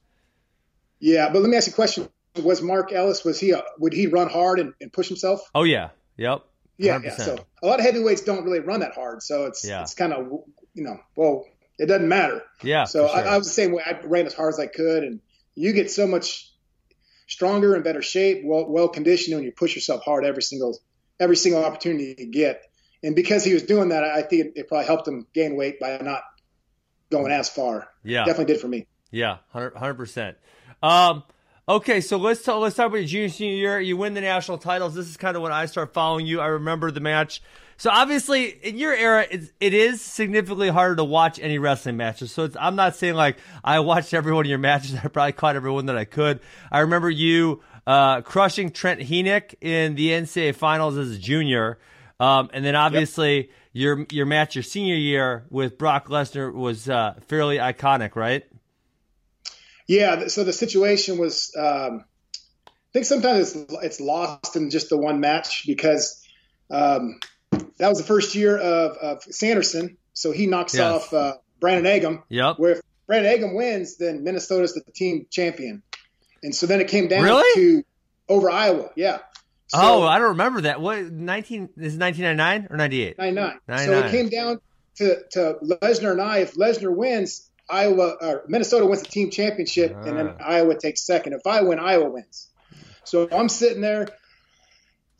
Yeah, 1.00 1.30
but 1.32 1.40
let 1.40 1.48
me 1.48 1.56
ask 1.56 1.68
you 1.68 1.72
a 1.72 1.74
question: 1.74 2.08
Was 2.42 2.60
Mark 2.60 2.92
Ellis 2.92 3.24
was 3.24 3.40
he 3.40 3.52
a, 3.52 3.62
would 3.78 3.94
he 3.94 4.06
run 4.06 4.28
hard 4.28 4.60
and, 4.60 4.74
and 4.80 4.92
push 4.92 5.08
himself? 5.08 5.40
Oh 5.54 5.62
yeah, 5.62 5.90
yep. 6.16 6.42
Yeah, 6.78 7.00
yeah. 7.02 7.16
So 7.16 7.38
a 7.62 7.66
lot 7.66 7.78
of 7.78 7.86
heavyweights 7.86 8.20
don't 8.22 8.44
really 8.44 8.60
run 8.60 8.80
that 8.80 8.94
hard, 8.94 9.22
so 9.22 9.46
it's 9.46 9.66
Yeah. 9.66 9.82
it's 9.82 9.94
kind 9.94 10.12
of 10.12 10.26
you 10.74 10.84
know 10.84 10.98
well 11.16 11.44
it 11.78 11.86
doesn't 11.86 12.08
matter. 12.08 12.42
Yeah. 12.62 12.84
So 12.84 13.06
sure. 13.06 13.16
I, 13.16 13.22
I 13.22 13.38
was 13.38 13.46
the 13.46 13.52
same 13.52 13.72
way. 13.72 13.82
I 13.84 13.98
ran 14.04 14.26
as 14.26 14.34
hard 14.34 14.52
as 14.54 14.60
I 14.60 14.66
could, 14.66 15.02
and 15.04 15.20
you 15.54 15.72
get 15.72 15.90
so 15.90 16.06
much 16.06 16.52
stronger 17.28 17.74
and 17.74 17.82
better 17.82 18.02
shape, 18.02 18.42
well 18.44 18.66
well 18.68 18.88
conditioned 18.88 19.36
when 19.36 19.44
you 19.44 19.52
push 19.52 19.74
yourself 19.74 20.02
hard 20.04 20.24
every 20.24 20.42
single 20.42 20.78
every 21.18 21.36
single 21.36 21.64
opportunity 21.64 22.14
you 22.18 22.26
get. 22.26 22.62
And 23.02 23.14
because 23.14 23.44
he 23.44 23.52
was 23.54 23.62
doing 23.62 23.90
that, 23.90 24.04
I 24.04 24.22
think 24.22 24.46
it, 24.46 24.52
it 24.56 24.68
probably 24.68 24.86
helped 24.86 25.06
him 25.08 25.26
gain 25.32 25.56
weight 25.56 25.78
by 25.80 25.98
not 25.98 26.22
going 27.10 27.30
as 27.30 27.48
far. 27.48 27.88
yeah. 28.02 28.24
Definitely 28.24 28.52
did 28.54 28.60
for 28.60 28.68
me. 28.68 28.86
Yeah, 29.10 29.38
hundred 29.50 29.94
percent. 29.94 30.36
Um, 30.82 31.22
okay, 31.68 32.00
so 32.00 32.16
let's 32.16 32.42
talk. 32.42 32.60
Let's 32.60 32.76
talk 32.76 32.86
about 32.86 32.98
your 32.98 33.06
junior 33.06 33.28
senior 33.28 33.56
year. 33.56 33.80
You 33.80 33.96
win 33.96 34.14
the 34.14 34.20
national 34.20 34.58
titles. 34.58 34.94
This 34.94 35.08
is 35.08 35.16
kind 35.16 35.36
of 35.36 35.42
when 35.42 35.52
I 35.52 35.66
start 35.66 35.92
following 35.92 36.26
you. 36.26 36.40
I 36.40 36.46
remember 36.46 36.90
the 36.90 37.00
match. 37.00 37.42
So 37.78 37.90
obviously, 37.90 38.46
in 38.46 38.78
your 38.78 38.94
era, 38.94 39.26
it's, 39.30 39.52
it 39.60 39.74
is 39.74 40.00
significantly 40.00 40.68
harder 40.68 40.96
to 40.96 41.04
watch 41.04 41.38
any 41.38 41.58
wrestling 41.58 41.98
matches. 41.98 42.32
So 42.32 42.44
it's, 42.44 42.56
I'm 42.58 42.74
not 42.74 42.96
saying 42.96 43.14
like 43.14 43.36
I 43.62 43.80
watched 43.80 44.14
every 44.14 44.32
one 44.32 44.46
of 44.46 44.48
your 44.48 44.58
matches. 44.58 44.94
I 45.04 45.08
probably 45.08 45.32
caught 45.32 45.56
every 45.56 45.70
one 45.70 45.86
that 45.86 45.96
I 45.96 46.04
could. 46.04 46.40
I 46.72 46.80
remember 46.80 47.10
you 47.10 47.62
uh, 47.86 48.22
crushing 48.22 48.70
Trent 48.70 49.00
Hynek 49.00 49.54
in 49.60 49.94
the 49.94 50.08
NCAA 50.08 50.54
finals 50.54 50.96
as 50.96 51.10
a 51.10 51.18
junior, 51.18 51.78
um, 52.18 52.48
and 52.52 52.64
then 52.64 52.74
obviously 52.74 53.50
your 53.72 54.06
your 54.10 54.24
match 54.24 54.56
your 54.56 54.62
senior 54.62 54.94
year 54.94 55.44
with 55.50 55.76
Brock 55.76 56.08
Lesnar 56.08 56.52
was 56.52 56.88
uh, 56.88 57.14
fairly 57.28 57.58
iconic, 57.58 58.16
right? 58.16 58.44
Yeah. 59.86 60.28
So 60.28 60.44
the 60.44 60.52
situation 60.52 61.18
was, 61.18 61.52
um, 61.56 62.04
I 62.66 62.70
think 62.92 63.06
sometimes 63.06 63.54
it's 63.54 63.72
it's 63.82 64.00
lost 64.00 64.56
in 64.56 64.70
just 64.70 64.88
the 64.88 64.96
one 64.96 65.20
match 65.20 65.64
because 65.66 66.22
um, 66.70 67.20
that 67.78 67.88
was 67.88 67.98
the 67.98 68.04
first 68.04 68.34
year 68.34 68.56
of, 68.56 68.96
of 68.96 69.22
Sanderson. 69.24 69.96
So 70.14 70.32
he 70.32 70.46
knocks 70.46 70.74
Yes. 70.74 70.82
off 70.82 71.12
uh, 71.12 71.34
Brandon 71.60 71.84
Eggum. 71.84 72.22
Yep. 72.28 72.58
Where 72.58 72.72
if 72.72 72.80
Brandon 73.06 73.32
Eggum 73.38 73.54
wins, 73.54 73.98
then 73.98 74.24
Minnesota's 74.24 74.74
the 74.74 74.80
team 74.92 75.26
champion. 75.30 75.82
And 76.42 76.54
so 76.54 76.66
then 76.66 76.80
it 76.80 76.88
came 76.88 77.08
down 77.08 77.22
Really? 77.22 77.54
to 77.54 77.84
over 78.28 78.50
Iowa. 78.50 78.90
Yeah. 78.96 79.18
So, 79.68 79.78
oh, 79.80 80.02
I 80.04 80.18
don't 80.18 80.28
remember 80.30 80.60
that. 80.62 80.80
What 80.80 81.10
nineteen 81.10 81.68
is 81.76 81.96
nineteen 81.96 82.22
ninety 82.24 82.36
nine 82.36 82.66
or 82.70 82.76
ninety 82.76 83.02
eight? 83.02 83.18
99. 83.18 83.58
So 83.78 83.98
it 83.98 84.10
came 84.12 84.28
down 84.28 84.60
to, 84.96 85.22
to 85.32 85.56
Lesnar 85.62 86.12
and 86.12 86.22
I. 86.22 86.38
If 86.38 86.54
Lesnar 86.54 86.94
wins, 86.94 87.50
Iowa 87.68 88.16
or 88.20 88.44
Minnesota 88.48 88.86
wins 88.86 89.02
the 89.02 89.08
team 89.08 89.30
championship, 89.30 89.92
and 90.04 90.16
then 90.16 90.34
Ah. 90.40 90.44
Iowa 90.44 90.78
takes 90.78 91.04
second. 91.04 91.32
If 91.34 91.46
I 91.46 91.62
win, 91.62 91.78
Iowa 91.78 92.10
wins. 92.10 92.48
So 93.04 93.28
I'm 93.30 93.48
sitting 93.48 93.80
there 93.80 94.08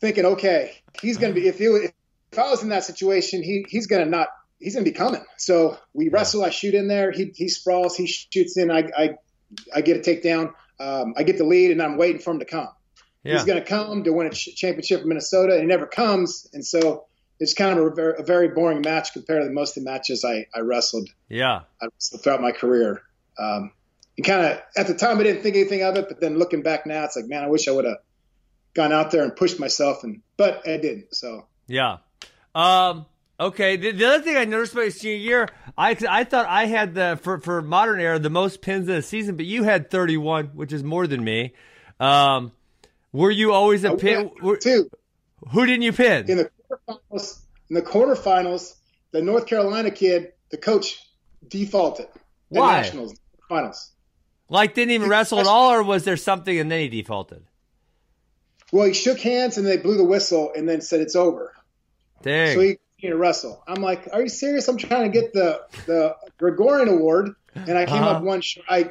thinking, 0.01 0.25
okay, 0.25 0.71
he's 1.01 1.17
going 1.17 1.33
to 1.33 1.39
be 1.39 1.47
if 1.47 1.57
he 1.57 1.65
if 1.65 2.39
I 2.39 2.49
was 2.49 2.63
in 2.63 2.69
that 2.69 2.83
situation, 2.83 3.43
he 3.43 3.65
he's 3.67 3.87
going 3.87 4.03
to 4.03 4.09
not 4.09 4.27
he's 4.59 4.73
going 4.75 4.85
to 4.85 4.91
be 4.91 4.97
coming. 4.97 5.23
So 5.37 5.77
we 5.93 6.09
wrestle. 6.09 6.43
I 6.43 6.49
shoot 6.49 6.73
in 6.73 6.87
there. 6.87 7.11
He 7.11 7.31
he 7.35 7.49
sprawls. 7.49 7.95
He 7.95 8.07
shoots 8.07 8.57
in. 8.57 8.71
I 8.71 8.89
I, 8.97 9.09
I 9.75 9.81
get 9.81 9.97
a 9.97 9.99
takedown. 10.09 10.53
Um, 10.79 11.13
I 11.17 11.23
get 11.23 11.37
the 11.37 11.43
lead, 11.43 11.71
and 11.71 11.81
I'm 11.81 11.97
waiting 11.97 12.21
for 12.21 12.31
him 12.31 12.39
to 12.39 12.45
come 12.45 12.67
Yeah. 13.23 13.33
he's 13.33 13.45
going 13.45 13.57
to 13.59 13.65
come 13.67 14.03
to 14.03 14.13
win 14.13 14.27
a 14.27 14.29
championship 14.31 15.01
in 15.01 15.07
Minnesota, 15.07 15.53
and 15.53 15.61
he 15.61 15.67
never 15.67 15.87
comes. 15.87 16.47
And 16.53 16.63
so 16.63 17.05
it's 17.39 17.53
kind 17.53 17.77
of 17.77 17.85
a 17.85 17.89
very, 17.91 18.13
a 18.19 18.23
very 18.23 18.47
boring 18.49 18.81
match 18.81 19.13
compared 19.13 19.43
to 19.43 19.51
most 19.51 19.77
of 19.77 19.83
the 19.83 19.89
matches 19.89 20.25
I, 20.25 20.47
I 20.55 20.61
wrestled, 20.61 21.09
Yeah. 21.29 21.61
I 21.81 21.87
wrestled 21.93 22.23
throughout 22.23 22.41
my 22.41 22.51
career. 22.51 23.01
Um, 23.37 23.71
and 24.17 24.25
kind 24.25 24.45
of 24.45 24.61
at 24.75 24.87
the 24.87 24.95
time, 24.95 25.19
I 25.19 25.23
didn't 25.23 25.43
think 25.43 25.55
anything 25.55 25.83
of 25.83 25.95
it, 25.95 26.07
but 26.07 26.19
then 26.19 26.37
looking 26.39 26.63
back 26.63 26.85
now, 26.85 27.03
it's 27.03 27.15
like, 27.15 27.27
man, 27.27 27.43
I 27.43 27.47
wish 27.47 27.67
I 27.67 27.71
would 27.71 27.85
have 27.85 27.97
gone 28.73 28.91
out 28.91 29.11
there 29.11 29.23
and 29.23 29.35
pushed 29.35 29.59
myself, 29.59 30.03
and 30.03 30.21
but 30.37 30.67
I 30.67 30.77
didn't. 30.77 31.13
So 31.13 31.47
Yeah. 31.67 31.97
Um. 32.55 33.05
Okay. 33.39 33.75
The, 33.77 33.91
the 33.91 34.05
other 34.05 34.23
thing 34.23 34.37
I 34.37 34.45
noticed 34.45 34.73
about 34.73 34.83
your 34.83 34.91
senior 34.91 35.17
year, 35.17 35.49
I 35.77 35.95
I 36.09 36.23
thought 36.23 36.47
I 36.47 36.65
had 36.65 36.95
the 36.95 37.19
for 37.21 37.39
for 37.39 37.61
modern 37.61 37.99
era 37.99 38.17
the 38.17 38.29
most 38.31 38.61
pins 38.61 38.87
in 38.87 38.95
a 38.95 39.01
season, 39.01 39.35
but 39.35 39.45
you 39.45 39.63
had 39.63 39.91
thirty 39.91 40.17
one, 40.17 40.47
which 40.47 40.73
is 40.73 40.83
more 40.83 41.05
than 41.05 41.23
me. 41.23 41.53
Um. 41.99 42.51
Were 43.13 43.31
you 43.31 43.51
always 43.53 43.83
a 43.83 43.91
I 43.91 43.95
pin? 43.95 44.31
Were, 44.41 44.57
two 44.57 44.89
who 45.51 45.65
didn't 45.65 45.83
you 45.83 45.93
pin? 45.93 46.29
in 46.29 46.37
the 46.37 46.51
quarterfinals. 46.71 47.41
In 47.69 47.75
the 47.75 47.81
quarterfinals, 47.81 48.75
the 49.11 49.21
North 49.21 49.45
Carolina 49.45 49.91
kid, 49.91 50.33
the 50.51 50.57
coach, 50.57 50.99
defaulted. 51.47 52.07
The 52.51 52.59
Why? 52.61 52.81
Nationals 52.81 53.15
finals. 53.49 53.91
like 54.49 54.73
didn't 54.73 54.91
even 54.91 55.09
wrestle 55.09 55.39
at 55.39 55.47
all, 55.47 55.71
or 55.73 55.83
was 55.83 56.03
there 56.05 56.17
something 56.17 56.57
and 56.57 56.71
then 56.71 56.79
he 56.79 56.87
defaulted? 56.89 57.43
Well, 58.71 58.85
he 58.87 58.93
shook 58.93 59.19
hands 59.19 59.57
and 59.57 59.65
they 59.65 59.77
blew 59.77 59.97
the 59.97 60.03
whistle 60.03 60.51
and 60.55 60.67
then 60.67 60.81
said 60.81 60.99
it's 61.01 61.15
over. 61.15 61.53
Dang. 62.21 62.55
So 62.55 62.61
he 62.61 62.77
continued 62.99 63.15
to 63.15 63.17
wrestle. 63.17 63.63
I'm 63.67 63.81
like, 63.81 64.09
are 64.11 64.21
you 64.21 64.29
serious? 64.29 64.67
I'm 64.67 64.77
trying 64.77 65.11
to 65.11 65.21
get 65.21 65.33
the 65.33 65.61
the 65.85 66.15
Gorriaran 66.39 66.89
Award, 66.89 67.31
and 67.55 67.77
I 67.77 67.85
came 67.85 68.03
Uh-huh. 68.03 68.11
up 68.17 68.23
one. 68.23 68.41
Sh- 68.41 68.59
I 68.69 68.89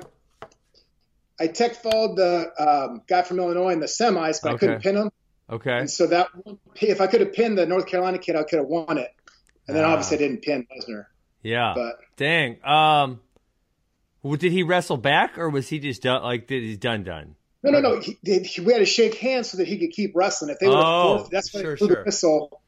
I 1.38 1.46
tech 1.48 1.74
followed 1.82 2.16
the 2.16 2.50
um, 2.58 3.02
guy 3.06 3.22
from 3.22 3.38
Illinois 3.38 3.70
in 3.72 3.80
the 3.80 3.86
semis, 3.86 4.40
but 4.42 4.54
I 4.54 4.56
couldn't 4.58 4.82
pin 4.82 4.96
him. 4.96 5.10
Okay. 5.50 5.78
And 5.78 5.90
so 5.90 6.06
that 6.08 6.28
if 6.80 7.00
I 7.00 7.06
could 7.06 7.20
have 7.20 7.32
pinned 7.32 7.56
the 7.58 7.66
North 7.66 7.86
Carolina 7.86 8.18
kid, 8.18 8.36
I 8.36 8.42
could 8.44 8.58
have 8.58 8.68
won 8.68 8.98
it. 8.98 9.10
And 9.68 9.76
then 9.76 9.84
Ah. 9.84 9.88
obviously 9.92 10.16
I 10.16 10.20
didn't 10.20 10.42
pin 10.42 10.66
Lesnar. 10.76 11.06
Yeah. 11.42 11.72
But 11.76 11.96
Dang. 12.16 12.64
Um. 12.64 13.20
w- 14.22 14.36
Did 14.38 14.52
he 14.52 14.62
wrestle 14.62 14.96
back, 14.96 15.38
or 15.38 15.48
was 15.50 15.68
he 15.68 15.78
just 15.78 16.02
done? 16.02 16.22
Like, 16.22 16.46
did 16.46 16.62
he 16.62 16.76
done 16.76 17.04
done? 17.04 17.34
no, 17.62 17.70
no, 17.72 17.80
no. 17.80 18.00
He, 18.00 18.16
he, 18.24 18.60
we 18.60 18.72
had 18.72 18.78
to 18.78 18.84
shake 18.86 19.14
hands 19.16 19.50
so 19.50 19.56
that 19.58 19.66
he 19.66 19.78
could 19.78 19.90
keep 19.90 20.12
wrestling. 20.14 20.50
If 20.50 20.58
they 20.60 20.68
would 20.68 20.76
have 20.76 20.84
Oh, 20.84 21.16
forfeit, 21.18 21.30
that's 21.32 21.52
why 21.54 21.62
sure, 21.62 21.74
they 21.74 21.78
blew 21.78 21.88
sure. 21.88 21.96
the 21.96 22.02
whistle. 22.04 22.60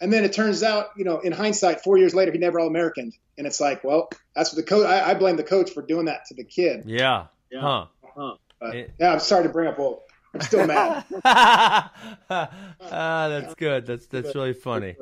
And 0.00 0.12
then 0.12 0.24
it 0.24 0.32
turns 0.32 0.62
out, 0.62 0.90
you 0.96 1.04
know, 1.04 1.18
in 1.20 1.32
hindsight, 1.32 1.82
four 1.82 1.98
years 1.98 2.14
later, 2.14 2.30
he 2.32 2.38
never 2.38 2.58
All 2.60 2.66
American. 2.68 3.12
And 3.36 3.46
it's 3.46 3.60
like, 3.60 3.82
well, 3.84 4.08
that's 4.34 4.50
what 4.52 4.56
the 4.56 4.62
coach. 4.68 4.86
I, 4.86 5.10
I 5.10 5.14
blame 5.14 5.36
the 5.36 5.42
coach 5.44 5.70
for 5.70 5.82
doing 5.82 6.06
that 6.06 6.24
to 6.26 6.34
the 6.34 6.44
kid. 6.44 6.82
Yeah. 6.86 7.26
Yeah. 7.50 7.60
Huh. 7.60 8.34
But, 8.60 8.74
It- 8.76 8.90
yeah, 8.98 9.12
I'm 9.12 9.20
sorry 9.20 9.44
to 9.44 9.48
bring 9.48 9.68
up 9.68 9.78
old. 9.78 10.00
I'm 10.34 10.40
still 10.42 10.66
mad. 10.66 11.04
ah, 11.24 11.90
that's 12.28 13.54
good. 13.54 13.86
That's 13.86 14.06
that's 14.06 14.34
really 14.34 14.52
funny. 14.52 14.96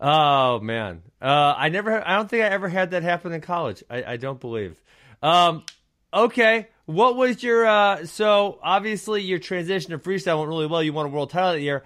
Oh 0.00 0.60
man, 0.60 1.02
uh, 1.20 1.54
I 1.56 1.68
never. 1.68 2.06
I 2.06 2.16
don't 2.16 2.28
think 2.28 2.42
I 2.42 2.48
ever 2.48 2.68
had 2.68 2.92
that 2.92 3.02
happen 3.02 3.32
in 3.32 3.40
college. 3.40 3.84
I, 3.90 4.04
I 4.04 4.16
don't 4.16 4.40
believe. 4.40 4.80
Um, 5.22 5.64
okay, 6.12 6.68
what 6.86 7.16
was 7.16 7.42
your? 7.42 7.66
Uh, 7.66 8.06
so 8.06 8.58
obviously 8.62 9.22
your 9.22 9.38
transition 9.38 9.90
to 9.90 9.98
freestyle 9.98 10.38
went 10.38 10.48
really 10.48 10.66
well. 10.66 10.82
You 10.82 10.92
won 10.92 11.06
a 11.06 11.10
world 11.10 11.30
title 11.30 11.52
that 11.52 11.60
year. 11.60 11.84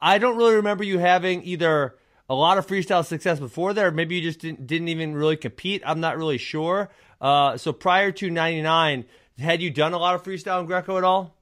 I 0.00 0.18
don't 0.18 0.36
really 0.36 0.56
remember 0.56 0.84
you 0.84 0.98
having 0.98 1.42
either 1.42 1.96
a 2.30 2.34
lot 2.34 2.58
of 2.58 2.66
freestyle 2.66 3.04
success 3.04 3.40
before 3.40 3.76
or 3.76 3.90
maybe 3.90 4.16
you 4.16 4.22
just 4.22 4.38
didn't, 4.38 4.66
didn't 4.66 4.88
even 4.88 5.14
really 5.14 5.36
compete. 5.36 5.82
I'm 5.84 6.00
not 6.00 6.16
really 6.16 6.38
sure. 6.38 6.90
Uh, 7.20 7.56
so 7.56 7.72
prior 7.72 8.12
to 8.12 8.30
'99, 8.30 9.04
had 9.38 9.60
you 9.60 9.70
done 9.70 9.92
a 9.92 9.98
lot 9.98 10.14
of 10.14 10.22
freestyle 10.22 10.60
in 10.60 10.66
Greco 10.66 10.96
at 10.96 11.04
all? 11.04 11.34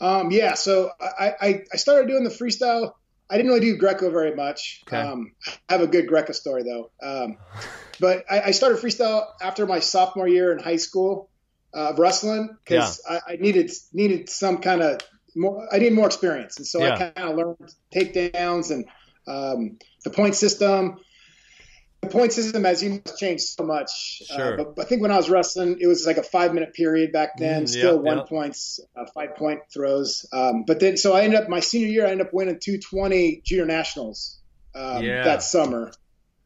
Um, 0.00 0.30
yeah, 0.30 0.54
so 0.54 0.90
I, 1.00 1.34
I, 1.40 1.62
I 1.72 1.76
started 1.76 2.08
doing 2.08 2.24
the 2.24 2.30
freestyle. 2.30 2.92
I 3.30 3.36
didn't 3.36 3.50
really 3.50 3.60
do 3.60 3.76
Greco 3.76 4.10
very 4.10 4.34
much. 4.34 4.82
Okay. 4.86 4.96
Um, 4.96 5.32
I 5.68 5.72
have 5.72 5.82
a 5.82 5.86
good 5.86 6.06
Greco 6.06 6.32
story 6.32 6.62
though. 6.62 6.90
Um, 7.02 7.36
but 8.00 8.24
I, 8.30 8.40
I 8.42 8.50
started 8.52 8.78
freestyle 8.78 9.26
after 9.42 9.66
my 9.66 9.80
sophomore 9.80 10.28
year 10.28 10.52
in 10.52 10.58
high 10.58 10.76
school 10.76 11.30
uh, 11.74 11.90
of 11.90 11.98
wrestling 11.98 12.56
because 12.64 13.02
I, 13.08 13.20
I 13.32 13.36
needed 13.36 13.70
needed 13.92 14.28
some 14.28 14.58
kind 14.58 14.82
of 14.82 15.00
more. 15.36 15.66
I 15.70 15.78
needed 15.78 15.94
more 15.94 16.06
experience, 16.06 16.56
and 16.58 16.66
so 16.66 16.80
Yeah. 16.80 16.94
I 16.94 17.10
kind 17.10 17.30
of 17.30 17.36
learned 17.36 17.74
takedowns 17.94 18.70
and 18.70 18.86
um, 19.26 19.78
the 20.04 20.10
point 20.10 20.34
system. 20.34 20.98
The 22.00 22.08
point 22.08 22.32
system, 22.32 22.64
as 22.64 22.82
you 22.82 22.90
know, 22.90 23.00
has 23.04 23.18
changed 23.18 23.42
so 23.44 23.64
much. 23.64 24.22
Sure. 24.26 24.60
Uh, 24.60 24.64
but 24.64 24.80
I 24.80 24.84
think 24.84 25.02
when 25.02 25.10
I 25.10 25.16
was 25.16 25.28
wrestling, 25.28 25.78
it 25.80 25.86
was 25.86 26.06
like 26.06 26.16
a 26.16 26.22
five 26.22 26.54
minute 26.54 26.72
period 26.72 27.12
back 27.12 27.36
then. 27.38 27.64
Mm, 27.64 27.68
still 27.68 27.94
yeah, 27.96 28.00
one 28.00 28.18
yeah. 28.18 28.24
points, 28.24 28.80
uh, 28.96 29.04
five 29.12 29.36
point 29.36 29.60
throws. 29.72 30.24
Um, 30.32 30.64
but 30.64 30.78
then, 30.78 30.96
so 30.96 31.12
I 31.14 31.22
ended 31.22 31.40
up 31.40 31.48
my 31.48 31.60
senior 31.60 31.88
year. 31.88 32.06
I 32.06 32.10
ended 32.10 32.28
up 32.28 32.32
winning 32.32 32.58
220 32.60 33.42
junior 33.44 33.66
nationals 33.66 34.38
um, 34.74 35.02
Yeah. 35.02 35.24
that 35.24 35.42
summer, 35.42 35.90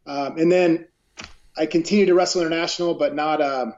um, 0.06 0.38
and 0.38 0.50
then 0.50 0.88
I 1.56 1.66
continued 1.66 2.06
to 2.06 2.14
wrestle 2.14 2.40
international, 2.40 2.94
but 2.94 3.14
not. 3.14 3.42
Um, 3.42 3.74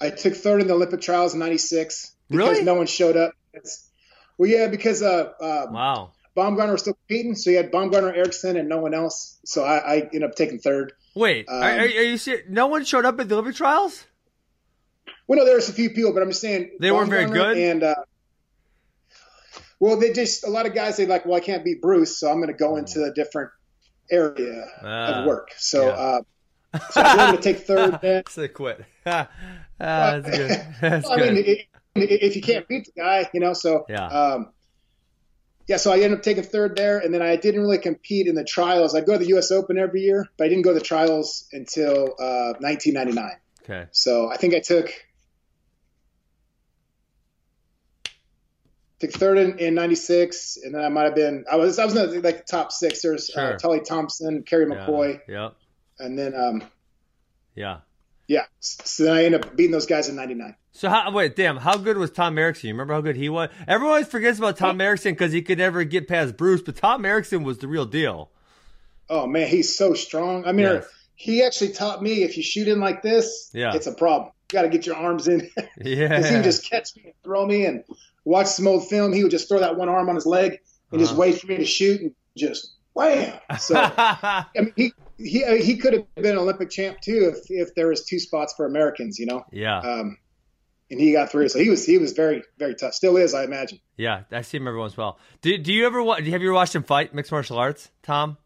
I 0.00 0.10
took 0.10 0.34
third 0.34 0.60
in 0.62 0.66
the 0.66 0.74
Olympic 0.74 1.00
trials 1.02 1.34
in 1.34 1.40
ended 1.40 2.14
because 2.28 2.48
Really? 2.48 2.64
no 2.64 2.74
one 2.74 2.86
showed 2.86 3.16
up. 3.16 3.34
It's, 3.52 3.88
well, 4.38 4.50
yeah, 4.50 4.66
because 4.66 5.02
uh, 5.02 5.30
uh, 5.40 5.66
Wow. 5.70 6.12
Baumgartner 6.34 6.72
was 6.72 6.82
still 6.82 6.94
competing, 6.94 7.34
so 7.34 7.50
you 7.50 7.56
had 7.58 7.70
Baumgartner, 7.70 8.12
Erickson, 8.14 8.56
and 8.56 8.68
no 8.68 8.78
one 8.78 8.94
else. 8.94 9.38
So 9.44 9.64
I, 9.64 9.76
I 9.76 9.96
ended 10.00 10.24
up 10.24 10.34
taking 10.34 10.58
third. 10.58 10.92
Wait, 11.14 11.46
Um, 11.48 11.62
are, 11.62 11.80
are, 11.80 11.86
you 11.86 12.16
serious? 12.16 12.46
No 12.48 12.66
one 12.68 12.84
showed 12.84 13.04
up 13.04 13.20
at 13.20 13.28
the 13.28 13.34
Olympic 13.34 13.54
trials? 13.56 14.06
Well, 15.28 15.38
no, 15.38 15.44
there 15.44 15.54
was 15.56 15.68
a 15.68 15.72
few 15.74 15.90
people, 15.90 16.12
but 16.14 16.22
I'm 16.22 16.30
just 16.30 16.40
saying 16.40 16.70
They 16.80 16.90
weren't 16.90 17.10
very 17.10 17.26
good? 17.30 17.56
And 17.58 17.82
uh, 17.82 17.94
well, 19.78 19.98
they 19.98 20.12
just 20.12 20.46
a 20.46 20.50
lot 20.50 20.66
of 20.66 20.74
guys 20.74 20.96
they 20.96 21.06
like. 21.06 21.26
Well, 21.26 21.34
I 21.36 21.40
can't 21.40 21.64
beat 21.64 21.82
Bruce, 21.82 22.18
so 22.18 22.30
I'm 22.30 22.36
going 22.36 22.48
to 22.48 22.54
go 22.54 22.76
into 22.76 23.04
a 23.04 23.12
different 23.12 23.50
area 24.10 24.64
Ah, 24.82 25.20
of 25.20 25.26
work. 25.26 25.48
So, 25.56 25.86
yeah. 25.86 25.92
uh, 25.92 26.80
so 26.90 27.00
I'm 27.02 27.16
going 27.30 27.36
to 27.36 27.42
take 27.42 27.66
third. 27.66 27.98
Then. 28.00 28.22
So 28.28 28.40
they 28.42 28.48
quit. 28.48 28.84
ah, 29.06 29.28
that's 29.78 30.30
good. 30.30 30.66
That's 30.80 31.08
I 31.08 31.16
mean, 31.16 31.34
good. 31.34 31.46
it, 31.48 31.66
if 31.94 32.36
you 32.36 32.42
can't 32.42 32.66
beat 32.68 32.86
the 32.86 33.00
guy, 33.00 33.28
you 33.34 33.40
know. 33.40 33.52
So 33.52 33.84
Yeah. 33.88 34.06
um, 34.06 34.52
yeah. 35.66 35.76
So 35.76 35.92
I 35.92 35.96
ended 35.96 36.18
up 36.18 36.22
taking 36.22 36.42
third 36.44 36.76
there, 36.76 36.98
and 36.98 37.12
then 37.14 37.22
I 37.22 37.36
didn't 37.36 37.60
really 37.60 37.78
compete 37.78 38.26
in 38.26 38.34
the 38.34 38.44
trials. 38.44 38.94
I 38.94 39.00
go 39.00 39.12
to 39.12 39.18
the 39.18 39.28
U.S. 39.28 39.50
Open 39.50 39.78
every 39.78 40.02
year, 40.02 40.26
but 40.36 40.44
I 40.44 40.48
didn't 40.48 40.62
go 40.64 40.72
to 40.72 40.78
the 40.78 40.84
trials 40.84 41.48
until 41.52 42.14
uh, 42.18 42.54
1999. 42.60 43.30
Okay. 43.64 43.88
So 43.92 44.30
I 44.30 44.36
think 44.36 44.54
I 44.54 44.60
took 44.60 44.90
took 48.98 49.12
third 49.12 49.38
in, 49.38 49.58
in 49.58 49.74
'96, 49.74 50.58
and 50.62 50.74
then 50.74 50.84
I 50.84 50.88
might 50.88 51.04
have 51.04 51.14
been 51.14 51.44
I 51.50 51.56
was 51.56 51.78
I 51.78 51.84
was 51.84 51.96
in 51.96 52.10
the, 52.10 52.20
like 52.20 52.38
the 52.38 52.44
top 52.50 52.72
six. 52.72 53.02
There's 53.02 53.26
Sure. 53.28 53.54
uh, 53.54 53.58
Tolly 53.58 53.80
Thompson, 53.80 54.42
Kerry 54.42 54.66
Yeah. 54.68 54.86
McCoy, 54.86 55.20
Yep. 55.28 55.54
and 55.98 56.18
then 56.18 56.34
um, 56.34 56.62
Yeah. 57.54 57.78
Yeah. 58.28 58.44
So 58.60 59.04
then 59.04 59.14
I 59.14 59.24
ended 59.24 59.44
up 59.44 59.56
beating 59.56 59.72
those 59.72 59.86
guys 59.86 60.08
in 60.08 60.16
'99. 60.16 60.54
So 60.72 60.88
how, 60.88 61.10
wait, 61.12 61.36
damn, 61.36 61.58
how 61.58 61.76
good 61.76 61.98
was 61.98 62.10
Tom 62.10 62.38
Erickson? 62.38 62.68
You 62.68 62.74
remember 62.74 62.94
how 62.94 63.00
good 63.02 63.16
he 63.16 63.28
was? 63.28 63.50
Everyone 63.68 63.92
always 63.94 64.08
forgets 64.08 64.38
about 64.38 64.56
Tom 64.56 64.80
Erickson 64.80 65.12
because 65.12 65.30
he 65.32 65.42
could 65.42 65.58
never 65.58 65.84
get 65.84 66.08
past 66.08 66.36
Bruce, 66.36 66.62
but 66.62 66.76
Tom 66.76 67.04
Erickson 67.04 67.42
was 67.42 67.58
the 67.58 67.68
real 67.68 67.84
deal. 67.84 68.30
Oh 69.10 69.26
man, 69.26 69.48
he's 69.48 69.76
so 69.76 69.92
strong. 69.94 70.46
I 70.46 70.52
mean, 70.52 70.64
Yes. 70.66 70.86
he 71.14 71.42
actually 71.42 71.72
taught 71.72 72.02
me 72.02 72.22
if 72.22 72.36
you 72.38 72.42
shoot 72.42 72.68
in 72.68 72.80
like 72.80 73.02
this, 73.02 73.50
Yeah. 73.52 73.74
it's 73.74 73.86
a 73.86 73.92
problem. 73.92 74.30
You 74.50 74.58
got 74.58 74.62
to 74.62 74.68
get 74.70 74.86
your 74.86 74.96
arms 74.96 75.28
in. 75.28 75.40
'Cause 75.56 75.66
he 75.82 75.94
Yeah. 75.96 76.32
would 76.36 76.44
just 76.44 76.68
catch 76.70 76.96
me 76.96 77.02
and 77.06 77.14
throw 77.22 77.44
me 77.46 77.66
and 77.66 77.84
watch 78.24 78.46
some 78.46 78.66
old 78.66 78.88
film. 78.88 79.12
He 79.12 79.22
would 79.22 79.30
just 79.30 79.48
throw 79.48 79.58
that 79.60 79.76
one 79.76 79.88
arm 79.90 80.08
on 80.08 80.14
his 80.14 80.24
leg 80.26 80.58
and 80.90 81.00
just 81.00 81.12
Uh-huh. 81.12 81.20
wait 81.20 81.40
for 81.40 81.48
me 81.48 81.56
to 81.58 81.64
shoot 81.66 82.00
and 82.00 82.14
just 82.36 82.72
wham. 82.94 83.34
So 83.58 83.74
I 83.98 84.46
mean, 84.54 84.72
he 84.76 84.92
he 85.18 85.44
he 85.62 85.76
could 85.76 85.92
have 85.94 86.14
been 86.14 86.32
an 86.32 86.38
Olympic 86.38 86.70
champ 86.70 87.00
too 87.00 87.32
if 87.34 87.50
if 87.50 87.74
there 87.74 87.88
was 87.88 88.04
two 88.04 88.18
spots 88.18 88.54
for 88.56 88.66
Americans, 88.66 89.18
you 89.18 89.26
know. 89.26 89.44
yeah. 89.52 89.78
Um, 89.78 90.18
and 90.90 91.00
he 91.00 91.12
got 91.12 91.30
through. 91.30 91.48
So 91.48 91.58
he 91.58 91.70
was 91.70 91.86
he 91.86 91.98
was 91.98 92.12
very 92.12 92.42
very 92.58 92.74
tough. 92.74 92.92
Still 92.92 93.16
is, 93.16 93.32
I 93.34 93.44
imagine. 93.44 93.78
Yeah. 93.96 94.24
I 94.30 94.42
see 94.42 94.58
him 94.58 94.68
every 94.68 94.78
once 94.78 94.94
in 94.94 95.00
a 95.00 95.04
while. 95.04 95.18
Do, 95.40 95.56
do 95.56 95.72
you 95.72 95.86
ever 95.86 96.04
have 96.04 96.26
you 96.26 96.34
ever 96.34 96.52
watched 96.52 96.74
him 96.74 96.82
fight 96.82 97.14
mixed 97.14 97.32
martial 97.32 97.58
arts, 97.58 97.90
Tom? 98.02 98.36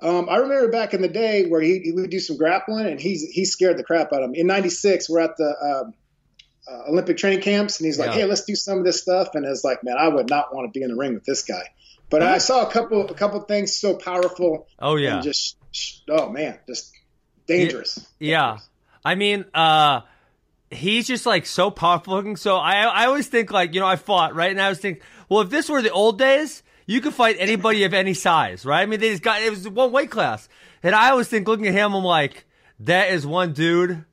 Um, 0.00 0.28
I 0.28 0.36
remember 0.36 0.68
back 0.70 0.92
in 0.92 1.00
the 1.00 1.08
day 1.08 1.46
where 1.46 1.60
he, 1.60 1.78
he 1.78 1.92
would 1.92 2.10
do 2.10 2.20
some 2.20 2.36
grappling, 2.36 2.86
and 2.86 3.00
he's 3.00 3.22
he 3.22 3.44
scared 3.44 3.78
the 3.78 3.84
crap 3.84 4.12
out 4.12 4.22
of 4.22 4.28
him. 4.28 4.34
In 4.34 4.46
'96, 4.46 5.08
we're 5.08 5.20
at 5.20 5.36
the 5.38 5.84
um, 5.84 5.94
uh, 6.68 6.90
Olympic 6.90 7.16
training 7.16 7.40
camps, 7.40 7.78
and 7.80 7.86
he's 7.86 7.98
like, 7.98 8.08
Yeah. 8.08 8.16
"Hey, 8.16 8.24
let's 8.26 8.44
do 8.44 8.54
some 8.54 8.78
of 8.78 8.84
this 8.84 9.00
stuff." 9.00 9.28
And 9.34 9.46
it's 9.46 9.64
like, 9.64 9.82
man, 9.84 9.96
I 9.98 10.08
would 10.08 10.28
not 10.28 10.54
want 10.54 10.70
to 10.70 10.78
be 10.78 10.82
in 10.82 10.90
the 10.90 10.96
ring 10.96 11.14
with 11.14 11.24
this 11.24 11.44
guy. 11.44 11.62
But 12.08 12.22
I 12.22 12.38
saw 12.38 12.66
a 12.66 12.70
couple 12.70 13.06
a 13.08 13.14
couple 13.14 13.40
things 13.40 13.76
so 13.76 13.94
powerful 13.96 14.66
Oh, 14.78 14.96
yeah. 14.96 15.14
and 15.16 15.22
just 15.24 15.56
oh 16.08 16.30
man, 16.30 16.58
just 16.66 16.92
dangerous. 17.46 18.06
Yeah. 18.18 18.58
I 19.04 19.14
mean, 19.14 19.44
uh, 19.54 20.00
he's 20.70 21.06
just 21.06 21.26
like 21.26 21.46
so 21.46 21.70
powerful 21.70 22.14
looking. 22.14 22.36
So 22.36 22.56
I, 22.56 22.82
I 22.82 23.06
always 23.06 23.26
think 23.28 23.52
like, 23.52 23.74
you 23.74 23.80
know, 23.80 23.86
I 23.86 23.96
fought, 23.96 24.34
right? 24.34 24.50
And 24.50 24.60
I 24.60 24.68
was 24.68 24.78
think, 24.78 25.00
well, 25.28 25.40
if 25.40 25.50
this 25.50 25.68
were 25.68 25.82
the 25.82 25.90
old 25.90 26.18
days, 26.18 26.62
you 26.86 27.00
could 27.00 27.14
fight 27.14 27.36
anybody 27.38 27.84
of 27.84 27.94
any 27.94 28.14
size, 28.14 28.64
right? 28.64 28.82
I 28.82 28.86
mean, 28.86 29.00
they 29.00 29.10
just 29.10 29.22
got, 29.22 29.42
it 29.42 29.50
was 29.50 29.68
one 29.68 29.92
weight 29.92 30.10
class. 30.10 30.48
And 30.82 30.94
I 30.94 31.10
always 31.10 31.28
think 31.28 31.46
looking 31.48 31.66
at 31.66 31.74
him, 31.74 31.94
I'm 31.94 32.04
like, 32.04 32.44
that 32.80 33.10
is 33.10 33.26
one 33.26 33.52
dude. 33.52 34.04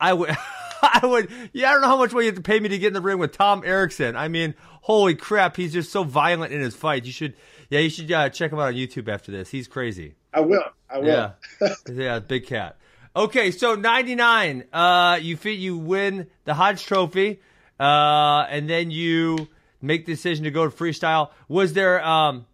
I 0.00 0.12
would, 0.14 0.30
I 0.94 1.06
would, 1.06 1.30
yeah, 1.52 1.70
I 1.70 1.72
don't 1.72 1.82
know 1.82 1.88
how 1.88 1.96
much 1.96 2.12
money 2.12 2.26
you 2.26 2.32
have 2.32 2.36
to 2.36 2.42
pay 2.42 2.58
me 2.58 2.68
to 2.68 2.78
get 2.78 2.88
in 2.88 2.92
the 2.94 3.00
ring 3.00 3.18
with 3.18 3.32
Tom 3.32 3.62
Erickson. 3.64 4.16
I 4.16 4.28
mean, 4.28 4.54
holy 4.82 5.14
crap. 5.14 5.56
He's 5.56 5.72
just 5.72 5.92
so 5.92 6.02
violent 6.02 6.52
in 6.52 6.60
his 6.60 6.74
fight. 6.74 7.04
You 7.04 7.12
should, 7.12 7.34
yeah, 7.70 7.80
you 7.80 7.90
should 7.90 8.10
uh, 8.10 8.28
check 8.30 8.52
him 8.52 8.58
out 8.58 8.68
on 8.68 8.74
YouTube 8.74 9.08
after 9.08 9.30
this. 9.30 9.50
He's 9.50 9.68
crazy. 9.68 10.14
I 10.34 10.40
will. 10.40 10.64
I 10.90 10.98
will. 10.98 11.06
Yeah, 11.06 11.32
yeah, 11.92 12.18
big 12.18 12.46
cat. 12.46 12.76
Okay, 13.14 13.50
so 13.50 13.74
ninety 13.74 14.14
nine. 14.14 14.64
Uh, 14.72 15.18
you 15.20 15.36
fit, 15.36 15.58
you 15.58 15.76
win 15.76 16.28
the 16.44 16.54
Hodge 16.54 16.84
Trophy, 16.84 17.40
uh, 17.78 18.46
and 18.48 18.68
then 18.68 18.90
you 18.90 19.48
make 19.82 20.06
the 20.06 20.12
decision 20.12 20.44
to 20.44 20.50
go 20.50 20.68
to 20.68 20.74
freestyle. 20.74 21.30
Was 21.48 21.74
there 21.74 22.02
um 22.04 22.46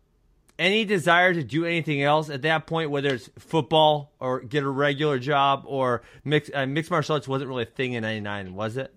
any 0.58 0.84
desire 0.84 1.32
to 1.32 1.42
do 1.42 1.64
anything 1.64 2.02
else 2.02 2.30
at 2.30 2.42
that 2.42 2.66
point, 2.66 2.90
whether 2.90 3.14
it's 3.14 3.30
football 3.38 4.12
or 4.18 4.40
get 4.40 4.64
a 4.64 4.68
regular 4.68 5.18
job 5.18 5.64
or 5.66 6.02
mix 6.24 6.50
uh, 6.52 6.66
mixed 6.66 6.90
martial 6.90 7.14
arts 7.14 7.28
wasn't 7.28 7.48
really 7.48 7.62
a 7.62 7.66
thing 7.66 7.92
in 7.92 8.02
ninety 8.02 8.20
nine, 8.20 8.54
was 8.54 8.76
it? 8.76 8.92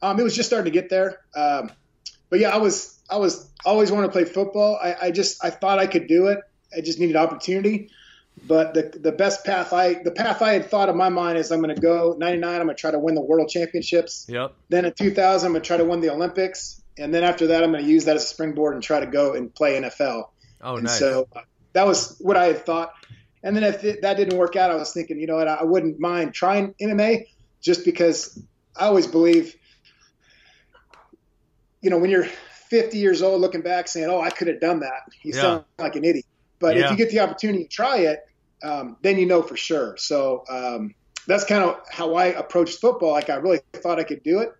Um, 0.00 0.20
it 0.20 0.22
was 0.22 0.36
just 0.36 0.48
starting 0.48 0.72
to 0.72 0.78
get 0.78 0.90
there. 0.90 1.20
Um, 1.34 1.70
but 2.30 2.38
yeah, 2.38 2.50
I 2.50 2.58
was 2.58 2.98
I 3.10 3.16
was 3.16 3.48
always 3.64 3.90
wanted 3.90 4.08
to 4.08 4.12
play 4.12 4.24
football. 4.24 4.78
I, 4.82 4.96
I 5.02 5.10
just 5.10 5.44
I 5.44 5.50
thought 5.50 5.78
I 5.78 5.86
could 5.86 6.06
do 6.06 6.28
it. 6.28 6.40
I 6.76 6.80
just 6.80 7.00
needed 7.00 7.16
opportunity. 7.16 7.90
But 8.46 8.74
the 8.74 8.96
the 9.00 9.12
best 9.12 9.44
path 9.44 9.72
I 9.72 9.94
the 9.94 10.12
path 10.12 10.42
I 10.42 10.52
had 10.52 10.70
thought 10.70 10.88
in 10.88 10.96
my 10.96 11.08
mind 11.08 11.38
is 11.38 11.50
I'm 11.50 11.60
going 11.60 11.74
to 11.74 11.80
go 11.80 12.14
99. 12.18 12.60
I'm 12.60 12.66
going 12.66 12.76
to 12.76 12.80
try 12.80 12.90
to 12.90 12.98
win 12.98 13.14
the 13.14 13.20
world 13.20 13.48
championships. 13.48 14.26
Yep. 14.28 14.54
Then 14.68 14.84
in 14.84 14.92
2000, 14.92 15.46
I'm 15.46 15.52
going 15.52 15.62
to 15.62 15.66
try 15.66 15.76
to 15.76 15.84
win 15.84 16.00
the 16.00 16.10
Olympics. 16.10 16.80
And 16.98 17.14
then 17.14 17.24
after 17.24 17.48
that, 17.48 17.62
I'm 17.62 17.72
going 17.72 17.84
to 17.84 17.90
use 17.90 18.04
that 18.06 18.16
as 18.16 18.24
a 18.24 18.26
springboard 18.26 18.74
and 18.74 18.82
try 18.82 19.00
to 19.00 19.06
go 19.06 19.34
and 19.34 19.54
play 19.54 19.80
NFL. 19.80 20.24
Oh, 20.60 20.76
and 20.76 20.84
nice. 20.84 20.98
so 20.98 21.28
uh, 21.34 21.40
that 21.72 21.86
was 21.86 22.16
what 22.20 22.36
I 22.36 22.46
had 22.46 22.66
thought. 22.66 22.92
And 23.42 23.54
then 23.54 23.62
if 23.62 23.84
it, 23.84 24.02
that 24.02 24.16
didn't 24.16 24.36
work 24.36 24.56
out, 24.56 24.70
I 24.70 24.74
was 24.74 24.92
thinking, 24.92 25.20
you 25.20 25.26
know 25.26 25.36
what, 25.36 25.48
I, 25.48 25.62
wouldn't 25.62 26.00
mind 26.00 26.34
trying 26.34 26.74
MMA 26.82 27.26
just 27.62 27.84
because 27.84 28.42
I 28.76 28.86
always 28.86 29.06
believe, 29.06 29.54
you 31.80 31.90
know, 31.90 31.98
when 31.98 32.10
you're 32.10 32.26
50 32.68 32.98
years 32.98 33.22
old 33.22 33.40
looking 33.40 33.62
back 33.62 33.86
saying, 33.88 34.08
oh, 34.10 34.20
I 34.20 34.30
could 34.30 34.48
have 34.48 34.60
done 34.60 34.80
that, 34.80 35.02
you 35.22 35.32
Yeah. 35.34 35.40
sound 35.40 35.64
like 35.78 35.94
an 35.94 36.04
idiot. 36.04 36.26
But 36.58 36.76
Yeah. 36.76 36.86
if 36.86 36.90
you 36.90 36.96
get 36.96 37.10
the 37.10 37.20
opportunity 37.20 37.64
to 37.64 37.68
try 37.68 37.98
it, 37.98 38.20
um, 38.64 38.96
then 39.02 39.18
you 39.18 39.26
know 39.26 39.42
for 39.42 39.56
sure. 39.56 39.96
So 39.96 40.42
um, 40.50 40.94
that's 41.28 41.44
kind 41.44 41.62
of 41.62 41.78
how 41.88 42.14
I 42.14 42.26
approached 42.26 42.80
football. 42.80 43.12
Like 43.12 43.30
I 43.30 43.36
really 43.36 43.60
thought 43.74 44.00
I 44.00 44.04
could 44.04 44.24
do 44.24 44.40
it. 44.40 44.50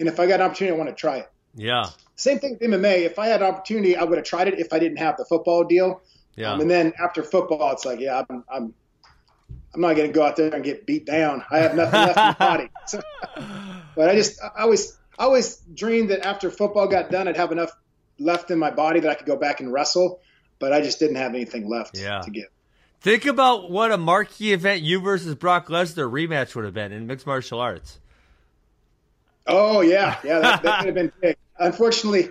And 0.00 0.08
if 0.08 0.18
I 0.18 0.26
got 0.26 0.40
an 0.40 0.46
opportunity, 0.46 0.74
I 0.74 0.78
want 0.78 0.90
to 0.90 0.96
try 0.96 1.18
it. 1.18 1.28
Yeah, 1.56 1.86
Same 2.16 2.38
thing 2.38 2.58
with 2.60 2.70
MMA. 2.70 3.02
If 3.02 3.18
I 3.18 3.26
had 3.28 3.42
an 3.42 3.48
opportunity, 3.48 3.96
I 3.96 4.04
would 4.04 4.18
have 4.18 4.26
tried 4.26 4.48
it 4.48 4.58
if 4.58 4.72
I 4.72 4.78
didn't 4.78 4.98
have 4.98 5.16
the 5.16 5.24
football 5.24 5.64
deal. 5.64 6.00
yeah, 6.36 6.52
Um, 6.52 6.60
and 6.60 6.70
then 6.70 6.92
after 7.02 7.22
football, 7.22 7.72
it's 7.72 7.84
like, 7.84 8.00
yeah, 8.00 8.22
I'm, 8.28 8.44
I'm, 8.52 8.74
I'm 9.74 9.80
not 9.80 9.94
going 9.96 10.08
to 10.08 10.12
go 10.12 10.24
out 10.24 10.36
there 10.36 10.54
and 10.54 10.62
get 10.64 10.86
beat 10.86 11.04
down. 11.06 11.44
I 11.50 11.58
have 11.58 11.74
nothing 11.74 12.00
left 12.00 12.18
in 12.18 12.28
the 12.28 12.36
body. 12.38 12.70
So, 12.86 13.00
but 13.96 14.08
I 14.10 14.14
just, 14.14 14.40
I 14.42 14.62
always, 14.62 14.96
I 15.18 15.24
always 15.24 15.56
dreamed 15.74 16.10
that 16.10 16.24
after 16.26 16.50
football 16.50 16.86
got 16.86 17.10
done, 17.10 17.26
I'd 17.28 17.36
have 17.36 17.50
enough 17.52 17.70
left 18.18 18.50
in 18.50 18.58
my 18.58 18.70
body 18.70 19.00
that 19.00 19.10
I 19.10 19.14
could 19.14 19.26
go 19.26 19.36
back 19.36 19.60
and 19.60 19.72
wrestle. 19.72 20.20
But 20.60 20.72
I 20.72 20.80
just 20.80 20.98
didn't 21.00 21.16
have 21.16 21.34
anything 21.34 21.68
left 21.68 21.98
Yeah. 21.98 22.20
to 22.20 22.30
give. 22.30 22.46
Think 23.00 23.26
about 23.26 23.70
what 23.70 23.90
a 23.92 23.98
marquee 23.98 24.52
event 24.52 24.82
you 24.82 25.00
versus 25.00 25.34
Brock 25.34 25.66
Lesnar 25.68 26.10
rematch 26.10 26.54
would 26.54 26.64
have 26.64 26.72
been 26.74 26.90
in 26.92 27.06
mixed 27.06 27.26
martial 27.26 27.60
arts. 27.60 27.98
Oh 29.46 29.82
yeah, 29.82 30.16
yeah, 30.24 30.38
that, 30.38 30.62
that 30.62 30.78
could 30.78 30.86
have 30.86 30.94
been 30.94 31.12
big. 31.20 31.36
Unfortunately, 31.58 32.30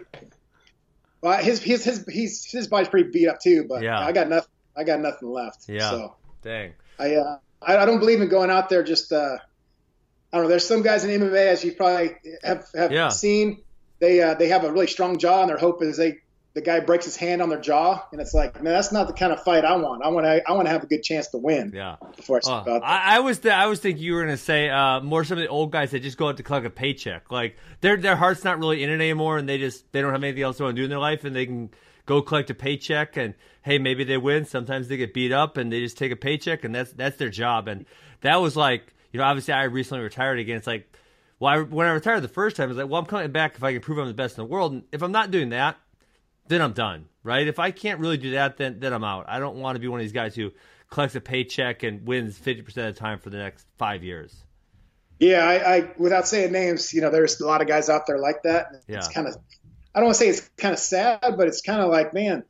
well, 1.22 1.42
his 1.42 1.62
his 1.62 1.84
his 1.86 2.06
he's, 2.12 2.46
his 2.46 2.68
body's 2.68 2.90
pretty 2.90 3.10
beat 3.12 3.28
up 3.28 3.40
too. 3.40 3.66
But 3.68 3.84
Yeah. 3.84 4.00
I 4.00 4.12
got 4.12 4.30
nothing. 4.30 4.50
I 4.76 4.84
got 4.84 5.00
nothing 5.00 5.30
left. 5.30 5.66
Yeah. 5.70 5.90
So. 5.90 6.16
Dang. 6.42 6.74
I, 7.00 7.16
uh, 7.16 7.38
I 7.62 7.78
I 7.78 7.86
don't 7.86 8.00
believe 8.00 8.22
in 8.22 8.28
going 8.28 8.50
out 8.50 8.70
there 8.70 8.84
just 8.84 9.12
uh, 9.14 9.38
I 10.32 10.38
don't 10.38 10.44
know. 10.44 10.50
There's 10.50 10.68
some 10.68 10.82
guys 10.82 11.06
in 11.06 11.22
MMA 11.22 11.48
as 11.48 11.64
you 11.64 11.72
probably 11.74 12.16
have 12.44 12.66
have 12.76 12.92
Yeah. 12.92 13.10
seen. 13.10 13.62
They 14.00 14.22
uh, 14.22 14.34
they 14.34 14.50
have 14.50 14.64
a 14.66 14.72
really 14.72 14.88
strong 14.88 15.18
jaw, 15.18 15.42
and 15.42 15.50
their 15.50 15.58
hope 15.58 15.82
is 15.82 15.96
they 15.98 16.18
the 16.54 16.62
guy 16.62 16.80
breaks 16.80 17.06
his 17.06 17.16
hand 17.16 17.42
on 17.42 17.50
their 17.50 17.60
jaw, 17.60 18.06
and 18.12 18.22
it's 18.22 18.34
like, 18.34 18.62
man, 18.62 18.74
that's 18.74 18.92
not 18.92 19.08
the 19.08 19.14
kind 19.14 19.34
of 19.34 19.42
fight 19.44 19.66
I 19.66 19.76
want. 19.76 20.04
I 20.04 20.10
want 20.10 20.26
to 20.26 20.42
I 20.48 20.54
want 20.54 20.68
to 20.68 20.72
have 20.72 20.84
a 20.84 20.88
good 20.88 21.02
chance 21.02 21.28
to 21.30 21.38
win 21.38 21.72
Yeah. 21.74 21.96
before 22.16 22.40
I 22.46 22.50
Uh. 22.50 22.80
I, 22.84 23.16
I 23.16 23.20
was 23.22 23.40
th- 23.40 23.54
I 23.54 23.66
was 23.68 23.80
thinking 23.80 24.04
you 24.04 24.14
were 24.14 24.22
gonna 24.24 24.38
say 24.38 24.70
uh, 24.70 25.00
more 25.02 25.24
some 25.24 25.38
of 25.40 25.42
the 25.44 25.48
old 25.50 25.72
guys 25.72 25.92
that 25.92 26.02
just 26.02 26.18
go 26.18 26.30
out 26.30 26.38
to 26.38 26.44
collect 26.44 26.66
a 26.66 26.70
paycheck. 26.70 27.32
Like 27.32 27.58
their 27.82 27.98
their 27.98 28.16
heart's 28.16 28.44
not 28.44 28.60
really 28.60 28.84
in 28.84 28.90
it 28.90 28.96
anymore, 28.96 29.38
and 29.38 29.50
they 29.50 29.58
just 29.58 29.92
they 29.92 30.02
don't 30.02 30.12
have 30.12 30.24
anything 30.24 30.44
else 30.44 30.58
to 30.58 30.64
want 30.64 30.76
to 30.76 30.80
do 30.82 30.84
in 30.84 30.90
their 30.90 31.00
life, 31.00 31.24
and 31.26 31.36
they 31.36 31.46
can 31.48 31.72
go 32.06 32.22
collect 32.22 32.50
a 32.52 32.54
paycheck. 32.54 33.18
And 33.18 33.34
hey, 33.64 33.80
maybe 33.80 34.04
they 34.04 34.18
win. 34.18 34.46
Sometimes 34.46 34.88
they 34.90 34.98
get 34.98 35.14
beat 35.14 35.32
up, 35.32 35.58
and 35.58 35.72
they 35.74 35.80
just 35.80 35.98
take 35.98 36.12
a 36.12 36.16
paycheck, 36.16 36.64
and 36.64 36.76
that's 36.76 36.92
that's 36.94 37.18
their 37.18 37.30
job. 37.30 37.68
And 37.68 37.86
that 38.22 38.36
was 38.42 38.56
like 38.56 38.94
you 39.12 39.18
know 39.20 39.24
obviously 39.26 39.54
I 39.56 39.64
recently 39.64 40.04
retired 40.04 40.38
again. 40.38 40.58
It's 40.58 40.68
like 40.68 40.88
well 41.40 41.52
I, 41.52 41.62
when 41.64 41.88
I 41.88 41.92
retired 41.94 42.22
the 42.22 42.28
first 42.28 42.56
time, 42.58 42.70
it's 42.70 42.78
like 42.78 42.88
well 42.90 43.00
I'm 43.02 43.08
coming 43.08 43.32
back 43.32 43.56
if 43.56 43.64
I 43.64 43.74
can 43.74 43.82
prove 43.82 43.98
I'm 43.98 44.08
the 44.08 44.14
best 44.14 44.38
in 44.38 44.44
the 44.44 44.50
world. 44.50 44.72
And 44.74 44.84
if 44.92 45.02
I'm 45.02 45.12
not 45.12 45.32
doing 45.32 45.50
that, 45.50 45.78
then 46.48 46.62
I'm 46.62 46.74
done, 46.74 47.06
right? 47.24 47.48
If 47.48 47.60
I 47.60 47.72
can't 47.72 48.00
really 48.00 48.18
do 48.18 48.32
that, 48.32 48.58
then 48.58 48.80
then 48.80 48.94
I'm 48.94 49.04
out. 49.04 49.26
I 49.28 49.40
don't 49.40 49.58
want 49.58 49.76
to 49.76 49.80
be 49.80 49.88
one 49.88 50.00
of 50.00 50.04
these 50.04 50.12
guys 50.14 50.36
who 50.36 50.52
collects 50.90 51.16
a 51.16 51.22
paycheck 51.22 51.84
and 51.84 52.06
wins 52.08 52.38
50% 52.38 52.68
of 52.68 52.74
the 52.74 52.94
time 52.94 53.20
for 53.20 53.30
the 53.30 53.38
next 53.38 53.66
five 53.78 54.04
years. 54.04 54.44
yeah, 55.20 55.46
I, 55.46 55.76
I 55.78 55.92
without 55.98 56.28
saying 56.28 56.52
names, 56.52 56.94
you 56.94 57.02
know, 57.02 57.10
there's 57.10 57.40
a 57.40 57.46
lot 57.46 57.62
of 57.62 57.68
guys 57.68 57.90
out 57.90 58.06
there 58.08 58.20
like 58.20 58.44
that. 58.44 58.68
It's 58.88 59.08
Yeah. 59.08 59.14
kind 59.14 59.28
of 59.28 59.36
I 59.96 60.00
don't 60.00 60.06
want 60.06 60.18
to 60.18 60.24
say 60.24 60.30
it's 60.30 60.42
kind 60.58 60.74
of 60.74 60.80
sad, 60.80 61.20
but 61.38 61.48
it's 61.48 61.62
kind 61.62 61.80
of 61.82 61.90
like, 61.92 62.14
man, 62.16 62.44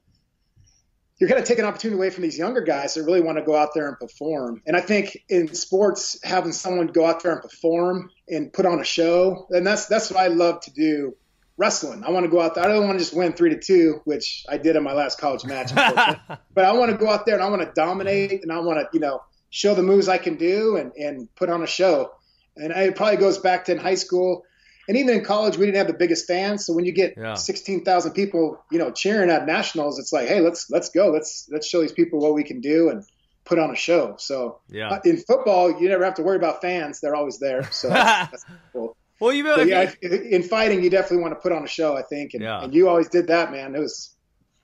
you're 1.19 1.29
going 1.29 1.41
to 1.41 1.47
take 1.47 1.59
an 1.59 1.65
opportunity 1.65 1.97
away 1.97 2.09
from 2.09 2.23
these 2.23 2.37
younger 2.37 2.61
guys 2.61 2.93
that 2.95 3.03
really 3.03 3.21
want 3.21 3.37
to 3.37 3.43
go 3.43 3.55
out 3.55 3.69
there 3.73 3.87
and 3.87 3.97
perform. 3.99 4.61
And 4.65 4.75
I 4.75 4.81
think 4.81 5.17
in 5.29 5.53
sports, 5.53 6.19
having 6.23 6.51
someone 6.53 6.87
go 6.87 7.05
out 7.05 7.21
there 7.21 7.33
and 7.33 7.41
perform 7.41 8.09
and 8.27 8.51
put 8.51 8.65
on 8.65 8.79
a 8.79 8.83
show, 8.83 9.47
and 9.51 9.65
that's 9.67 9.85
that's 9.87 10.09
what 10.09 10.19
I 10.19 10.27
love 10.27 10.61
to 10.61 10.71
do. 10.71 11.15
Wrestling. 11.57 12.03
I 12.03 12.09
want 12.11 12.25
to 12.25 12.29
go 12.31 12.41
out 12.41 12.55
there. 12.55 12.63
I 12.63 12.67
don't 12.67 12.85
want 12.85 12.97
to 12.97 13.03
just 13.05 13.15
win 13.15 13.33
three 13.33 13.51
to 13.51 13.59
two, 13.59 14.01
which 14.05 14.43
I 14.49 14.57
did 14.57 14.75
in 14.75 14.83
my 14.83 14.93
last 14.93 15.19
college 15.19 15.45
match. 15.45 15.71
but 16.55 16.65
I 16.65 16.71
want 16.73 16.91
to 16.91 16.97
go 16.97 17.09
out 17.09 17.25
there 17.25 17.35
and 17.35 17.43
I 17.43 17.49
want 17.49 17.61
to 17.61 17.71
dominate 17.75 18.41
and 18.41 18.51
I 18.51 18.59
want 18.59 18.79
to, 18.79 18.87
you 18.91 18.99
know, 18.99 19.21
show 19.49 19.75
the 19.75 19.83
moves 19.83 20.07
I 20.07 20.17
can 20.17 20.35
do 20.35 20.77
and, 20.77 20.91
and 20.93 21.29
put 21.35 21.49
on 21.49 21.61
a 21.61 21.67
show. 21.67 22.11
And 22.55 22.71
it 22.71 22.95
probably 22.95 23.17
goes 23.17 23.37
back 23.37 23.65
to 23.65 23.71
in 23.71 23.77
high 23.77 23.95
school. 23.95 24.43
and 24.87 24.97
even 24.97 25.15
in 25.15 25.23
college, 25.23 25.57
we 25.57 25.65
didn't 25.65 25.77
have 25.77 25.87
the 25.87 25.93
biggest 25.93 26.27
fans. 26.27 26.65
So 26.65 26.73
when 26.73 26.85
you 26.85 26.91
get 26.91 27.13
Yeah. 27.17 27.35
sixteen 27.35 27.83
thousand 27.85 28.13
people, 28.13 28.63
you 28.71 28.79
know, 28.79 28.91
cheering 28.91 29.29
at 29.29 29.45
nationals, 29.45 29.97
it's 29.99 30.11
like, 30.11 30.27
hey, 30.27 30.41
let's 30.41 30.69
let's 30.69 30.89
go, 30.89 31.09
let's 31.09 31.47
let's 31.51 31.67
show 31.67 31.81
these 31.81 31.91
people 31.93 32.19
what 32.19 32.33
we 32.33 32.43
can 32.43 32.59
do 32.61 32.89
and 32.89 33.03
put 33.45 33.59
on 33.59 33.71
a 33.71 33.75
show. 33.75 34.15
So 34.17 34.59
Yeah. 34.69 34.89
uh, 34.89 34.99
in 35.05 35.17
football, 35.17 35.79
you 35.79 35.87
never 35.87 36.03
have 36.03 36.15
to 36.15 36.23
worry 36.23 36.35
about 36.37 36.61
fans; 36.61 36.99
they're 36.99 37.15
always 37.15 37.37
there. 37.39 37.63
So 37.71 37.89
that's, 37.89 38.31
that's 38.31 38.45
cool. 38.73 38.97
Well, 39.19 39.31
you 39.33 39.43
really, 39.43 39.69
yeah, 39.69 39.91
in 40.01 40.43
fighting, 40.43 40.83
you 40.83 40.89
definitely 40.89 41.19
want 41.21 41.33
to 41.33 41.39
put 41.39 41.51
on 41.51 41.63
a 41.63 41.67
show. 41.67 41.95
I 41.95 42.01
think, 42.03 42.33
and, 42.33 42.43
Yeah. 42.43 42.63
and 42.63 42.73
you 42.73 42.89
always 42.89 43.09
did 43.09 43.27
that, 43.27 43.51
man. 43.51 43.75
It 43.75 43.79
was 43.79 44.15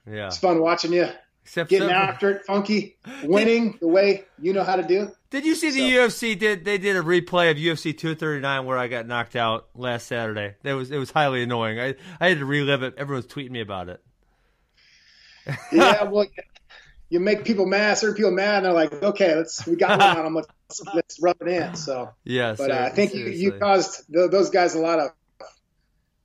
yeah. 0.06 0.26
it's 0.26 0.38
fun 0.38 0.60
watching 0.60 0.92
you 0.92 1.08
Except 1.44 1.70
getting 1.70 1.88
for- 1.88 1.94
after 1.94 2.30
it, 2.30 2.44
funky, 2.46 2.96
winning 3.24 3.78
the 3.80 3.88
way 3.88 4.24
you 4.38 4.52
know 4.52 4.64
how 4.64 4.76
to 4.76 4.82
do. 4.82 5.10
Did 5.30 5.44
you 5.46 5.54
see 5.54 5.70
the 5.70 5.80
UFC 5.80 6.36
did 6.38 6.64
they 6.64 6.76
did 6.76 6.96
a 6.96 7.02
replay 7.02 7.50
of 7.50 7.56
UFC 7.56 7.96
239 7.96 8.66
where 8.66 8.76
I 8.76 8.88
got 8.88 9.06
knocked 9.06 9.36
out 9.36 9.68
last 9.76 10.08
Saturday? 10.08 10.56
That 10.64 10.72
was 10.72 10.90
it 10.90 10.98
was 10.98 11.10
highly 11.12 11.42
annoying. 11.42 11.78
I 11.78 11.94
I 12.20 12.28
had 12.28 12.38
to 12.38 12.44
relive 12.44 12.82
it. 12.82 12.94
Everyone's 12.96 13.26
tweeting 13.26 13.50
me 13.50 13.60
about 13.60 13.88
it. 13.88 14.02
Yeah, 15.72 16.02
well, 16.10 16.26
you 17.10 17.20
make 17.20 17.44
people 17.44 17.66
mad, 17.66 17.98
certain 17.98 18.16
people 18.16 18.30
mad, 18.30 18.58
and 18.58 18.66
they're 18.66 18.72
like, 18.72 19.02
okay, 19.02 19.34
let's 19.36 19.66
we 19.66 19.76
got 19.76 19.98
one 19.98 20.16
on 20.16 20.24
them, 20.24 20.34
let's, 20.34 20.80
let's 20.94 21.20
rub 21.20 21.36
it 21.40 21.48
in. 21.48 21.74
So, 21.74 22.10
Yeah, 22.24 22.54
but 22.56 22.70
uh, 22.70 22.74
I 22.74 22.90
think 22.90 23.14
you, 23.14 23.26
you 23.26 23.52
caused 23.52 24.04
th- 24.12 24.30
those 24.30 24.50
guys 24.50 24.74
a 24.74 24.78
lot 24.78 24.98
of 25.00 25.10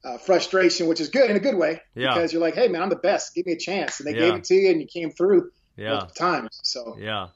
uh, 0.03 0.17
frustration, 0.19 0.87
which 0.87 1.01
is 1.01 1.09
good 1.09 1.29
in 1.29 1.35
a 1.35 1.39
good 1.39 1.55
way 1.55 1.81
Yeah. 1.95 2.13
because 2.13 2.31
you're 2.31 2.41
like, 2.41 2.53
hey 2.55 2.67
man, 2.67 2.83
I'm 2.83 2.89
the 2.89 2.95
best, 2.95 3.33
give 3.33 3.45
me 3.47 3.53
a 3.53 3.57
chance, 3.57 3.99
and 3.99 4.07
they 4.07 4.13
Yeah. 4.13 4.29
gave 4.29 4.35
it 4.35 4.43
to 4.45 4.53
you, 4.55 4.69
and 4.69 4.79
you 4.79 4.87
came 4.87 5.11
through 5.11 5.51
yeah. 5.75 5.89
multiple 5.89 6.15
times. 6.15 6.59
So 6.63 6.95
Yeah. 6.99 7.27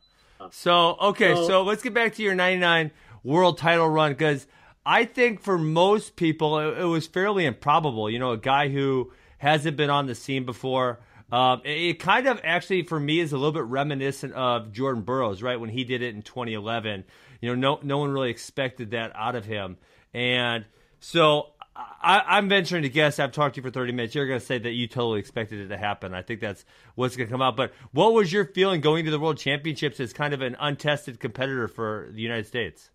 So 0.51 0.95
okay, 1.01 1.33
So- 1.35 1.47
so 1.47 1.63
let's 1.63 1.81
get 1.81 1.93
back 1.93 2.13
to 2.15 2.23
your 2.23 2.35
'99 2.35 2.91
world 3.23 3.57
title 3.57 3.89
run 3.89 4.11
because 4.11 4.47
I 4.85 5.05
think 5.05 5.41
for 5.41 5.57
most 5.57 6.15
people 6.15 6.57
it, 6.59 6.79
it 6.79 6.85
was 6.85 7.07
fairly 7.07 7.45
improbable. 7.45 8.09
You 8.09 8.19
know, 8.19 8.31
a 8.31 8.37
guy 8.37 8.69
who 8.69 9.11
hasn't 9.39 9.75
been 9.75 9.89
on 9.89 10.05
the 10.05 10.15
scene 10.15 10.45
before. 10.45 10.99
Um, 11.31 11.61
it, 11.63 11.99
kind 11.99 12.27
of 12.27 12.39
actually 12.43 12.83
for 12.83 12.99
me 12.99 13.19
is 13.19 13.33
a 13.33 13.37
little 13.37 13.51
bit 13.51 13.63
reminiscent 13.63 14.33
of 14.33 14.71
Jordan 14.71 15.03
Burroughs, 15.03 15.43
right? 15.43 15.59
When 15.59 15.69
he 15.69 15.83
did 15.83 16.01
it 16.01 16.15
in 16.15 16.21
2011, 16.23 17.03
you 17.41 17.49
know, 17.49 17.55
no 17.55 17.79
no 17.83 17.97
one 17.99 18.11
really 18.11 18.31
expected 18.31 18.91
that 18.91 19.11
out 19.15 19.35
of 19.35 19.45
him, 19.45 19.77
and 20.13 20.65
so 20.99 21.53
I, 22.01 22.21
I'm 22.27 22.49
venturing 22.49 22.83
to 22.83 22.89
guess. 22.89 23.19
I've 23.19 23.31
talked 23.31 23.55
to 23.55 23.59
you 23.59 23.63
for 23.63 23.71
30 23.71 23.93
minutes. 23.93 24.15
You're 24.15 24.27
going 24.27 24.39
to 24.39 24.45
say 24.45 24.57
that 24.57 24.71
you 24.71 24.87
totally 24.87 25.19
expected 25.19 25.59
it 25.59 25.67
to 25.69 25.77
happen. 25.77 26.13
I 26.13 26.21
think 26.21 26.41
that's 26.41 26.65
what's 26.95 27.15
going 27.15 27.27
to 27.27 27.31
come 27.31 27.41
out. 27.41 27.55
But 27.55 27.73
what 27.91 28.13
was 28.13 28.31
your 28.31 28.45
feeling 28.45 28.81
going 28.81 29.05
to 29.05 29.11
the 29.11 29.19
World 29.19 29.37
Championships 29.37 29.99
as 29.99 30.13
kind 30.13 30.33
of 30.33 30.41
an 30.41 30.57
untested 30.59 31.19
competitor 31.19 31.67
for 31.67 32.09
the 32.11 32.21
United 32.21 32.47
States? 32.47 32.89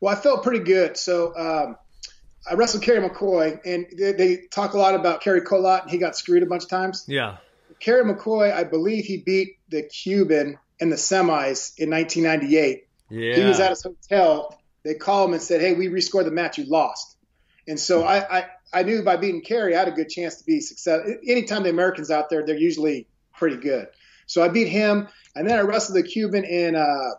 Well, 0.00 0.16
I 0.16 0.20
felt 0.20 0.42
pretty 0.42 0.64
good. 0.64 0.96
So 0.96 1.34
um, 1.36 1.76
I 2.48 2.54
wrestled 2.54 2.82
Kerry 2.82 3.06
McCoy, 3.06 3.60
and 3.64 3.86
they, 3.96 4.12
they 4.12 4.36
talk 4.50 4.74
a 4.74 4.78
lot 4.78 4.94
about 4.94 5.20
Kerry 5.20 5.40
Colot, 5.40 5.82
and 5.82 5.90
he 5.90 5.98
got 5.98 6.16
screwed 6.16 6.42
a 6.42 6.46
bunch 6.46 6.64
of 6.64 6.68
times. 6.68 7.04
Yeah. 7.08 7.38
Kerry 7.80 8.04
McCoy, 8.04 8.52
I 8.52 8.64
believe 8.64 9.04
he 9.04 9.18
beat 9.18 9.58
the 9.68 9.82
Cuban 9.82 10.58
in 10.78 10.90
the 10.90 10.96
semis 10.96 11.72
in 11.78 11.90
1998. 11.90 12.86
Yeah. 13.10 13.34
He 13.34 13.44
was 13.44 13.60
at 13.60 13.70
his 13.70 13.82
hotel. 13.82 14.60
They 14.84 14.94
called 14.94 15.30
him 15.30 15.34
and 15.34 15.42
said, 15.42 15.60
"Hey, 15.60 15.74
we 15.74 15.88
rescored 15.88 16.24
the 16.24 16.30
match. 16.30 16.58
You 16.58 16.64
lost." 16.64 17.16
And 17.68 17.78
so 17.78 18.04
I, 18.04 18.38
I, 18.38 18.46
I 18.72 18.82
knew 18.84 19.02
by 19.02 19.16
beating 19.16 19.42
Kerry, 19.42 19.74
I 19.74 19.80
had 19.80 19.88
a 19.88 19.92
good 19.92 20.08
chance 20.08 20.36
to 20.36 20.44
be 20.44 20.60
successful. 20.60 21.16
Anytime 21.26 21.64
the 21.64 21.70
Americans 21.70 22.10
out 22.10 22.30
there, 22.30 22.46
they're 22.46 22.56
usually 22.56 23.08
pretty 23.34 23.56
good. 23.56 23.88
So 24.26 24.42
I 24.42 24.48
beat 24.48 24.68
him, 24.68 25.08
and 25.34 25.48
then 25.48 25.58
I 25.58 25.62
wrestled 25.62 25.98
the 25.98 26.04
Cuban 26.04 26.44
in 26.44 26.76
uh, 26.76 27.10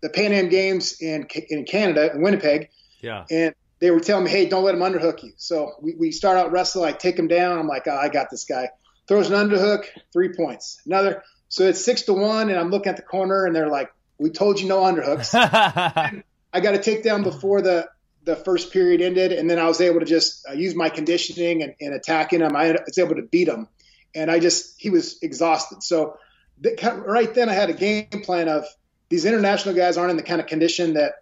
the 0.00 0.08
Pan 0.08 0.32
Am 0.32 0.48
Games 0.48 1.00
in 1.00 1.26
in 1.50 1.64
Canada, 1.64 2.12
in 2.12 2.22
Winnipeg 2.22 2.70
yeah. 3.00 3.24
and 3.30 3.54
they 3.80 3.90
were 3.90 4.00
telling 4.00 4.24
me, 4.24 4.30
"Hey, 4.30 4.46
don't 4.46 4.64
let 4.64 4.74
him 4.74 4.80
underhook 4.80 5.22
you." 5.22 5.32
So 5.36 5.72
we, 5.80 5.94
we 5.94 6.12
start 6.12 6.36
out 6.36 6.52
wrestling. 6.52 6.86
I 6.86 6.92
take 6.92 7.18
him 7.18 7.28
down. 7.28 7.58
I'm 7.58 7.68
like, 7.68 7.86
oh, 7.86 7.96
"I 7.96 8.08
got 8.08 8.30
this 8.30 8.44
guy." 8.44 8.70
Throws 9.06 9.30
an 9.30 9.48
underhook, 9.48 9.84
three 10.12 10.34
points. 10.34 10.80
Another. 10.84 11.22
So 11.48 11.64
it's 11.64 11.82
six 11.82 12.02
to 12.02 12.12
one, 12.12 12.50
and 12.50 12.58
I'm 12.58 12.70
looking 12.70 12.90
at 12.90 12.96
the 12.96 13.02
corner, 13.02 13.46
and 13.46 13.54
they're 13.54 13.68
like, 13.68 13.90
"We 14.18 14.30
told 14.30 14.60
you 14.60 14.68
no 14.68 14.80
underhooks." 14.80 15.34
I 16.52 16.60
got 16.60 16.74
a 16.74 16.78
takedown 16.78 17.22
before 17.22 17.62
the 17.62 17.88
the 18.24 18.36
first 18.36 18.72
period 18.72 19.00
ended, 19.00 19.32
and 19.32 19.48
then 19.48 19.58
I 19.58 19.66
was 19.66 19.80
able 19.80 20.00
to 20.00 20.06
just 20.06 20.46
uh, 20.48 20.52
use 20.52 20.74
my 20.74 20.90
conditioning 20.90 21.62
and, 21.62 21.74
and 21.80 21.94
attacking 21.94 22.40
him. 22.40 22.54
I 22.54 22.72
was 22.72 22.98
able 22.98 23.14
to 23.16 23.22
beat 23.22 23.48
him, 23.48 23.68
and 24.14 24.30
I 24.30 24.38
just 24.38 24.74
he 24.78 24.90
was 24.90 25.18
exhausted. 25.22 25.82
So 25.82 26.18
th- 26.62 26.78
right 26.82 27.32
then, 27.32 27.48
I 27.48 27.54
had 27.54 27.70
a 27.70 27.74
game 27.74 28.08
plan 28.22 28.48
of 28.48 28.66
these 29.08 29.24
international 29.24 29.74
guys 29.74 29.96
aren't 29.96 30.10
in 30.10 30.16
the 30.16 30.22
kind 30.22 30.40
of 30.40 30.46
condition 30.46 30.94
that 30.94 31.14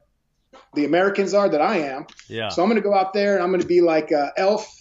the 0.77 0.85
Americans 0.85 1.35
are 1.35 1.49
that 1.49 1.61
I 1.61 1.79
am. 1.79 2.07
yeah. 2.29 2.49
So 2.51 2.63
I'm 2.63 2.69
going 2.69 2.81
to 2.81 2.89
go 2.89 2.95
out 2.95 3.13
there 3.13 3.35
and 3.35 3.43
I'm 3.43 3.51
going 3.51 3.61
to 3.63 3.67
be 3.67 3.81
like 3.81 4.13
uh, 4.13 4.31
Elf. 4.37 4.73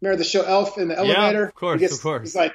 Remember 0.00 0.18
the 0.18 0.24
show 0.28 0.42
Elf 0.42 0.78
in 0.78 0.88
the 0.88 0.98
elevator? 0.98 1.42
Yeah, 1.42 1.46
of 1.48 1.54
course, 1.54 1.80
gets- 1.80 1.94
of 1.96 2.02
course. 2.02 2.22
He's 2.22 2.34
like 2.36 2.52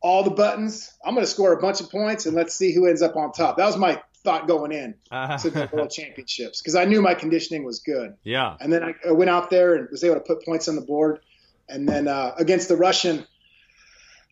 all 0.00 0.22
the 0.24 0.30
buttons. 0.30 0.92
I'm 1.04 1.14
going 1.14 1.24
to 1.24 1.30
score 1.30 1.52
a 1.52 1.60
bunch 1.60 1.80
of 1.80 1.90
points 1.90 2.26
and 2.26 2.34
let's 2.36 2.54
see 2.54 2.72
who 2.74 2.86
ends 2.86 3.02
up 3.02 3.14
on 3.16 3.32
top. 3.32 3.56
That 3.56 3.66
was 3.66 3.76
my 3.76 4.02
thought 4.24 4.48
going 4.48 4.72
in 4.72 4.94
to 5.10 5.50
the 5.50 5.68
World 5.72 5.90
Championships 5.90 6.60
because 6.60 6.74
I 6.74 6.84
knew 6.84 7.00
my 7.00 7.14
conditioning 7.14 7.64
was 7.64 7.78
good. 7.80 8.14
yeah. 8.24 8.56
And 8.60 8.72
then 8.72 8.82
I, 8.82 8.94
I 9.08 9.12
went 9.12 9.30
out 9.30 9.50
there 9.50 9.74
and 9.74 9.88
was 9.90 10.02
able 10.04 10.16
to 10.16 10.20
put 10.20 10.44
points 10.44 10.66
on 10.68 10.74
the 10.74 10.80
board. 10.82 11.20
And 11.68 11.88
then 11.88 12.06
uh, 12.08 12.32
against 12.38 12.68
the 12.68 12.76
Russian, 12.76 13.26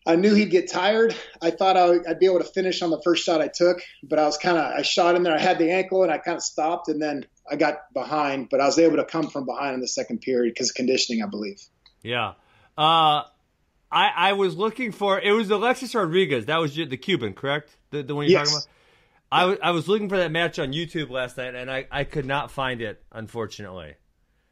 I 0.05 0.15
knew 0.15 0.35
he'd 0.35 0.51
get 0.51 0.69
tired. 0.71 1.15
I 1.41 1.49
thought 1.51 1.77
I, 1.77 1.95
I'd 2.07 2.19
be 2.19 2.27
able 2.27 2.37
to 2.39 2.43
finish 2.45 2.81
on 2.81 2.91
the 2.91 3.01
first 3.03 3.23
shot 3.25 3.41
I 3.41 3.47
took, 3.47 3.81
but 4.03 4.19
I 4.19 4.25
was 4.25 4.37
kind 4.37 4.57
of 4.57 4.63
I 4.63 4.81
shot 4.83 5.15
in 5.15 5.23
there. 5.23 5.35
I 5.35 5.39
had 5.39 5.57
the 5.57 5.71
ankle 5.71 6.03
and 6.03 6.11
I 6.11 6.19
kind 6.19 6.37
of 6.37 6.43
stopped, 6.43 6.89
and 6.89 7.01
then 7.01 7.25
I 7.49 7.55
got 7.55 7.91
behind. 7.93 8.49
But 8.49 8.61
I 8.61 8.65
was 8.65 8.77
able 8.77 8.97
to 8.97 9.05
come 9.05 9.29
from 9.29 9.45
behind 9.45 9.73
in 9.73 9.81
the 9.81 9.87
second 9.87 10.21
period 10.21 10.53
because 10.53 10.69
of 10.69 10.75
conditioning, 10.75 11.23
I 11.23 11.27
believe. 11.27 11.59
Yeah. 12.03 12.33
Uh, 12.77 13.23
I 13.91 14.11
I 14.15 14.33
was 14.33 14.55
looking 14.55 14.91
for 14.91 15.19
it 15.19 15.31
was 15.31 15.49
Alexis 15.49 15.95
Rodriguez. 15.95 16.45
That 16.45 16.57
was 16.57 16.75
the 16.75 16.97
Cuban, 16.97 17.33
correct? 17.33 17.75
The 17.91 18.03
the 18.03 18.13
one 18.13 18.25
you're 18.25 18.39
Yes. 18.39 18.51
talking 18.51 18.57
about. 18.63 18.71
I 19.31 19.45
was 19.45 19.57
I 19.63 19.71
was 19.71 19.87
looking 19.87 20.07
for 20.09 20.17
that 20.17 20.31
match 20.31 20.59
on 20.59 20.71
YouTube 20.71 21.09
last 21.09 21.37
night, 21.37 21.55
and 21.55 21.71
I 21.71 21.87
I 21.91 22.03
could 22.03 22.25
not 22.25 22.51
find 22.51 22.81
it, 22.81 23.01
unfortunately. 23.11 23.95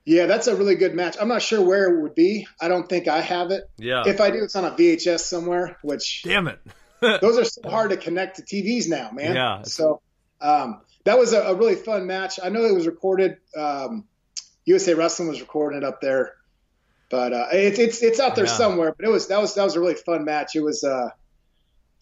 Yeah, 0.06 0.26
that's 0.26 0.48
a 0.48 0.56
really 0.56 0.76
good 0.76 0.94
match. 0.96 1.16
I'm 1.20 1.30
not 1.30 1.42
sure 1.42 1.62
where 1.62 1.88
it 1.94 2.02
would 2.02 2.16
be. 2.16 2.46
I 2.60 2.68
don't 2.68 2.88
think 2.90 3.08
I 3.08 3.22
have 3.22 3.52
it. 3.52 3.64
Yeah. 3.78 4.04
If 4.06 4.20
I 4.20 4.32
do, 4.32 4.44
it's 4.44 4.56
on 4.56 4.66
a 4.66 4.72
VHS 4.72 5.22
somewhere, 5.22 5.78
which 5.82 6.24
Damn 6.24 6.48
it. 6.50 6.60
those 7.22 7.38
are 7.38 7.46
so 7.46 7.62
hard 7.70 7.92
to 7.92 7.98
connect 7.98 8.38
to 8.38 8.42
TVs 8.44 8.90
now, 8.90 9.12
man. 9.12 9.36
Yeah. 9.36 9.62
So 9.64 10.02
um, 10.42 10.82
that 11.06 11.18
was 11.18 11.32
a, 11.34 11.42
a 11.42 11.56
really 11.56 11.76
fun 11.76 12.06
match. 12.06 12.38
I 12.44 12.50
know 12.50 12.66
it 12.66 12.74
was 12.74 12.86
recorded. 12.86 13.38
Um, 13.58 14.06
USA 14.66 14.94
Wrestling 14.94 15.30
was 15.30 15.40
recording 15.42 15.78
it 15.80 15.84
up 15.86 16.00
there, 16.02 16.34
but 17.10 17.34
uh, 17.34 17.48
it's 17.52 17.80
it's 17.80 18.04
it's 18.04 18.20
out 18.20 18.36
there 18.36 18.46
Yeah. 18.46 18.52
somewhere. 18.52 18.94
But 18.98 19.06
it 19.06 19.10
was 19.10 19.28
that 19.28 19.40
was 19.40 19.56
that 19.56 19.64
was 19.64 19.76
a 19.76 19.80
really 19.80 19.96
fun 19.96 20.26
match. 20.26 20.56
It 20.56 20.62
was 20.64 20.84
uh, 20.84 21.10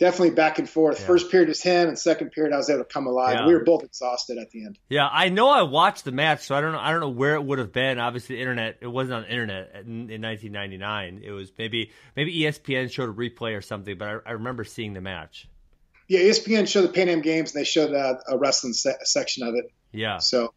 definitely 0.02 0.32
back 0.32 0.58
and 0.58 0.68
forth. 0.68 0.99
Yeah. 0.99 1.06
First 1.06 1.30
period 1.30 1.47
was 1.47 1.62
him, 1.62 1.88
and 1.88 1.97
second 1.97 2.32
period 2.32 2.54
I 2.54 2.58
was 2.58 2.70
able 2.70 2.80
to 2.80 2.86
come 2.91 3.06
alive. 3.06 3.36
Yeah. 3.39 3.47
We 3.47 3.54
were 3.54 3.64
both 3.64 3.84
exhausted 3.84 4.39
at 4.39 4.49
the 4.49 4.66
end. 4.66 4.80
Yeah, 4.89 5.08
I 5.10 5.30
know 5.30 5.47
I 5.47 5.62
watched 5.62 6.04
the 6.06 6.12
match, 6.12 6.43
so 6.43 6.56
I 6.56 6.62
don't 6.62 6.72
know. 6.74 6.80
I 6.80 6.91
don't 6.91 7.02
know 7.02 7.10
where 7.10 7.36
it 7.36 7.43
would 7.43 7.60
have 7.60 7.72
been. 7.72 7.99
Obviously, 7.99 8.36
the 8.36 8.41
internet. 8.41 8.80
It 8.82 8.88
wasn't 8.88 9.14
on 9.14 9.22
the 9.22 9.30
internet 9.30 9.70
in, 9.76 10.10
in 10.10 10.22
1999. 10.24 11.22
It 11.24 11.32
was 11.32 11.52
maybe 11.58 11.91
maybe 12.16 12.36
ESPN 12.41 12.91
showed 12.91 13.10
a 13.10 13.14
replay 13.14 13.56
or 13.56 13.62
something, 13.62 13.95
but 13.95 14.08
I, 14.08 14.18
I 14.26 14.32
remember 14.32 14.64
seeing 14.64 14.93
the 14.93 15.02
match. 15.02 15.47
Yeah, 16.08 16.22
ESPN 16.22 16.68
showed 16.68 16.82
the 16.82 16.89
Pan 16.89 17.08
Am 17.08 17.22
Games, 17.22 17.54
and 17.54 17.62
they 17.62 17.66
showed 17.66 17.93
uh, 17.93 18.16
a 18.28 18.38
wrestling 18.38 18.74
se- 18.74 18.97
section 19.04 19.47
of 19.47 19.54
it. 19.56 19.72
Yeah, 19.93 20.18
So 20.18 20.54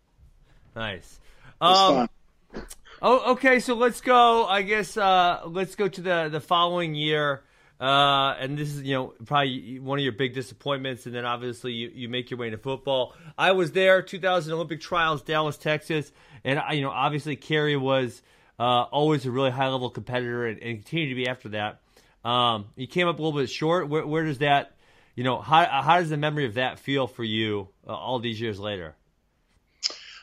nice. 0.74 1.20
Um, 1.60 2.08
fun. 2.54 2.66
Oh, 3.02 3.32
okay. 3.32 3.60
So 3.60 3.74
let's 3.74 4.00
go. 4.00 4.46
I 4.46 4.62
guess 4.62 4.96
uh, 4.96 5.42
let's 5.46 5.74
go 5.74 5.86
to 5.86 6.00
the 6.00 6.28
the 6.32 6.40
following 6.40 6.94
year. 6.94 7.42
Uh, 7.84 8.34
and 8.40 8.56
this 8.56 8.68
is 8.74 8.80
you 8.80 8.94
know 8.94 9.12
probably 9.26 9.78
one 9.78 9.98
of 9.98 10.02
your 10.02 10.12
big 10.12 10.32
disappointments, 10.32 11.04
and 11.04 11.14
then 11.14 11.26
obviously 11.26 11.72
you, 11.72 11.90
you 11.94 12.08
make 12.08 12.30
your 12.30 12.38
way 12.38 12.46
into 12.46 12.56
football. 12.56 13.14
I 13.36 13.52
was 13.52 13.72
there, 13.72 14.00
2000 14.00 14.50
Olympic 14.54 14.80
trials, 14.80 15.20
Dallas, 15.20 15.58
Texas, 15.58 16.10
and 16.44 16.58
I- 16.58 16.72
you 16.72 16.80
know 16.80 16.88
obviously 16.90 17.36
Kerry 17.36 17.76
was 17.76 18.22
uh, 18.58 18.84
always 18.84 19.26
a 19.26 19.30
really 19.30 19.50
high 19.50 19.68
level 19.68 19.90
competitor, 19.90 20.46
and, 20.46 20.62
and 20.62 20.78
continued 20.78 21.10
to 21.10 21.14
be 21.14 21.28
after 21.28 21.50
that. 21.50 21.82
Um, 22.24 22.68
you 22.74 22.86
came 22.86 23.06
up 23.06 23.18
a 23.18 23.22
little 23.22 23.38
bit 23.38 23.50
short. 23.50 23.90
Where, 23.90 24.06
where 24.06 24.24
does 24.24 24.38
that, 24.38 24.76
you 25.14 25.22
know, 25.24 25.38
how 25.42 25.66
how 25.66 25.98
does 25.98 26.08
the 26.08 26.16
memory 26.16 26.46
of 26.46 26.54
that 26.54 26.78
feel 26.78 27.06
for 27.06 27.22
you 27.24 27.68
uh, 27.86 27.92
all 27.92 28.18
these 28.18 28.40
years 28.40 28.58
later? 28.58 28.96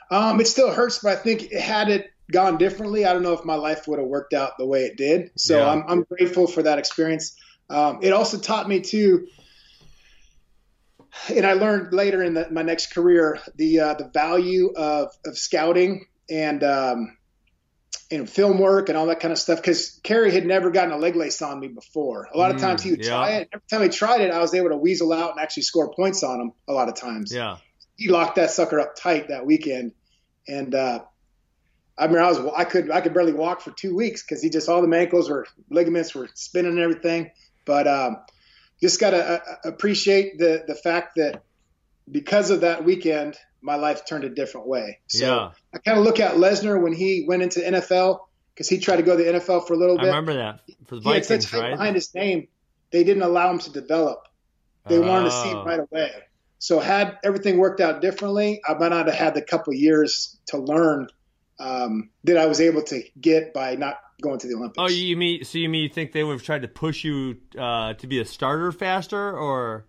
Um, 0.09 0.41
it 0.41 0.47
still 0.47 0.71
hurts, 0.71 0.99
but 1.03 1.17
I 1.17 1.21
think 1.21 1.51
had 1.53 1.89
it 1.89 2.11
gone 2.31 2.57
differently, 2.57 3.05
I 3.05 3.13
don't 3.13 3.23
know 3.23 3.33
if 3.33 3.45
my 3.45 3.55
life 3.55 3.87
would 3.87 3.99
have 3.99 4.07
worked 4.07 4.33
out 4.33 4.57
the 4.57 4.65
way 4.65 4.85
it 4.85 4.97
did. 4.97 5.31
So 5.37 5.59
Yeah. 5.59 5.69
I'm, 5.69 5.83
I'm 5.87 6.03
grateful 6.03 6.47
for 6.47 6.63
that 6.63 6.79
experience. 6.79 7.35
Um, 7.71 7.99
it 8.01 8.11
also 8.13 8.37
taught 8.37 8.67
me 8.67 8.81
to, 8.81 9.27
and 11.29 11.45
I 11.45 11.53
learned 11.53 11.93
later 11.93 12.23
in 12.23 12.33
the, 12.33 12.49
my 12.51 12.61
next 12.61 12.93
career 12.93 13.39
the 13.55 13.79
uh, 13.79 13.93
the 13.95 14.09
value 14.13 14.71
of 14.75 15.09
of 15.25 15.37
scouting 15.37 16.05
and 16.29 16.63
um, 16.63 17.17
and 18.11 18.29
film 18.29 18.59
work 18.59 18.89
and 18.89 18.97
all 18.97 19.07
that 19.07 19.19
kind 19.19 19.31
of 19.31 19.39
stuff. 19.39 19.59
Because 19.59 19.99
Kerry 20.03 20.31
had 20.31 20.45
never 20.45 20.69
gotten 20.69 20.91
a 20.91 20.97
leg 20.97 21.15
lace 21.15 21.41
on 21.41 21.59
me 21.59 21.69
before. 21.69 22.27
A 22.33 22.37
lot 22.37 22.51
of 22.51 22.57
Mm, 22.57 22.61
times 22.61 22.83
he 22.83 22.91
would 22.91 23.01
yeah. 23.01 23.09
try 23.09 23.29
it. 23.31 23.49
Every 23.53 23.63
time 23.69 23.81
he 23.83 23.89
tried 23.89 24.21
it, 24.21 24.31
I 24.31 24.39
was 24.39 24.53
able 24.53 24.69
to 24.69 24.77
weasel 24.77 25.13
out 25.13 25.31
and 25.31 25.39
actually 25.39 25.63
score 25.63 25.93
points 25.93 26.23
on 26.23 26.41
him. 26.41 26.51
A 26.67 26.73
lot 26.73 26.89
of 26.89 26.95
times 26.95 27.31
Yeah, 27.31 27.57
he 27.95 28.09
locked 28.09 28.35
that 28.35 28.51
sucker 28.51 28.79
up 28.79 28.95
tight 28.95 29.29
that 29.29 29.45
weekend, 29.45 29.93
and 30.47 30.75
uh, 30.75 30.99
I 31.97 32.07
mean, 32.07 32.17
I 32.17 32.29
was 32.29 32.39
I 32.57 32.63
could 32.63 32.89
I 32.91 33.01
could 33.01 33.13
barely 33.13 33.33
walk 33.33 33.61
for 33.61 33.71
two 33.71 33.95
weeks 33.95 34.23
because 34.23 34.41
he 34.41 34.49
just 34.49 34.69
all 34.69 34.81
the 34.85 34.97
ankles 34.97 35.29
were 35.29 35.45
ligaments 35.69 36.15
were 36.15 36.29
spinning 36.33 36.71
and 36.71 36.79
everything. 36.79 37.31
But 37.71 37.87
um, 37.87 38.17
just 38.81 38.99
gotta 38.99 39.23
uh, 39.23 39.39
appreciate 39.63 40.37
the 40.37 40.65
the 40.67 40.75
fact 40.75 41.15
that 41.15 41.43
because 42.11 42.49
of 42.49 42.61
that 42.61 42.83
weekend, 42.83 43.37
my 43.61 43.75
life 43.75 44.05
turned 44.05 44.25
a 44.25 44.29
different 44.29 44.67
way. 44.67 44.99
So 45.07 45.25
Yeah. 45.25 45.51
I 45.73 45.77
kind 45.77 45.97
of 45.97 46.03
look 46.03 46.19
at 46.19 46.35
Lesnar 46.35 46.81
when 46.83 46.91
he 46.91 47.23
went 47.25 47.43
into 47.43 47.61
NFL 47.61 48.19
because 48.53 48.67
he 48.67 48.79
tried 48.79 48.97
to 48.97 49.03
go 49.03 49.15
to 49.15 49.23
the 49.23 49.29
NFL 49.39 49.67
for 49.67 49.73
a 49.73 49.77
little 49.77 49.95
bit. 49.95 50.03
I 50.03 50.07
remember 50.07 50.33
that 50.33 50.59
for 50.85 50.95
the 50.97 51.01
he 51.01 51.13
had 51.13 51.23
Vikings, 51.25 51.49
such 51.49 51.61
right? 51.61 51.71
behind 51.71 51.95
his 51.95 52.13
name, 52.13 52.49
they 52.91 53.05
didn't 53.05 53.23
allow 53.23 53.49
him 53.51 53.59
to 53.59 53.71
develop. 53.71 54.27
They 54.89 54.99
wanted 54.99 55.25
to 55.25 55.31
see 55.31 55.49
it 55.51 55.55
Oh. 55.55 55.63
right 55.63 55.79
away. 55.79 56.11
So 56.59 56.81
had 56.81 57.19
everything 57.23 57.57
worked 57.57 57.79
out 57.79 58.01
differently, 58.01 58.59
I 58.67 58.73
might 58.73 58.89
not 58.89 59.05
have 59.05 59.15
had 59.15 59.33
the 59.33 59.41
couple 59.41 59.73
years 59.73 60.37
to 60.47 60.57
learn 60.57 61.07
um, 61.57 62.09
that 62.25 62.35
I 62.37 62.47
was 62.47 62.59
able 62.59 62.81
to 62.83 63.01
get 63.29 63.53
by 63.53 63.75
not 63.75 63.95
going 64.21 64.39
to 64.39 64.47
the 64.47 64.55
Olympics. 64.55 64.77
Oh, 64.77 64.87
you 64.87 65.17
mean 65.17 65.43
so 65.43 65.57
you 65.57 65.69
mean 65.69 65.83
you 65.83 65.89
think 65.89 66.11
they 66.11 66.23
would 66.23 66.33
have 66.33 66.43
tried 66.43 66.61
to 66.61 66.67
push 66.67 67.03
you 67.03 67.37
uh, 67.57 67.93
to 67.95 68.07
be 68.07 68.19
a 68.19 68.25
starter 68.25 68.71
faster, 68.71 69.37
or 69.37 69.85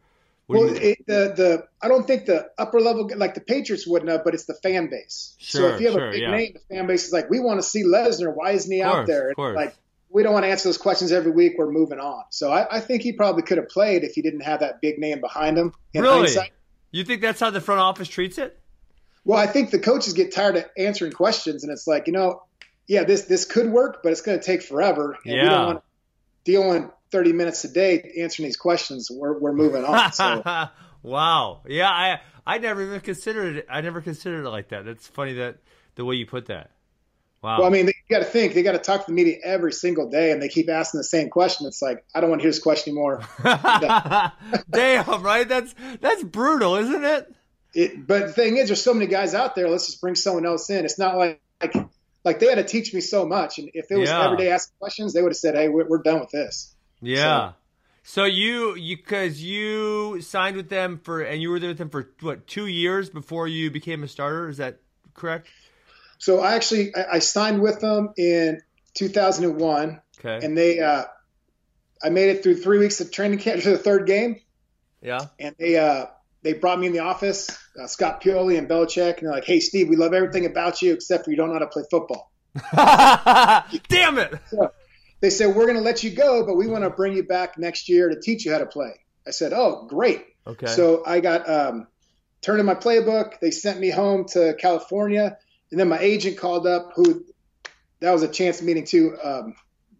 well, 0.48 0.74
it, 0.74 0.98
the 1.06 1.32
the 1.36 1.68
I 1.80 1.88
don't 1.88 2.06
think 2.06 2.26
the 2.26 2.50
upper 2.58 2.80
level 2.80 3.08
like 3.16 3.34
the 3.34 3.40
Patriots 3.40 3.86
wouldn't 3.86 4.10
have, 4.10 4.24
but 4.24 4.34
it's 4.34 4.44
the 4.44 4.54
fan 4.54 4.90
base. 4.90 5.36
Sure, 5.38 5.70
so 5.70 5.74
if 5.74 5.80
you 5.80 5.86
have 5.86 5.94
sure, 5.94 6.08
a 6.08 6.12
big 6.12 6.22
yeah. 6.22 6.30
name, 6.30 6.54
the 6.54 6.74
fan 6.74 6.86
base 6.86 7.06
is 7.06 7.12
like, 7.12 7.30
we 7.30 7.40
want 7.40 7.60
to 7.60 7.66
see 7.66 7.84
Lesnar. 7.84 8.34
Why 8.34 8.52
isn't 8.52 8.72
he 8.72 8.82
Of 8.82 8.92
out 8.92 9.06
there? 9.06 9.30
of 9.30 9.36
course. 9.36 9.56
Like 9.56 9.74
we 10.10 10.22
don't 10.22 10.32
want 10.32 10.44
to 10.44 10.50
answer 10.50 10.68
those 10.68 10.78
questions 10.78 11.10
every 11.10 11.32
week. 11.32 11.54
We're 11.56 11.70
moving 11.70 11.98
on. 11.98 12.24
So 12.30 12.52
I, 12.52 12.76
I 12.76 12.80
think 12.80 13.02
he 13.02 13.12
probably 13.12 13.42
could 13.42 13.58
have 13.58 13.68
played 13.68 14.04
if 14.04 14.14
he 14.14 14.22
didn't 14.22 14.42
have 14.42 14.60
that 14.60 14.80
big 14.80 14.98
name 14.98 15.20
behind 15.20 15.56
him. 15.56 15.72
In 15.94 16.02
really? 16.02 16.20
hindsight. 16.20 16.52
You 16.90 17.04
think 17.04 17.22
that's 17.22 17.40
how 17.40 17.50
the 17.50 17.60
front 17.60 17.80
office 17.80 18.08
treats 18.08 18.36
it? 18.36 18.58
Well, 19.24 19.38
I 19.38 19.46
think 19.46 19.70
the 19.70 19.78
coaches 19.78 20.12
get 20.12 20.34
tired 20.34 20.56
of 20.56 20.64
answering 20.76 21.12
questions, 21.12 21.62
and 21.62 21.72
it's 21.72 21.86
like, 21.86 22.08
you 22.08 22.12
know, 22.12 22.42
yeah, 22.86 23.04
this 23.04 23.22
this 23.22 23.44
could 23.44 23.70
work, 23.70 24.02
but 24.02 24.12
it's 24.12 24.20
going 24.22 24.38
to 24.38 24.44
take 24.44 24.62
forever. 24.62 25.16
And 25.24 25.32
we 25.34 25.38
Yeah. 25.38 25.50
don't 25.50 25.66
want 25.66 25.78
to 25.78 25.84
deal 26.44 26.72
in 26.72 26.90
30 27.10 27.32
minutes 27.32 27.64
a 27.64 27.68
day 27.68 28.14
answering 28.20 28.48
these 28.48 28.56
questions. 28.56 29.08
We're, 29.10 29.38
we're 29.38 29.52
moving 29.52 29.84
on. 29.84 30.12
So, 30.12 30.42
wow. 31.02 31.60
Yeah, 31.66 31.88
I 31.90 32.20
I 32.46 32.58
never 32.58 32.82
even 32.82 33.00
considered 33.00 33.56
it. 33.56 33.66
I 33.70 33.80
never 33.80 34.00
considered 34.00 34.44
it 34.44 34.48
like 34.50 34.68
that. 34.70 34.84
That's 34.84 35.06
funny 35.06 35.34
that 35.34 35.58
the 35.94 36.04
way 36.04 36.16
you 36.16 36.26
put 36.26 36.46
that. 36.46 36.70
Wow. 37.42 37.58
well, 37.58 37.66
I 37.66 37.70
mean, 37.70 37.86
you 37.86 37.92
got 38.08 38.20
to 38.20 38.24
think 38.24 38.54
they 38.54 38.62
got 38.62 38.72
to 38.72 38.78
talk 38.78 39.00
to 39.04 39.10
the 39.10 39.14
media 39.16 39.36
every 39.42 39.72
single 39.72 40.08
day, 40.08 40.30
and 40.30 40.40
they 40.40 40.48
keep 40.48 40.68
asking 40.70 40.98
the 40.98 41.04
same 41.04 41.28
question. 41.28 41.66
It's 41.66 41.82
like, 41.82 42.04
I 42.14 42.20
don't 42.20 42.30
want 42.30 42.40
to 42.40 42.44
hear 42.44 42.52
this 42.52 42.60
question 42.60 42.92
anymore. 42.92 43.20
Damn, 44.70 45.22
right? 45.22 45.48
That's 45.48 45.74
that's 46.00 46.22
brutal, 46.22 46.76
isn't 46.76 47.04
it? 47.04 47.34
It, 47.74 48.06
but 48.06 48.26
the 48.26 48.32
thing 48.32 48.58
is, 48.58 48.68
there's 48.68 48.82
so 48.82 48.94
many 48.94 49.06
guys 49.06 49.34
out 49.34 49.54
there. 49.56 49.68
Let's 49.68 49.86
just 49.86 50.00
bring 50.00 50.14
someone 50.14 50.46
else 50.46 50.68
in. 50.70 50.84
It's 50.84 50.98
not 50.98 51.16
like 51.16 51.40
like, 51.60 51.74
like 52.24 52.38
they 52.38 52.46
had 52.46 52.56
to 52.56 52.64
teach 52.64 52.92
me 52.94 53.00
so 53.00 53.26
much, 53.26 53.58
and 53.58 53.70
if 53.74 53.90
it 53.90 53.96
was 53.96 54.08
Yeah. 54.08 54.24
every 54.24 54.36
day 54.38 54.50
asking 54.50 54.74
questions, 54.78 55.12
they 55.12 55.22
would 55.22 55.30
have 55.32 55.36
said, 55.36 55.54
"Hey, 55.54 55.68
we're, 55.68 55.88
we're 55.88 56.02
done 56.02 56.20
with 56.20 56.30
this." 56.30 56.74
Yeah. 57.00 57.52
So 58.04 58.24
you 58.24 58.74
you 58.76 58.96
because 58.96 59.42
you 59.42 60.20
signed 60.20 60.56
with 60.56 60.68
them 60.68 61.00
for 61.02 61.20
and 61.20 61.40
you 61.40 61.50
were 61.50 61.58
there 61.60 61.70
with 61.70 61.78
them 61.78 61.90
for 61.90 62.10
what 62.20 62.46
two 62.46 62.66
years 62.66 63.10
before 63.10 63.46
you 63.48 63.70
became 63.70 64.02
a 64.02 64.08
starter? 64.08 64.48
Is 64.48 64.56
that 64.58 64.80
correct? 65.14 65.48
So 66.18 66.40
I 66.40 66.54
actually 66.54 66.94
I, 66.94 67.14
I 67.14 67.18
signed 67.20 67.60
with 67.62 67.80
them 67.80 68.10
in 68.16 68.60
2001. 68.94 70.00
Okay. 70.24 70.44
and 70.46 70.56
they 70.56 70.78
uh, 70.80 71.04
I 72.02 72.10
made 72.10 72.30
it 72.30 72.42
through 72.42 72.56
three 72.56 72.78
weeks 72.78 73.00
of 73.00 73.10
training 73.10 73.38
camp 73.40 73.62
to 73.62 73.70
the 73.76 73.78
third 73.78 74.06
game, 74.06 74.40
yeah. 75.00 75.26
and 75.38 75.54
they 75.58 75.76
uh, 75.78 76.06
they 76.42 76.52
brought 76.54 76.78
me 76.78 76.88
in 76.88 76.92
the 76.92 77.00
office, 77.00 77.48
uh, 77.80 77.86
Scott 77.86 78.22
Pioli 78.22 78.58
and 78.58 78.68
Belichick, 78.68 79.18
and 79.18 79.26
they're 79.26 79.32
like, 79.32 79.44
"Hey, 79.44 79.60
Steve, 79.60 79.88
we 79.88 79.96
love 79.96 80.12
everything 80.12 80.46
about 80.46 80.82
you 80.82 80.92
except 80.92 81.24
for 81.24 81.30
you 81.30 81.36
don't 81.36 81.48
know 81.48 81.54
how 81.54 81.60
to 81.60 81.66
play 81.68 81.84
football." 81.90 82.32
Damn 83.88 84.18
it. 84.18 84.34
They 85.20 85.30
said 85.30 85.54
we're 85.54 85.66
going 85.66 85.76
to 85.76 85.82
let 85.82 86.02
you 86.02 86.10
go, 86.10 86.44
but 86.44 86.56
we 86.56 86.66
want 86.66 86.84
to 86.84 86.90
bring 86.90 87.14
you 87.14 87.22
back 87.22 87.56
next 87.56 87.88
year 87.88 88.08
to 88.08 88.20
teach 88.20 88.44
you 88.44 88.52
how 88.52 88.58
to 88.58 88.66
play. 88.66 88.92
I 89.26 89.30
said, 89.30 89.52
"Oh, 89.52 89.86
great!" 89.88 90.24
Okay. 90.46 90.66
So 90.66 91.04
I 91.06 91.20
got 91.20 91.48
um, 91.48 91.86
turned 92.40 92.60
in 92.60 92.66
my 92.66 92.74
playbook. 92.74 93.38
They 93.40 93.52
sent 93.52 93.78
me 93.78 93.90
home 93.90 94.26
to 94.30 94.54
California, 94.58 95.38
and 95.70 95.78
then 95.78 95.88
my 95.88 96.00
agent 96.00 96.38
called 96.38 96.66
up. 96.66 96.92
Who 96.96 97.24
that 98.00 98.10
was 98.10 98.24
a 98.24 98.28
chance 98.28 98.60
meeting 98.60 98.84
too 98.84 99.16
um, 99.22 99.54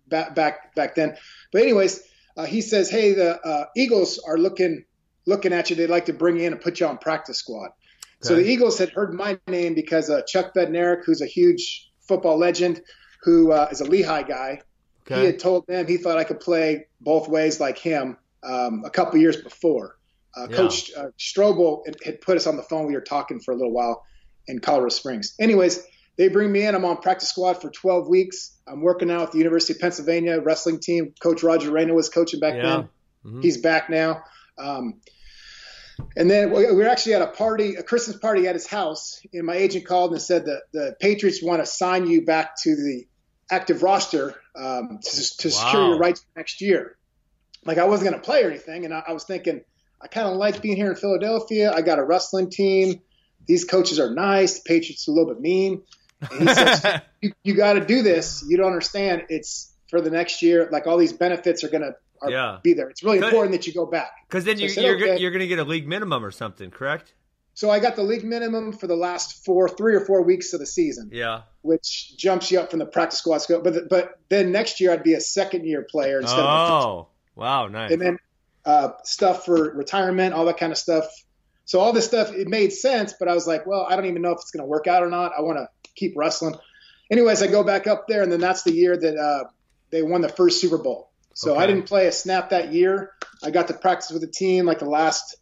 back 0.08 0.34
back 0.34 0.74
back 0.74 0.96
then. 0.96 1.16
But 1.52 1.62
anyways, 1.62 2.02
uh, 2.36 2.44
he 2.44 2.60
says, 2.60 2.90
"Hey, 2.90 3.12
the 3.14 3.40
uh, 3.40 3.66
Eagles 3.76 4.18
are 4.18 4.36
looking 4.36 4.84
looking 5.26 5.52
at 5.52 5.70
you. 5.70 5.76
They'd 5.76 5.90
like 5.90 6.06
to 6.06 6.12
bring 6.12 6.36
you 6.38 6.46
in 6.46 6.52
and 6.52 6.60
put 6.60 6.80
you 6.80 6.86
on 6.86 6.98
practice 6.98 7.38
squad." 7.38 7.70
So 8.20 8.36
the 8.36 8.48
Eagles 8.48 8.78
had 8.78 8.90
heard 8.90 9.14
my 9.14 9.36
name 9.48 9.74
because 9.74 10.08
uh, 10.08 10.22
Chuck 10.22 10.54
Bednarik, 10.54 11.04
who's 11.04 11.20
a 11.22 11.26
huge 11.26 11.90
football 12.06 12.38
legend, 12.38 12.80
who 13.22 13.50
uh, 13.50 13.68
is 13.72 13.80
a 13.80 13.84
Lehigh 13.84 14.22
guy, 14.22 14.60
he 15.08 15.24
had 15.26 15.40
told 15.40 15.66
them 15.66 15.88
he 15.88 15.96
thought 15.96 16.18
I 16.18 16.24
could 16.24 16.38
play 16.38 16.86
both 17.00 17.26
ways 17.28 17.58
like 17.58 17.78
him 17.78 18.16
um, 18.44 18.84
a 18.84 18.90
couple 18.90 19.18
years 19.18 19.36
before. 19.36 19.98
Uh, 20.36 20.46
Yeah. 20.48 20.56
Coach 20.56 20.92
uh, 20.96 21.06
Strobel 21.18 21.84
had, 21.84 21.96
had 22.04 22.20
put 22.20 22.36
us 22.36 22.46
on 22.46 22.56
the 22.56 22.62
phone. 22.62 22.86
We 22.86 22.94
were 22.94 23.00
talking 23.00 23.40
for 23.40 23.50
a 23.52 23.56
little 23.56 23.72
while 23.72 24.04
in 24.46 24.60
Colorado 24.60 24.90
Springs. 24.90 25.34
Anyways, 25.40 25.84
they 26.16 26.28
bring 26.28 26.52
me 26.52 26.64
in. 26.64 26.74
I'm 26.76 26.84
on 26.84 26.98
practice 26.98 27.28
squad 27.28 27.54
for 27.60 27.70
12 27.70 28.08
weeks. 28.08 28.56
I'm 28.68 28.82
working 28.82 29.10
out 29.10 29.20
with 29.22 29.32
the 29.32 29.38
University 29.38 29.72
of 29.72 29.80
Pennsylvania 29.80 30.40
wrestling 30.40 30.78
team. 30.78 31.12
Coach 31.20 31.42
Roger 31.42 31.72
Reina 31.72 31.92
was 31.94 32.08
coaching 32.08 32.38
back 32.38 32.54
Yeah. 32.54 32.62
then. 32.62 32.88
Mhm. 33.26 33.42
He's 33.42 33.58
back 33.58 33.90
now. 33.90 34.22
Um, 34.58 35.00
and 36.16 36.30
then 36.30 36.50
we 36.50 36.66
we 36.66 36.76
were 36.76 36.88
actually 36.88 37.14
at 37.14 37.22
a 37.22 37.28
party, 37.28 37.76
a 37.76 37.82
Christmas 37.82 38.16
party 38.16 38.46
at 38.46 38.54
his 38.54 38.66
house, 38.66 39.20
and 39.32 39.44
my 39.44 39.54
agent 39.54 39.86
called 39.86 40.12
and 40.12 40.20
said 40.20 40.46
that 40.46 40.62
the 40.72 40.96
Patriots 41.00 41.42
want 41.42 41.60
to 41.60 41.66
sign 41.66 42.06
you 42.06 42.24
back 42.24 42.56
to 42.62 42.74
the 42.74 43.06
active 43.50 43.82
roster 43.82 44.34
um, 44.56 44.98
to, 45.02 45.10
to 45.10 45.50
secure 45.50 45.88
your 45.88 45.98
rights 45.98 46.20
for 46.20 46.38
next 46.38 46.60
year. 46.60 46.96
Like 47.64 47.78
I 47.78 47.84
wasn't 47.84 48.10
going 48.10 48.20
to 48.20 48.24
play 48.24 48.42
or 48.42 48.50
anything, 48.50 48.84
and 48.84 48.92
I, 48.92 49.02
I 49.08 49.12
was 49.12 49.24
thinking, 49.24 49.62
I 50.00 50.08
kind 50.08 50.26
of 50.26 50.36
like 50.36 50.60
being 50.60 50.76
here 50.76 50.90
in 50.90 50.96
Philadelphia. 50.96 51.72
I 51.72 51.82
got 51.82 51.98
a 51.98 52.04
wrestling 52.04 52.50
team. 52.50 53.00
These 53.46 53.64
coaches 53.64 54.00
are 54.00 54.12
nice. 54.12 54.60
The 54.60 54.68
Patriots 54.68 55.08
are 55.08 55.12
a 55.12 55.14
little 55.14 55.34
bit 55.34 55.40
mean. 55.40 55.82
And 56.30 56.48
he 56.48 56.54
says, 56.54 57.00
you, 57.20 57.32
you 57.42 57.54
got 57.54 57.74
to 57.74 57.84
do 57.84 58.02
this. 58.02 58.44
You 58.48 58.56
don't 58.56 58.68
understand. 58.68 59.24
It's 59.28 59.72
for 59.90 60.00
the 60.00 60.10
next 60.10 60.42
year. 60.42 60.68
Like 60.70 60.86
all 60.86 60.96
these 60.96 61.12
benefits 61.12 61.64
are 61.64 61.68
going 61.68 61.82
to 61.82 61.94
are 62.22 62.30
Yeah. 62.30 62.58
be 62.62 62.72
there. 62.74 62.88
It's 62.88 63.02
really 63.02 63.18
important 63.18 63.52
that 63.52 63.66
you 63.66 63.72
go 63.74 63.86
back. 63.86 64.10
Because 64.28 64.44
then 64.44 64.56
So 64.56 64.62
you, 64.64 64.68
said, 64.68 64.84
you're 64.84 64.96
okay. 64.96 65.18
you're 65.18 65.30
going 65.30 65.40
to 65.40 65.46
get 65.48 65.58
a 65.58 65.64
league 65.64 65.86
minimum 65.86 66.24
or 66.24 66.30
something, 66.30 66.70
correct? 66.70 67.14
So 67.54 67.68
I 67.68 67.80
got 67.80 67.96
the 67.96 68.02
league 68.02 68.24
minimum 68.24 68.72
for 68.72 68.86
the 68.86 68.96
last 68.96 69.44
four, 69.44 69.68
three 69.68 69.94
or 69.94 70.00
four 70.00 70.22
weeks 70.22 70.54
of 70.54 70.60
the 70.60 70.66
season, 70.66 71.10
Yeah. 71.12 71.42
which 71.60 72.16
jumps 72.16 72.50
you 72.50 72.58
up 72.60 72.70
from 72.70 72.78
the 72.78 72.86
practice 72.86 73.18
squad 73.18 73.38
scope. 73.38 73.62
But 73.64 73.88
but 73.90 74.18
then 74.30 74.52
next 74.52 74.80
year 74.80 74.90
I'd 74.92 75.02
be 75.02 75.14
a 75.14 75.20
second 75.20 75.66
year 75.66 75.82
player 75.82 76.20
instead 76.20 76.38
of. 76.40 76.46
Oh, 76.46 77.08
wow, 77.36 77.66
nice. 77.68 77.92
and 77.92 78.00
then 78.00 78.18
uh, 78.64 78.92
stuff 79.04 79.44
for 79.44 79.74
retirement, 79.74 80.32
all 80.34 80.44
that 80.46 80.56
kind 80.56 80.72
of 80.72 80.78
stuff. 80.78 81.04
So 81.64 81.78
all 81.78 81.92
this 81.92 82.06
stuff 82.06 82.32
it 82.32 82.48
made 82.48 82.72
sense, 82.72 83.14
but 83.18 83.28
I 83.28 83.34
was 83.34 83.46
like, 83.46 83.66
well, 83.66 83.86
I 83.88 83.96
don't 83.96 84.06
even 84.06 84.22
know 84.22 84.30
if 84.32 84.38
it's 84.40 84.50
going 84.50 84.62
to 84.62 84.66
work 84.66 84.86
out 84.86 85.02
or 85.02 85.10
not. 85.10 85.32
I 85.36 85.42
want 85.42 85.58
to 85.58 85.68
keep 85.94 86.14
wrestling. 86.16 86.54
Anyways, 87.10 87.42
I 87.42 87.46
go 87.48 87.62
back 87.62 87.86
up 87.86 88.08
there, 88.08 88.22
and 88.22 88.32
then 88.32 88.40
that's 88.40 88.62
the 88.62 88.72
year 88.72 88.96
that 88.96 89.16
uh, 89.16 89.44
they 89.90 90.02
won 90.02 90.22
the 90.22 90.28
first 90.30 90.60
Super 90.60 90.78
Bowl. 90.78 91.10
So 91.34 91.56
I 91.56 91.66
didn't 91.66 91.84
play 91.86 92.06
a 92.06 92.12
snap 92.12 92.50
that 92.50 92.72
year. 92.72 93.10
I 93.42 93.50
got 93.50 93.68
to 93.68 93.74
practice 93.74 94.10
with 94.10 94.22
the 94.22 94.28
team 94.30 94.66
like 94.66 94.78
the 94.78 94.88
last 94.88 95.36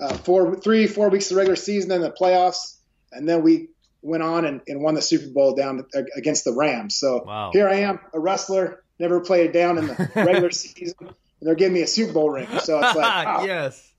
uh, 0.00 0.08
four, 0.08 0.56
three, 0.56 0.86
four 0.86 1.08
weeks 1.10 1.26
of 1.30 1.36
the 1.36 1.38
regular 1.38 1.56
season, 1.56 1.88
then 1.90 2.00
the 2.00 2.10
playoffs, 2.10 2.78
and 3.12 3.28
then 3.28 3.42
we 3.42 3.68
went 4.02 4.22
on 4.22 4.44
and, 4.44 4.60
and 4.66 4.82
won 4.82 4.94
the 4.94 5.02
Super 5.02 5.30
Bowl 5.32 5.54
down 5.54 5.84
against 6.16 6.44
the 6.44 6.52
Rams. 6.52 6.98
So 6.98 7.22
Wow. 7.24 7.50
here 7.52 7.68
I 7.68 7.76
am, 7.80 8.00
a 8.12 8.18
wrestler, 8.20 8.82
never 8.98 9.20
played 9.20 9.52
down 9.52 9.78
in 9.78 9.86
the 9.86 10.10
regular 10.16 10.50
season, 10.50 10.96
and 11.00 11.10
they're 11.40 11.54
giving 11.54 11.74
me 11.74 11.82
a 11.82 11.86
Super 11.86 12.12
Bowl 12.12 12.30
ring. 12.30 12.58
So 12.58 12.80
it's 12.80 12.94
like, 12.96 13.26
wow, 13.26 13.44
yes. 13.44 13.92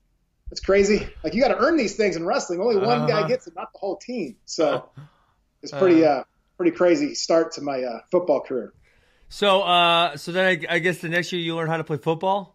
it's 0.50 0.60
crazy. 0.60 1.08
Like 1.22 1.34
you 1.34 1.40
got 1.42 1.48
to 1.48 1.58
earn 1.58 1.76
these 1.76 1.96
things 1.96 2.16
in 2.16 2.24
wrestling. 2.26 2.60
Only 2.60 2.76
one 2.76 2.98
Uh-huh. 2.98 3.06
guy 3.22 3.28
gets 3.28 3.46
it, 3.46 3.54
not 3.56 3.68
the 3.72 3.78
whole 3.78 3.96
team. 3.96 4.36
So 4.44 4.90
it's 5.62 5.72
pretty, 5.72 6.04
uh, 6.04 6.24
pretty 6.58 6.76
crazy 6.76 7.14
start 7.14 7.52
to 7.52 7.62
my 7.62 7.82
uh, 7.82 8.00
football 8.10 8.40
career. 8.40 8.72
So, 9.28 9.62
uh, 9.62 10.16
so 10.16 10.32
then 10.32 10.46
I, 10.46 10.74
I 10.74 10.78
guess 10.78 10.98
the 10.98 11.08
next 11.08 11.32
year 11.32 11.40
you 11.40 11.56
learn 11.56 11.68
how 11.68 11.76
to 11.76 11.84
play 11.84 11.96
football. 11.96 12.54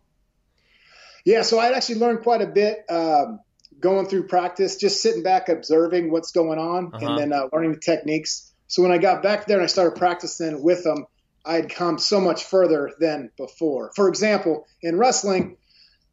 Yeah, 1.25 1.41
so 1.41 1.59
I'd 1.59 1.73
actually 1.73 1.95
learned 1.99 2.21
quite 2.21 2.41
a 2.41 2.47
bit 2.47 2.85
um, 2.89 3.39
going 3.79 4.07
through 4.07 4.27
practice, 4.27 4.77
just 4.77 5.01
sitting 5.01 5.23
back 5.23 5.49
observing 5.49 6.11
what's 6.11 6.31
going 6.31 6.59
on, 6.59 6.87
Uh-huh. 6.93 7.05
and 7.05 7.17
then 7.17 7.33
uh, 7.33 7.47
learning 7.51 7.73
the 7.73 7.79
techniques. 7.79 8.51
So 8.67 8.81
when 8.83 8.91
I 8.91 8.97
got 8.97 9.21
back 9.23 9.45
there 9.45 9.57
and 9.57 9.63
I 9.63 9.67
started 9.67 9.97
practicing 9.97 10.63
with 10.63 10.83
them, 10.83 11.05
I 11.45 11.55
had 11.55 11.69
come 11.69 11.97
so 11.97 12.21
much 12.21 12.45
further 12.45 12.91
than 12.99 13.31
before. 13.37 13.91
For 13.95 14.07
example, 14.07 14.67
in 14.81 14.97
wrestling, 14.97 15.57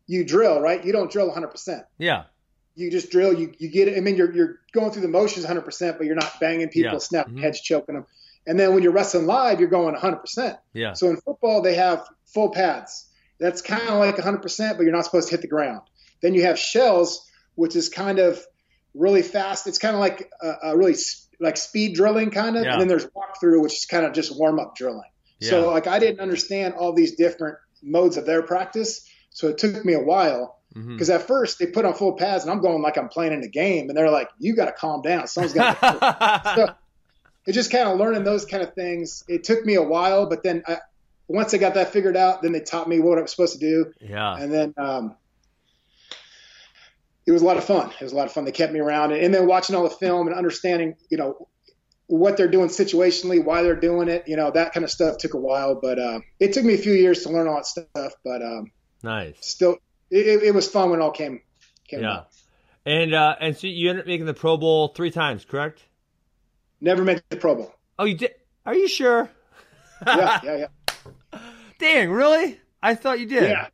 you 0.06 0.24
drill, 0.24 0.60
right? 0.60 0.84
You 0.84 0.92
don't 0.92 1.10
drill 1.10 1.30
100%. 1.30 1.84
Yeah. 1.98 2.24
You 2.74 2.90
just 2.90 3.10
drill, 3.10 3.32
you, 3.32 3.52
you 3.58 3.68
get 3.68 3.88
it. 3.88 3.96
I 3.96 4.00
mean, 4.00 4.16
you're, 4.16 4.32
you're 4.32 4.58
going 4.72 4.90
through 4.90 5.02
the 5.02 5.08
motions 5.08 5.46
100%, 5.46 5.98
but 5.98 6.06
you're 6.06 6.14
not 6.14 6.38
banging 6.40 6.68
people, 6.68 6.92
Yeah. 6.92 6.98
snapping 6.98 7.34
Mhm. 7.34 7.40
heads, 7.42 7.60
choking 7.60 7.94
them. 7.96 8.06
And 8.46 8.58
then 8.58 8.74
when 8.74 8.82
you're 8.82 8.92
wrestling 8.92 9.26
live, 9.26 9.58
you're 9.60 9.68
going 9.68 9.94
100%. 9.94 10.56
Yeah. 10.72 10.92
So 10.92 11.08
in 11.08 11.16
football, 11.16 11.62
they 11.62 11.74
have 11.74 12.06
full 12.26 12.50
pads. 12.50 13.08
That's 13.40 13.60
kind 13.60 13.82
of 13.88 13.98
like 13.98 14.16
100%, 14.16 14.76
but 14.76 14.82
you're 14.84 14.92
not 14.92 15.04
supposed 15.04 15.28
to 15.28 15.32
hit 15.34 15.42
the 15.42 15.48
ground. 15.48 15.82
Then 16.22 16.32
you 16.34 16.42
have 16.42 16.58
shells, 16.58 17.28
which 17.54 17.76
is 17.76 17.88
kind 17.88 18.18
of 18.18 18.40
really 18.94 19.22
fast. 19.22 19.66
It's 19.66 19.78
kind 19.78 19.94
of 19.94 20.00
like 20.00 20.30
a, 20.40 20.70
a 20.70 20.76
really 20.76 20.92
s- 20.94 21.28
like 21.38 21.56
speed 21.56 21.94
drilling 21.94 22.30
kind 22.30 22.56
of, 22.56 22.64
Yeah. 22.64 22.72
and 22.72 22.80
then 22.80 22.88
there's 22.88 23.06
walkthrough, 23.06 23.62
which 23.62 23.74
is 23.74 23.84
kind 23.84 24.06
of 24.06 24.12
just 24.14 24.36
warm 24.38 24.58
up 24.58 24.74
drilling. 24.76 25.10
Yeah. 25.40 25.50
So 25.50 25.70
like 25.70 25.86
I 25.86 25.98
didn't 25.98 26.20
understand 26.20 26.74
all 26.74 26.94
these 26.94 27.14
different 27.16 27.58
modes 27.82 28.16
of 28.16 28.24
their 28.24 28.42
practice, 28.42 29.06
so 29.30 29.48
it 29.48 29.58
took 29.58 29.84
me 29.84 29.92
a 29.92 30.00
while. 30.00 30.54
Mm-hmm. 30.74 30.92
Because 30.92 31.10
at 31.10 31.26
first 31.26 31.58
they 31.58 31.66
put 31.66 31.84
on 31.84 31.92
full 31.94 32.14
pads 32.14 32.44
and 32.44 32.50
I'm 32.52 32.60
going 32.60 32.80
like 32.82 32.96
I'm 32.96 33.08
playing 33.08 33.32
in 33.34 33.42
a 33.42 33.48
game, 33.48 33.88
and 33.90 33.96
they're 33.98 34.10
like, 34.10 34.30
"You 34.38 34.56
got 34.56 34.66
to 34.66 34.72
calm 34.72 35.02
down. 35.02 35.26
Someone's 35.26 35.52
got." 35.52 35.78
to 35.80 36.76
it's 37.46 37.54
just 37.54 37.70
kind 37.70 37.88
of 37.88 37.98
learning 37.98 38.24
those 38.24 38.44
kind 38.44 38.62
of 38.62 38.74
things. 38.74 39.24
It 39.28 39.44
took 39.44 39.64
me 39.64 39.74
a 39.74 39.82
while, 39.82 40.28
but 40.28 40.42
then 40.42 40.62
I, 40.66 40.78
once 41.28 41.54
I 41.54 41.58
got 41.58 41.74
that 41.74 41.92
figured 41.92 42.16
out, 42.16 42.42
then 42.42 42.52
they 42.52 42.60
taught 42.60 42.88
me 42.88 43.00
what 43.00 43.18
I 43.18 43.22
was 43.22 43.30
supposed 43.30 43.54
to 43.54 43.58
do, 43.60 43.92
yeah. 44.00 44.36
and 44.36 44.52
then 44.52 44.74
um, 44.76 45.16
it 47.26 47.32
was 47.32 47.42
a 47.42 47.44
lot 47.44 47.56
of 47.56 47.64
fun. 47.64 47.90
It 48.00 48.02
was 48.04 48.12
a 48.12 48.16
lot 48.16 48.26
of 48.26 48.32
fun. 48.32 48.44
They 48.44 48.52
kept 48.52 48.72
me 48.72 48.80
around, 48.80 49.12
and 49.12 49.34
then 49.34 49.46
watching 49.46 49.74
all 49.74 49.82
the 49.84 49.90
film 49.90 50.28
and 50.28 50.36
understanding, 50.36 50.94
you 51.10 51.18
know, 51.18 51.48
what 52.08 52.36
they're 52.36 52.46
doing 52.48 52.68
situationally, 52.68 53.44
why 53.44 53.62
they're 53.62 53.74
doing 53.80 54.08
it, 54.08 54.28
you 54.28 54.36
know, 54.36 54.50
that 54.52 54.72
kind 54.72 54.84
of 54.84 54.90
stuff 54.90 55.18
took 55.18 55.34
a 55.34 55.38
while, 55.38 55.74
but 55.80 55.98
uh, 55.98 56.20
it 56.38 56.52
took 56.52 56.64
me 56.64 56.74
a 56.74 56.78
few 56.78 56.92
years 56.92 57.24
to 57.24 57.30
learn 57.30 57.48
all 57.48 57.56
that 57.56 57.66
stuff. 57.66 58.12
But 58.24 58.42
um, 58.42 58.70
Nice. 59.02 59.34
still, 59.40 59.78
it, 60.10 60.26
it- 60.26 60.42
it 60.44 60.54
was 60.54 60.68
fun 60.68 60.90
when 60.90 61.00
it 61.00 61.02
all 61.02 61.10
came 61.10 61.40
came 61.88 62.02
Yeah. 62.02 62.12
out. 62.18 62.28
And 62.84 63.12
uh, 63.12 63.34
and 63.40 63.56
so 63.56 63.66
you 63.66 63.90
ended 63.90 64.04
up 64.04 64.06
making 64.06 64.26
the 64.26 64.34
Pro 64.34 64.56
Bowl 64.56 64.88
three 64.88 65.10
times, 65.10 65.44
correct? 65.44 65.82
Never 66.86 67.02
made 67.02 67.20
the 67.30 67.36
Pro 67.36 67.56
Bowl. 67.56 67.74
Oh, 67.98 68.04
you 68.04 68.14
did? 68.14 68.30
Are 68.64 68.72
you 68.74 68.86
sure? 68.86 69.28
Yeah, 70.06 70.40
yeah, 70.44 70.66
yeah. 71.32 71.38
Dang, 71.80 72.10
really? 72.12 72.60
I 72.80 72.94
thought 72.94 73.18
you 73.18 73.26
did. 73.26 73.50
Yeah. 73.50 73.66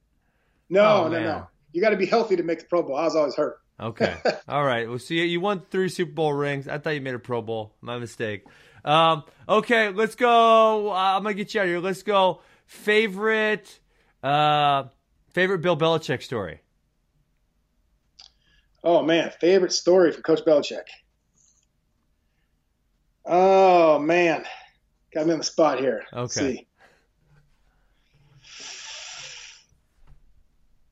No, 0.70 0.80
Oh, 0.82 1.04
no, 1.04 1.10
man. 1.10 1.22
no. 1.24 1.46
You 1.72 1.82
got 1.82 1.90
to 1.90 1.96
be 1.98 2.06
healthy 2.06 2.36
to 2.36 2.42
make 2.42 2.60
the 2.60 2.64
Pro 2.64 2.82
Bowl. 2.82 2.96
I 2.96 3.04
was 3.04 3.14
always 3.14 3.34
hurt. 3.34 3.58
Okay. 3.78 4.16
All 4.48 4.64
right. 4.64 4.88
Well, 4.88 4.98
so 4.98 5.12
you, 5.12 5.24
you 5.24 5.40
won 5.42 5.60
three 5.70 5.90
Super 5.90 6.12
Bowl 6.12 6.32
rings. 6.32 6.66
I 6.68 6.78
thought 6.78 6.94
you 6.94 7.02
made 7.02 7.14
a 7.14 7.18
Pro 7.18 7.42
Bowl. 7.42 7.74
My 7.82 7.98
mistake. 7.98 8.44
Um, 8.82 9.24
okay, 9.46 9.90
let's 9.90 10.14
go. 10.14 10.90
Uh, 10.90 10.94
I'm 10.94 11.22
gonna 11.22 11.34
get 11.34 11.52
you 11.52 11.60
out 11.60 11.64
of 11.64 11.70
here. 11.70 11.80
Let's 11.80 12.02
go. 12.02 12.40
Favorite, 12.64 13.78
uh, 14.22 14.84
favorite 15.34 15.58
Bill 15.58 15.76
Belichick 15.76 16.22
story. 16.22 16.60
Oh 18.82 19.02
man, 19.02 19.30
favorite 19.38 19.72
story 19.72 20.12
from 20.12 20.22
Coach 20.22 20.40
Belichick. 20.46 20.86
Oh 23.24 23.91
man, 24.02 24.44
got 25.14 25.26
me 25.26 25.32
on 25.32 25.38
the 25.38 25.44
spot 25.44 25.78
here. 25.80 26.04
Okay. 26.12 26.28
see. 26.28 26.66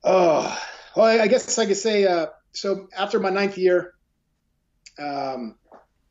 Oh, 0.03 0.57
well, 0.95 1.05
I 1.05 1.23
I 1.23 1.27
guess 1.27 1.57
I 1.59 1.65
could 1.65 1.77
say. 1.77 2.05
Uh, 2.05 2.27
so 2.53 2.87
after 2.95 3.19
my 3.19 3.29
ninth 3.29 3.57
year, 3.57 3.93
um, 4.99 5.55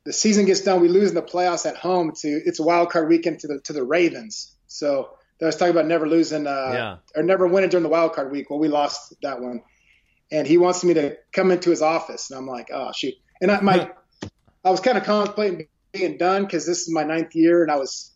the 0.05 0.13
season 0.13 0.47
gets 0.47 0.61
done. 0.61 0.81
We 0.81 0.89
lose 0.89 1.11
in 1.11 1.15
the 1.15 1.23
playoffs 1.23 1.67
at 1.67 1.77
home 1.77 2.13
to 2.21 2.29
it's 2.29 2.61
a 2.61 2.63
wild 2.63 2.91
card 2.91 3.09
weekend 3.09 3.41
to 3.41 3.49
the 3.49 3.61
to 3.65 3.73
the 3.73 3.83
Ravens. 3.85 4.55
So 4.69 5.11
I 5.43 5.47
was 5.47 5.57
talking 5.57 5.73
about 5.73 5.87
never 5.87 6.07
losing, 6.07 6.47
uh, 6.47 6.71
Yeah. 6.73 6.97
or 7.17 7.23
never 7.23 7.47
winning 7.47 7.71
during 7.71 7.83
the 7.83 7.89
wild 7.89 8.13
card 8.13 8.31
week. 8.31 8.51
Well, 8.51 8.59
we 8.59 8.69
lost 8.69 9.15
that 9.23 9.41
one, 9.41 9.63
and 10.31 10.47
he 10.47 10.59
wants 10.59 10.85
me 10.85 10.95
to 10.95 11.17
come 11.33 11.51
into 11.51 11.71
his 11.71 11.83
office, 11.83 12.31
and 12.31 12.39
I'm 12.39 12.47
like, 12.47 12.69
oh 12.73 12.93
shoot. 12.95 13.15
And 13.41 13.51
I, 13.51 13.61
my, 13.63 13.91
I 14.63 14.71
was 14.71 14.81
kind 14.81 14.99
of 14.99 15.05
contemplating 15.05 15.67
being 15.93 16.17
done 16.17 16.45
because 16.45 16.67
this 16.67 16.83
is 16.83 16.93
my 16.93 17.05
ninth 17.05 17.35
year, 17.35 17.63
and 17.63 17.71
I 17.71 17.77
was, 17.77 18.13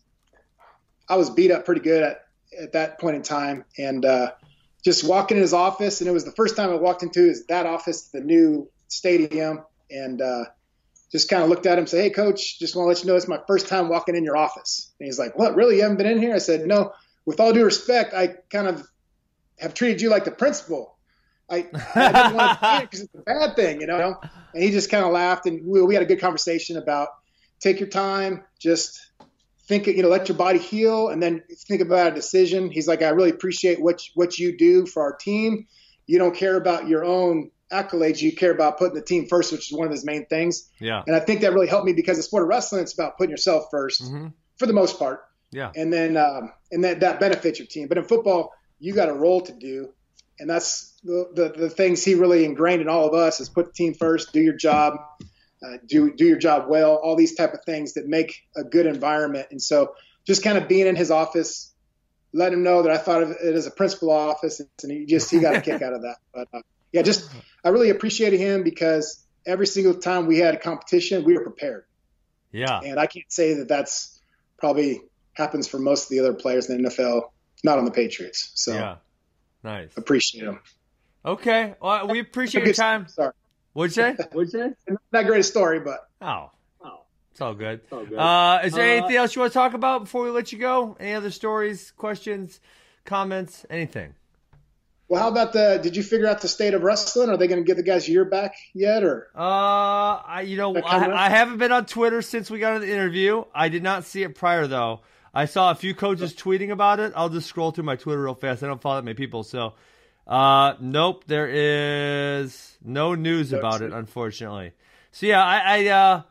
I 1.09 1.17
was 1.17 1.29
beat 1.29 1.51
up 1.51 1.65
pretty 1.65 1.81
good 1.81 2.03
at 2.03 2.21
at 2.59 2.73
that 2.73 2.99
point 2.99 3.15
in 3.15 3.21
time, 3.21 3.65
and 3.77 4.05
uh, 4.05 4.31
just 4.83 5.03
walking 5.03 5.37
in 5.37 5.41
his 5.41 5.53
office, 5.53 6.01
and 6.01 6.09
it 6.09 6.13
was 6.13 6.25
the 6.25 6.31
first 6.31 6.55
time 6.55 6.69
I 6.69 6.75
walked 6.75 7.03
into 7.03 7.23
his 7.23 7.45
that 7.47 7.65
office, 7.65 8.09
the 8.09 8.21
new 8.21 8.69
stadium, 8.87 9.63
and 9.89 10.21
uh, 10.21 10.45
just 11.11 11.29
kind 11.29 11.43
of 11.43 11.49
looked 11.49 11.65
at 11.65 11.77
him, 11.77 11.87
said, 11.87 12.03
"Hey, 12.03 12.09
coach, 12.09 12.59
just 12.59 12.75
want 12.75 12.85
to 12.85 12.89
let 12.89 13.01
you 13.01 13.07
know 13.07 13.15
it's 13.15 13.27
my 13.27 13.39
first 13.47 13.67
time 13.67 13.89
walking 13.89 14.15
in 14.15 14.23
your 14.23 14.37
office." 14.37 14.93
And 14.99 15.05
he's 15.05 15.19
like, 15.19 15.37
"What? 15.37 15.55
Really? 15.55 15.77
You 15.77 15.83
haven't 15.83 15.97
been 15.97 16.07
in 16.07 16.19
here?" 16.19 16.35
I 16.35 16.39
said, 16.39 16.65
"No. 16.65 16.93
With 17.25 17.39
all 17.39 17.51
due 17.53 17.65
respect, 17.65 18.13
I 18.13 18.35
kind 18.51 18.67
of 18.67 18.87
have 19.57 19.73
treated 19.73 19.99
you 19.99 20.09
like 20.09 20.25
the 20.25 20.31
principal. 20.31 20.95
I, 21.49 21.67
I 21.95 22.11
didn't 22.11 22.35
want 22.35 22.61
to 22.61 22.77
be 22.77 22.85
because 22.85 23.01
it's 23.01 23.15
a 23.15 23.21
bad 23.21 23.55
thing, 23.55 23.81
you 23.81 23.87
know." 23.87 24.19
And 24.53 24.63
he 24.63 24.71
just 24.71 24.91
kind 24.91 25.03
of 25.03 25.11
laughed, 25.11 25.47
and 25.47 25.65
we, 25.65 25.81
we 25.81 25.95
had 25.95 26.03
a 26.03 26.05
good 26.05 26.21
conversation 26.21 26.77
about 26.77 27.09
take 27.59 27.79
your 27.79 27.89
time, 27.89 28.43
just 28.59 28.99
think, 29.67 29.87
you 29.87 30.03
know, 30.03 30.09
let 30.09 30.29
your 30.29 30.37
body 30.37 30.59
heal, 30.59 31.09
and 31.09 31.21
then 31.21 31.43
think 31.67 31.81
about 31.81 32.11
a 32.11 32.15
decision. 32.15 32.69
He's 32.69 32.87
like, 32.87 33.01
"I 33.01 33.09
really 33.09 33.31
appreciate 33.31 33.81
what 33.81 34.01
what 34.13 34.37
you 34.37 34.57
do 34.57 34.85
for 34.85 35.03
our 35.03 35.15
team. 35.15 35.67
You 36.07 36.19
don't 36.19 36.35
care 36.35 36.55
about 36.55 36.87
your 36.87 37.03
own." 37.03 37.51
accolades 37.71 38.21
you 38.21 38.31
care 38.31 38.51
about 38.51 38.77
putting 38.77 38.93
the 38.93 39.01
team 39.01 39.25
first 39.27 39.51
which 39.51 39.71
is 39.71 39.75
one 39.75 39.87
of 39.87 39.91
his 39.91 40.05
main 40.05 40.23
things 40.27 40.69
Yeah. 40.79 41.01
and 41.07 41.15
I 41.15 41.19
think 41.19 41.41
that 41.41 41.51
really 41.51 41.65
helped 41.65 41.87
me 41.87 41.93
because 41.93 42.15
the 42.15 42.21
sport 42.21 42.43
of 42.43 42.49
wrestling 42.49 42.83
it's 42.83 42.93
about 42.93 43.17
putting 43.17 43.31
yourself 43.31 43.65
1st 43.71 44.03
Mhm. 44.03 44.33
for 44.57 44.67
the 44.67 44.71
most 44.71 44.99
part, 44.99 45.21
Yeah. 45.51 45.71
and 45.75 45.91
then 45.91 46.15
um, 46.15 46.53
and 46.71 46.83
that 46.83 46.99
that 46.99 47.19
benefits 47.19 47.57
your 47.57 47.67
team. 47.67 47.87
But 47.87 47.97
in 47.97 48.03
football, 48.03 48.51
you 48.79 48.93
got 48.93 49.09
a 49.09 49.13
role 49.13 49.41
to 49.41 49.51
do, 49.51 49.89
and 50.39 50.47
that's 50.47 50.93
the, 51.03 51.27
the 51.33 51.59
the 51.59 51.69
things 51.71 52.03
he 52.03 52.13
really 52.13 52.45
ingrained 52.45 52.83
in 52.83 52.87
all 52.87 53.07
of 53.07 53.15
us 53.15 53.39
is 53.39 53.49
put 53.49 53.65
the 53.65 53.73
team 53.73 53.95
first, 53.95 54.31
do 54.31 54.39
your 54.39 54.53
job, 54.55 54.99
uh, 55.63 55.77
do 55.85 56.13
do 56.13 56.25
your 56.25 56.37
job 56.37 56.69
well, 56.69 56.95
all 56.95 57.15
these 57.15 57.35
type 57.35 57.53
of 57.53 57.63
things 57.65 57.93
that 57.93 58.07
make 58.07 58.43
a 58.55 58.63
good 58.63 58.85
environment. 58.85 59.47
And 59.51 59.61
so 59.61 59.95
just 60.25 60.43
kind 60.43 60.57
of 60.57 60.67
being 60.67 60.87
in 60.87 60.95
his 60.95 61.11
office, 61.11 61.73
let 62.33 62.51
him 62.51 62.63
know 62.63 62.83
that 62.83 62.91
I 62.91 62.97
thought 62.97 63.23
of 63.23 63.31
it 63.31 63.55
as 63.55 63.67
a 63.67 63.71
principal 63.71 64.11
office, 64.11 64.59
and 64.59 64.91
he 64.91 65.05
just 65.05 65.31
he 65.31 65.39
got 65.39 65.55
a 65.55 65.61
kick 65.61 65.81
out 65.81 65.93
of 65.93 66.01
that. 66.01 66.17
But 66.33 66.47
uh, 66.53 66.61
yeah, 66.91 67.01
just 67.01 67.29
I 67.63 67.69
really 67.69 67.89
appreciated 67.89 68.39
him 68.39 68.63
because 68.63 69.25
every 69.45 69.67
single 69.67 69.93
time 69.93 70.27
we 70.27 70.39
had 70.39 70.55
a 70.55 70.59
competition, 70.59 71.23
we 71.23 71.35
were 71.35 71.43
prepared. 71.43 71.85
Yeah. 72.51 72.79
And 72.83 72.99
I 72.99 73.05
can't 73.05 73.29
say 73.29 73.55
that 73.55 73.67
that's 73.67 74.19
probably 74.57 75.01
happens 75.33 75.67
for 75.67 75.77
most 75.77 76.05
of 76.05 76.09
the 76.09 76.19
other 76.19 76.33
players 76.33 76.69
in 76.69 76.81
the 76.81 76.89
NFL, 76.89 77.23
not 77.63 77.77
on 77.77 77.85
the 77.85 77.91
Patriots. 77.91 78.51
So 78.55 78.73
Yeah. 78.73 78.95
Nice. 79.63 79.97
appreciate 79.97 80.45
him. 80.45 80.59
Okay. 81.25 81.75
Well, 81.81 82.07
we 82.07 82.19
appreciate 82.19 82.65
your 82.65 82.73
time. 82.73 83.07
Sorry, 83.07 83.33
What'd 83.75 83.95
you 83.95 84.03
say? 84.03 84.15
What'd 84.31 84.53
you 84.53 84.75
say? 84.87 84.95
not 85.11 85.23
a 85.23 85.27
great 85.27 85.45
story, 85.45 85.79
but 85.81 86.07
Oh. 86.21 86.49
Oh, 86.83 87.01
It's 87.31 87.41
all 87.41 87.53
good. 87.53 87.81
it's 87.83 87.91
all 87.93 88.05
good. 88.05 88.17
Uh, 88.17 88.61
is 88.63 88.73
there 88.73 88.85
Uh, 88.85 88.97
anything 88.99 89.17
else 89.17 89.35
you 89.35 89.41
want 89.41 89.51
to 89.51 89.59
talk 89.59 89.73
about 89.73 90.05
before 90.05 90.23
we 90.23 90.29
let 90.29 90.51
you 90.53 90.57
go? 90.59 90.95
Any 90.99 91.13
other 91.13 91.29
stories, 91.29 91.91
questions, 91.91 92.59
comments, 93.03 93.65
anything? 93.69 94.15
well, 95.09 95.21
how 95.21 95.27
about 95.29 95.51
the? 95.53 95.79
Did 95.83 95.95
you 95.95 96.01
figure 96.03 96.25
out 96.25 96.41
the 96.41 96.47
state 96.47 96.73
of 96.73 96.81
wrestling? 96.83 97.29
Are 97.29 97.37
they 97.37 97.47
going 97.47 97.61
to 97.61 97.67
give 97.67 97.77
the 97.77 97.83
guys 97.83 98.07
a 98.07 98.11
year 98.11 98.25
back 98.25 98.55
yet, 98.73 99.03
or 99.03 99.27
Uh, 99.35 99.39
I 100.25 100.45
you 100.47 100.57
know 100.57 100.73
That? 100.73 100.85
I, 100.85 101.25
I 101.25 101.29
haven't 101.29 101.57
been 101.57 101.71
on 101.73 101.85
Twitter 101.85 102.21
since 102.21 102.49
we 102.49 102.59
got 102.59 102.73
on 102.75 102.81
the 102.81 102.89
interview. 102.91 103.43
I 103.53 103.67
did 103.69 103.83
not 103.83 104.05
see 104.05 104.23
it 104.23 104.33
prior 104.35 104.65
though. 104.67 105.01
I 105.33 105.45
saw 105.45 105.69
a 105.69 105.75
few 105.75 105.93
coaches 105.93 106.33
tweeting 106.33 106.71
about 106.71 107.01
it. 107.01 107.11
I'll 107.13 107.27
just 107.29 107.47
scroll 107.49 107.71
through 107.71 107.83
my 107.83 107.97
Twitter 107.97 108.21
real 108.23 108.33
fast. 108.35 108.63
I 108.63 108.67
don't 108.67 108.81
follow 108.81 108.95
that 108.95 109.03
many 109.03 109.15
people, 109.15 109.43
so 109.43 109.73
uh, 110.27 110.73
nope, 110.79 111.23
there 111.27 111.49
is 111.49 112.77
no 112.83 113.15
news 113.15 113.53
about 113.53 113.81
it, 113.81 113.93
unfortunately. 113.93 114.71
So 115.11 115.27
yeah, 115.27 115.43
I, 115.43 115.59
I 115.59 115.87
uh, 115.87 116.21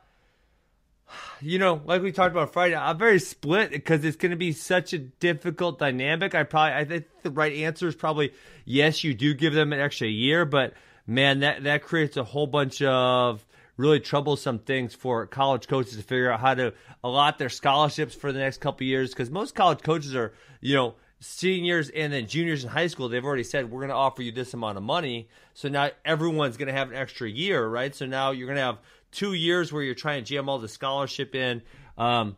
you 1.40 1.58
know, 1.58 1.80
like 1.84 2.02
we 2.02 2.12
talked 2.12 2.32
about 2.32 2.52
Friday, 2.52 2.74
I'm 2.74 2.98
very 2.98 3.20
split 3.20 3.70
because 3.70 4.04
it's 4.04 4.16
going 4.16 4.30
to 4.30 4.36
be 4.36 4.52
such 4.52 4.92
a 4.92 4.98
difficult 4.98 5.78
dynamic. 5.78 6.34
I 6.34 6.42
probably, 6.42 6.74
I 6.74 6.84
think 6.84 7.06
the 7.22 7.30
right 7.30 7.52
answer 7.52 7.86
is 7.86 7.94
probably 7.94 8.32
yes, 8.64 9.04
you 9.04 9.14
do 9.14 9.34
give 9.34 9.54
them 9.54 9.72
an 9.72 9.80
extra 9.80 10.08
year, 10.08 10.44
but 10.44 10.74
man, 11.06 11.40
that 11.40 11.64
that 11.64 11.82
creates 11.82 12.16
a 12.16 12.24
whole 12.24 12.46
bunch 12.46 12.82
of 12.82 13.44
really 13.76 14.00
troublesome 14.00 14.60
things 14.60 14.94
for 14.94 15.26
college 15.26 15.66
coaches 15.66 15.96
to 15.96 16.02
figure 16.02 16.30
out 16.30 16.40
how 16.40 16.54
to 16.54 16.72
allot 17.02 17.38
their 17.38 17.48
scholarships 17.48 18.14
for 18.14 18.32
the 18.32 18.38
next 18.38 18.60
couple 18.60 18.84
of 18.84 18.88
years 18.88 19.10
because 19.10 19.30
most 19.30 19.54
college 19.54 19.82
coaches 19.82 20.14
are, 20.14 20.32
you 20.60 20.74
know, 20.74 20.94
seniors 21.24 21.88
and 21.88 22.12
then 22.12 22.26
juniors 22.26 22.64
in 22.64 22.70
high 22.70 22.86
school. 22.86 23.08
They've 23.08 23.24
already 23.24 23.44
said 23.44 23.70
we're 23.70 23.80
going 23.80 23.88
to 23.88 23.94
offer 23.94 24.22
you 24.22 24.32
this 24.32 24.52
amount 24.54 24.76
of 24.76 24.84
money, 24.84 25.28
so 25.54 25.68
now 25.68 25.90
everyone's 26.04 26.56
going 26.56 26.68
to 26.68 26.74
have 26.74 26.90
an 26.90 26.96
extra 26.96 27.28
year, 27.28 27.66
right? 27.66 27.94
So 27.94 28.06
now 28.06 28.30
you're 28.30 28.46
going 28.46 28.56
to 28.58 28.62
have 28.62 28.78
two 29.10 29.32
years 29.32 29.72
where 29.72 29.82
you're 29.82 29.94
trying 29.94 30.22
to 30.22 30.28
jam 30.28 30.48
all 30.48 30.58
the 30.58 30.68
scholarship 30.68 31.34
in. 31.34 31.62
Um, 31.96 32.36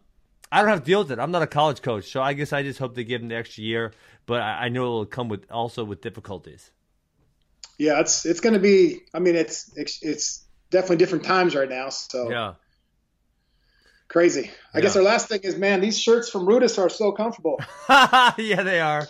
I 0.52 0.60
don't 0.60 0.70
have 0.70 0.80
to 0.80 0.84
deal 0.84 1.00
with 1.00 1.10
it. 1.10 1.18
I'm 1.18 1.32
not 1.32 1.42
a 1.42 1.46
college 1.46 1.82
coach, 1.82 2.10
so 2.10 2.22
I 2.22 2.32
guess 2.32 2.52
I 2.52 2.62
just 2.62 2.78
hope 2.78 2.94
they 2.94 3.04
give 3.04 3.20
them 3.20 3.28
the 3.28 3.36
extra 3.36 3.64
year. 3.64 3.92
But 4.26 4.42
I, 4.42 4.66
I 4.66 4.68
know 4.68 4.84
it'll 4.84 5.06
come 5.06 5.28
with 5.28 5.50
also 5.50 5.84
with 5.84 6.00
difficulties. 6.00 6.70
yeah, 7.78 8.00
it's 8.00 8.24
it's 8.24 8.40
going 8.40 8.54
to 8.54 8.60
be. 8.60 9.00
I 9.12 9.18
mean, 9.18 9.34
it's 9.34 9.76
it's, 9.76 10.02
it's 10.02 10.44
definitely 10.70 10.96
different 10.98 11.24
times 11.24 11.54
right 11.54 11.68
now. 11.68 11.88
So 11.88 12.30
Yeah, 12.30 12.54
crazy. 14.08 14.50
I 14.74 14.80
guess 14.80 14.96
our 14.96 15.02
last 15.02 15.28
thing 15.28 15.40
is, 15.42 15.56
man, 15.56 15.80
these 15.80 15.98
shirts 15.98 16.28
from 16.28 16.46
Rudis 16.46 16.78
are 16.78 16.88
so 16.88 17.12
comfortable. 17.12 17.60
yeah, 17.88 18.62
they 18.62 18.80
are. 18.80 19.08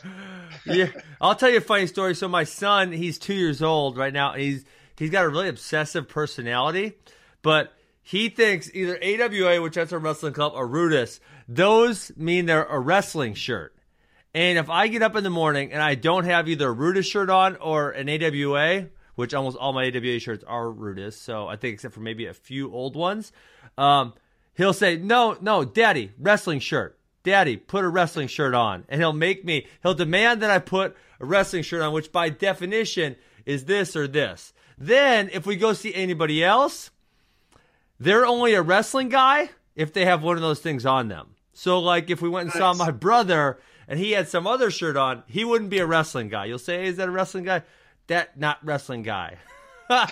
Yeah, 0.65 0.89
I'll 1.21 1.35
tell 1.35 1.51
you 1.51 1.59
a 1.59 1.63
funny 1.63 1.87
story. 1.87 2.15
So 2.15 2.29
my 2.29 2.45
son, 2.45 2.93
he's 2.93 3.19
two 3.19 3.35
years 3.35 3.63
old 3.63 3.97
right 3.97 4.13
now. 4.13 4.33
He's 4.33 4.65
he's 4.97 5.11
got 5.11 5.25
a 5.25 5.29
really 5.29 5.49
obsessive 5.49 6.09
personality, 6.09 6.95
but 7.43 7.73
he 8.03 8.29
thinks 8.29 8.71
either 8.73 8.99
AWA, 9.03 9.61
which 9.61 9.75
that's 9.75 9.93
a 9.93 9.99
wrestling 9.99 10.33
club, 10.33 10.53
or 10.55 10.69
Rudis, 10.69 11.21
those 11.49 12.13
mean 12.17 12.47
they're 12.47 12.65
a 12.65 12.79
wrestling 12.79 13.35
shirt. 13.35 13.75
And 14.33 14.59
if 14.59 14.69
I 14.69 14.89
get 14.89 15.03
up 15.03 15.17
in 15.17 15.25
the 15.25 15.31
morning 15.31 15.73
and 15.73 15.83
I 15.83 15.95
don't 15.95 16.25
have 16.25 16.49
either 16.49 16.71
a 16.71 16.75
Rudis 16.75 17.11
shirt 17.11 17.31
on 17.31 17.57
or 17.57 17.91
an 17.91 18.09
AWA, 18.09 18.89
which 19.15 19.35
almost 19.35 19.57
all 19.57 19.73
my 19.73 19.87
AWA 19.87 20.19
shirts 20.21 20.45
are 20.47 20.67
Rudis, 20.67 21.15
so 21.15 21.49
I 21.49 21.57
think 21.57 21.75
except 21.75 21.95
for 21.95 22.01
maybe 22.01 22.27
a 22.27 22.35
few 22.35 22.73
old 22.73 22.97
ones, 22.97 23.33
um, 23.79 24.13
he'll 24.57 24.73
say, 24.73 24.97
"No, 24.97 25.37
no, 25.41 25.65
Daddy, 25.65 26.13
wrestling 26.19 26.61
shirt. 26.61 26.99
Daddy, 27.23 27.57
put 27.57 27.85
a 27.85 27.89
wrestling 27.89 28.29
shirt 28.29 28.55
on." 28.55 28.85
And 28.89 29.01
he'll 29.01 29.13
make 29.13 29.45
me. 29.45 29.67
He'll 29.83 29.95
demand 29.95 30.43
that 30.43 30.51
I 30.51 30.59
put 30.59 30.97
a 31.21 31.25
wrestling 31.25 31.63
shirt 31.63 31.83
on, 31.83 31.93
which 31.93 32.13
by 32.13 32.29
definition 32.29 33.17
is 33.45 33.65
this 33.65 33.97
or 33.97 34.07
this. 34.09 34.53
Then, 34.79 35.31
if 35.33 35.47
we 35.47 35.57
go 35.57 35.73
see 35.73 35.95
anybody 35.95 36.45
else, 36.45 36.91
they're 37.99 38.27
only 38.27 38.55
a 38.55 38.63
wrestling 38.63 39.09
guy 39.09 39.51
if 39.75 39.93
they 39.93 40.05
have 40.05 40.23
one 40.23 40.37
of 40.37 40.43
those 40.43 40.61
things 40.61 40.85
on 40.85 41.09
them. 41.09 41.35
So, 41.53 41.79
like, 41.79 42.11
if 42.11 42.21
we 42.21 42.29
went 42.29 42.51
and 42.51 42.53
saw 42.53 42.75
my 42.75 42.91
brother 42.91 43.59
and 43.89 43.99
he 43.99 44.11
had 44.13 44.29
some 44.29 44.47
other 44.47 44.71
shirt 44.71 44.97
on, 44.97 45.23
he 45.27 45.45
wouldn't 45.45 45.71
be 45.71 45.79
a 45.79 45.87
wrestling 45.87 46.29
guy. 46.29 46.45
You'll 46.47 46.59
say, 46.59 46.83
hey, 46.83 46.89
"Is 46.89 46.97
that 46.99 47.09
a 47.09 47.13
wrestling 47.13 47.45
guy?" 47.45 47.63
That 48.09 48.39
not 48.39 48.59
wrestling 48.65 49.03
guy. 49.03 49.39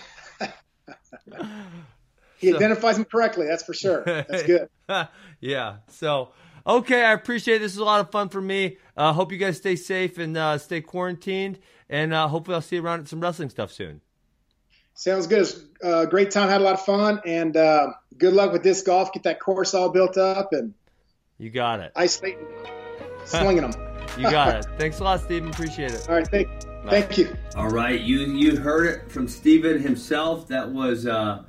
He 2.44 2.54
identifies 2.54 2.98
him 2.98 3.04
correctly. 3.04 3.46
That's 3.46 3.62
for 3.64 3.74
sure. 3.74 4.02
That's 4.04 4.42
good. 4.46 4.68
yeah. 5.40 5.76
So, 5.88 6.30
okay, 6.66 7.04
I 7.04 7.12
appreciate 7.12 7.56
it. 7.56 7.58
This 7.60 7.72
is 7.72 7.78
a 7.78 7.84
lot 7.84 8.00
of 8.00 8.10
fun 8.10 8.28
for 8.28 8.40
me. 8.40 8.78
Uh, 8.96 9.12
hope 9.12 9.32
you 9.32 9.38
guys 9.38 9.56
stay 9.56 9.76
safe 9.76 10.18
and 10.18 10.36
uh, 10.36 10.58
stay 10.58 10.80
quarantined. 10.80 11.58
And 11.90 12.12
uh, 12.14 12.28
hopefully, 12.28 12.54
I'll 12.54 12.62
see 12.62 12.76
you 12.76 12.82
around 12.82 13.00
at 13.00 13.08
some 13.08 13.20
wrestling 13.20 13.50
stuff 13.50 13.70
soon. 13.72 14.00
Sounds 14.94 15.26
good. 15.26 15.42
It's 15.42 15.60
a 15.82 16.06
great 16.06 16.30
time. 16.30 16.48
Had 16.48 16.60
a 16.60 16.64
lot 16.64 16.74
of 16.74 16.84
fun, 16.84 17.20
and 17.26 17.56
uh, 17.56 17.88
good 18.16 18.32
luck 18.32 18.52
with 18.52 18.62
disc 18.62 18.86
golf. 18.86 19.12
Get 19.12 19.24
that 19.24 19.40
course 19.40 19.74
all 19.74 19.90
built 19.90 20.16
up 20.16 20.52
and 20.52 20.72
You 21.38 21.50
got 21.50 21.80
it. 21.80 21.90
ice 21.96 22.14
skating, 22.16 22.46
slinging 23.24 23.68
them. 23.68 23.72
You 24.16 24.30
got 24.30 24.56
it. 24.56 24.66
Thanks 24.78 25.00
a 25.00 25.04
lot, 25.04 25.20
Steven. 25.20 25.50
Appreciate 25.50 25.90
it. 25.92 26.08
All 26.08 26.14
right, 26.14 26.28
thank, 26.28 26.48
thank 26.86 27.18
you. 27.18 27.36
All 27.56 27.68
right, 27.68 28.00
you 28.00 28.20
you 28.20 28.56
heard 28.56 28.86
it 28.86 29.10
from 29.10 29.26
Steven 29.26 29.80
himself. 29.82 30.46
That 30.48 30.70
was 30.70 31.06
uh, 31.06 31.42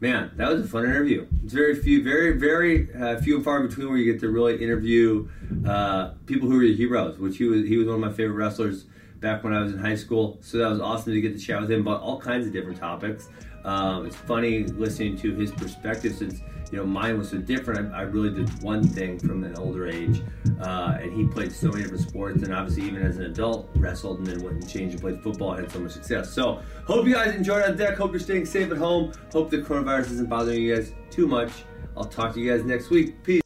man, 0.00 0.32
that 0.36 0.52
was 0.52 0.64
a 0.64 0.68
fun 0.68 0.84
interview. 0.84 1.26
It's 1.44 1.52
very 1.52 1.74
few, 1.74 2.02
very 2.02 2.38
very 2.38 2.94
uh, 2.94 3.20
few 3.20 3.36
and 3.36 3.44
far 3.44 3.66
between 3.66 3.88
where 3.88 3.96
you 3.96 4.10
get 4.10 4.20
to 4.20 4.28
really 4.28 4.62
interview 4.62 5.28
uh, 5.66 6.12
people 6.26 6.48
who 6.48 6.58
are 6.60 6.62
your 6.62 6.76
heroes. 6.76 7.18
Which 7.18 7.36
he 7.38 7.44
was 7.44 7.66
he 7.66 7.76
was 7.76 7.86
one 7.86 7.96
of 7.96 8.00
my 8.00 8.12
favorite 8.12 8.36
wrestlers 8.36 8.84
back 9.20 9.42
when 9.42 9.52
I 9.52 9.60
was 9.60 9.72
in 9.72 9.78
high 9.78 9.96
school. 9.96 10.38
So 10.40 10.58
that 10.58 10.68
was 10.68 10.80
awesome 10.80 11.12
to 11.12 11.20
get 11.20 11.32
to 11.32 11.38
chat 11.38 11.60
with 11.60 11.70
him 11.70 11.80
about 11.80 12.00
all 12.02 12.20
kinds 12.20 12.46
of 12.46 12.52
different 12.52 12.78
topics. 12.78 13.28
Um, 13.64 14.06
it's 14.06 14.16
funny 14.16 14.64
listening 14.64 15.16
to 15.18 15.34
his 15.34 15.50
perspective 15.50 16.14
since 16.14 16.40
you 16.70 16.78
know 16.78 16.84
mine 16.84 17.18
was 17.18 17.30
so 17.30 17.38
different. 17.38 17.92
I, 17.92 18.00
I 18.00 18.02
really 18.02 18.30
did 18.30 18.62
one 18.62 18.86
thing 18.86 19.18
from 19.18 19.44
an 19.44 19.56
older 19.56 19.86
age, 19.86 20.22
uh, 20.60 20.98
and 21.00 21.12
he 21.12 21.26
played 21.26 21.52
so 21.52 21.68
many 21.68 21.82
different 21.82 22.08
sports, 22.08 22.42
and 22.42 22.54
obviously 22.54 22.84
even 22.84 23.02
as 23.02 23.18
an 23.18 23.24
adult 23.24 23.68
wrestled, 23.76 24.18
and 24.18 24.26
then 24.26 24.42
went 24.42 24.56
and 24.56 24.68
changed 24.68 24.94
and 24.94 25.00
played 25.00 25.22
football 25.22 25.52
and 25.52 25.62
had 25.62 25.72
so 25.72 25.78
much 25.80 25.92
success. 25.92 26.32
So 26.32 26.62
hope 26.86 27.06
you 27.06 27.14
guys 27.14 27.34
enjoyed 27.34 27.62
on 27.62 27.76
deck. 27.76 27.96
Hope 27.96 28.12
you're 28.12 28.20
staying 28.20 28.46
safe 28.46 28.70
at 28.70 28.78
home. 28.78 29.12
Hope 29.32 29.50
the 29.50 29.58
coronavirus 29.58 30.12
isn't 30.12 30.28
bothering 30.28 30.62
you 30.62 30.74
guys 30.74 30.92
too 31.10 31.26
much. 31.26 31.50
I'll 31.96 32.04
talk 32.04 32.34
to 32.34 32.40
you 32.40 32.50
guys 32.50 32.64
next 32.64 32.90
week. 32.90 33.22
Peace. 33.22 33.42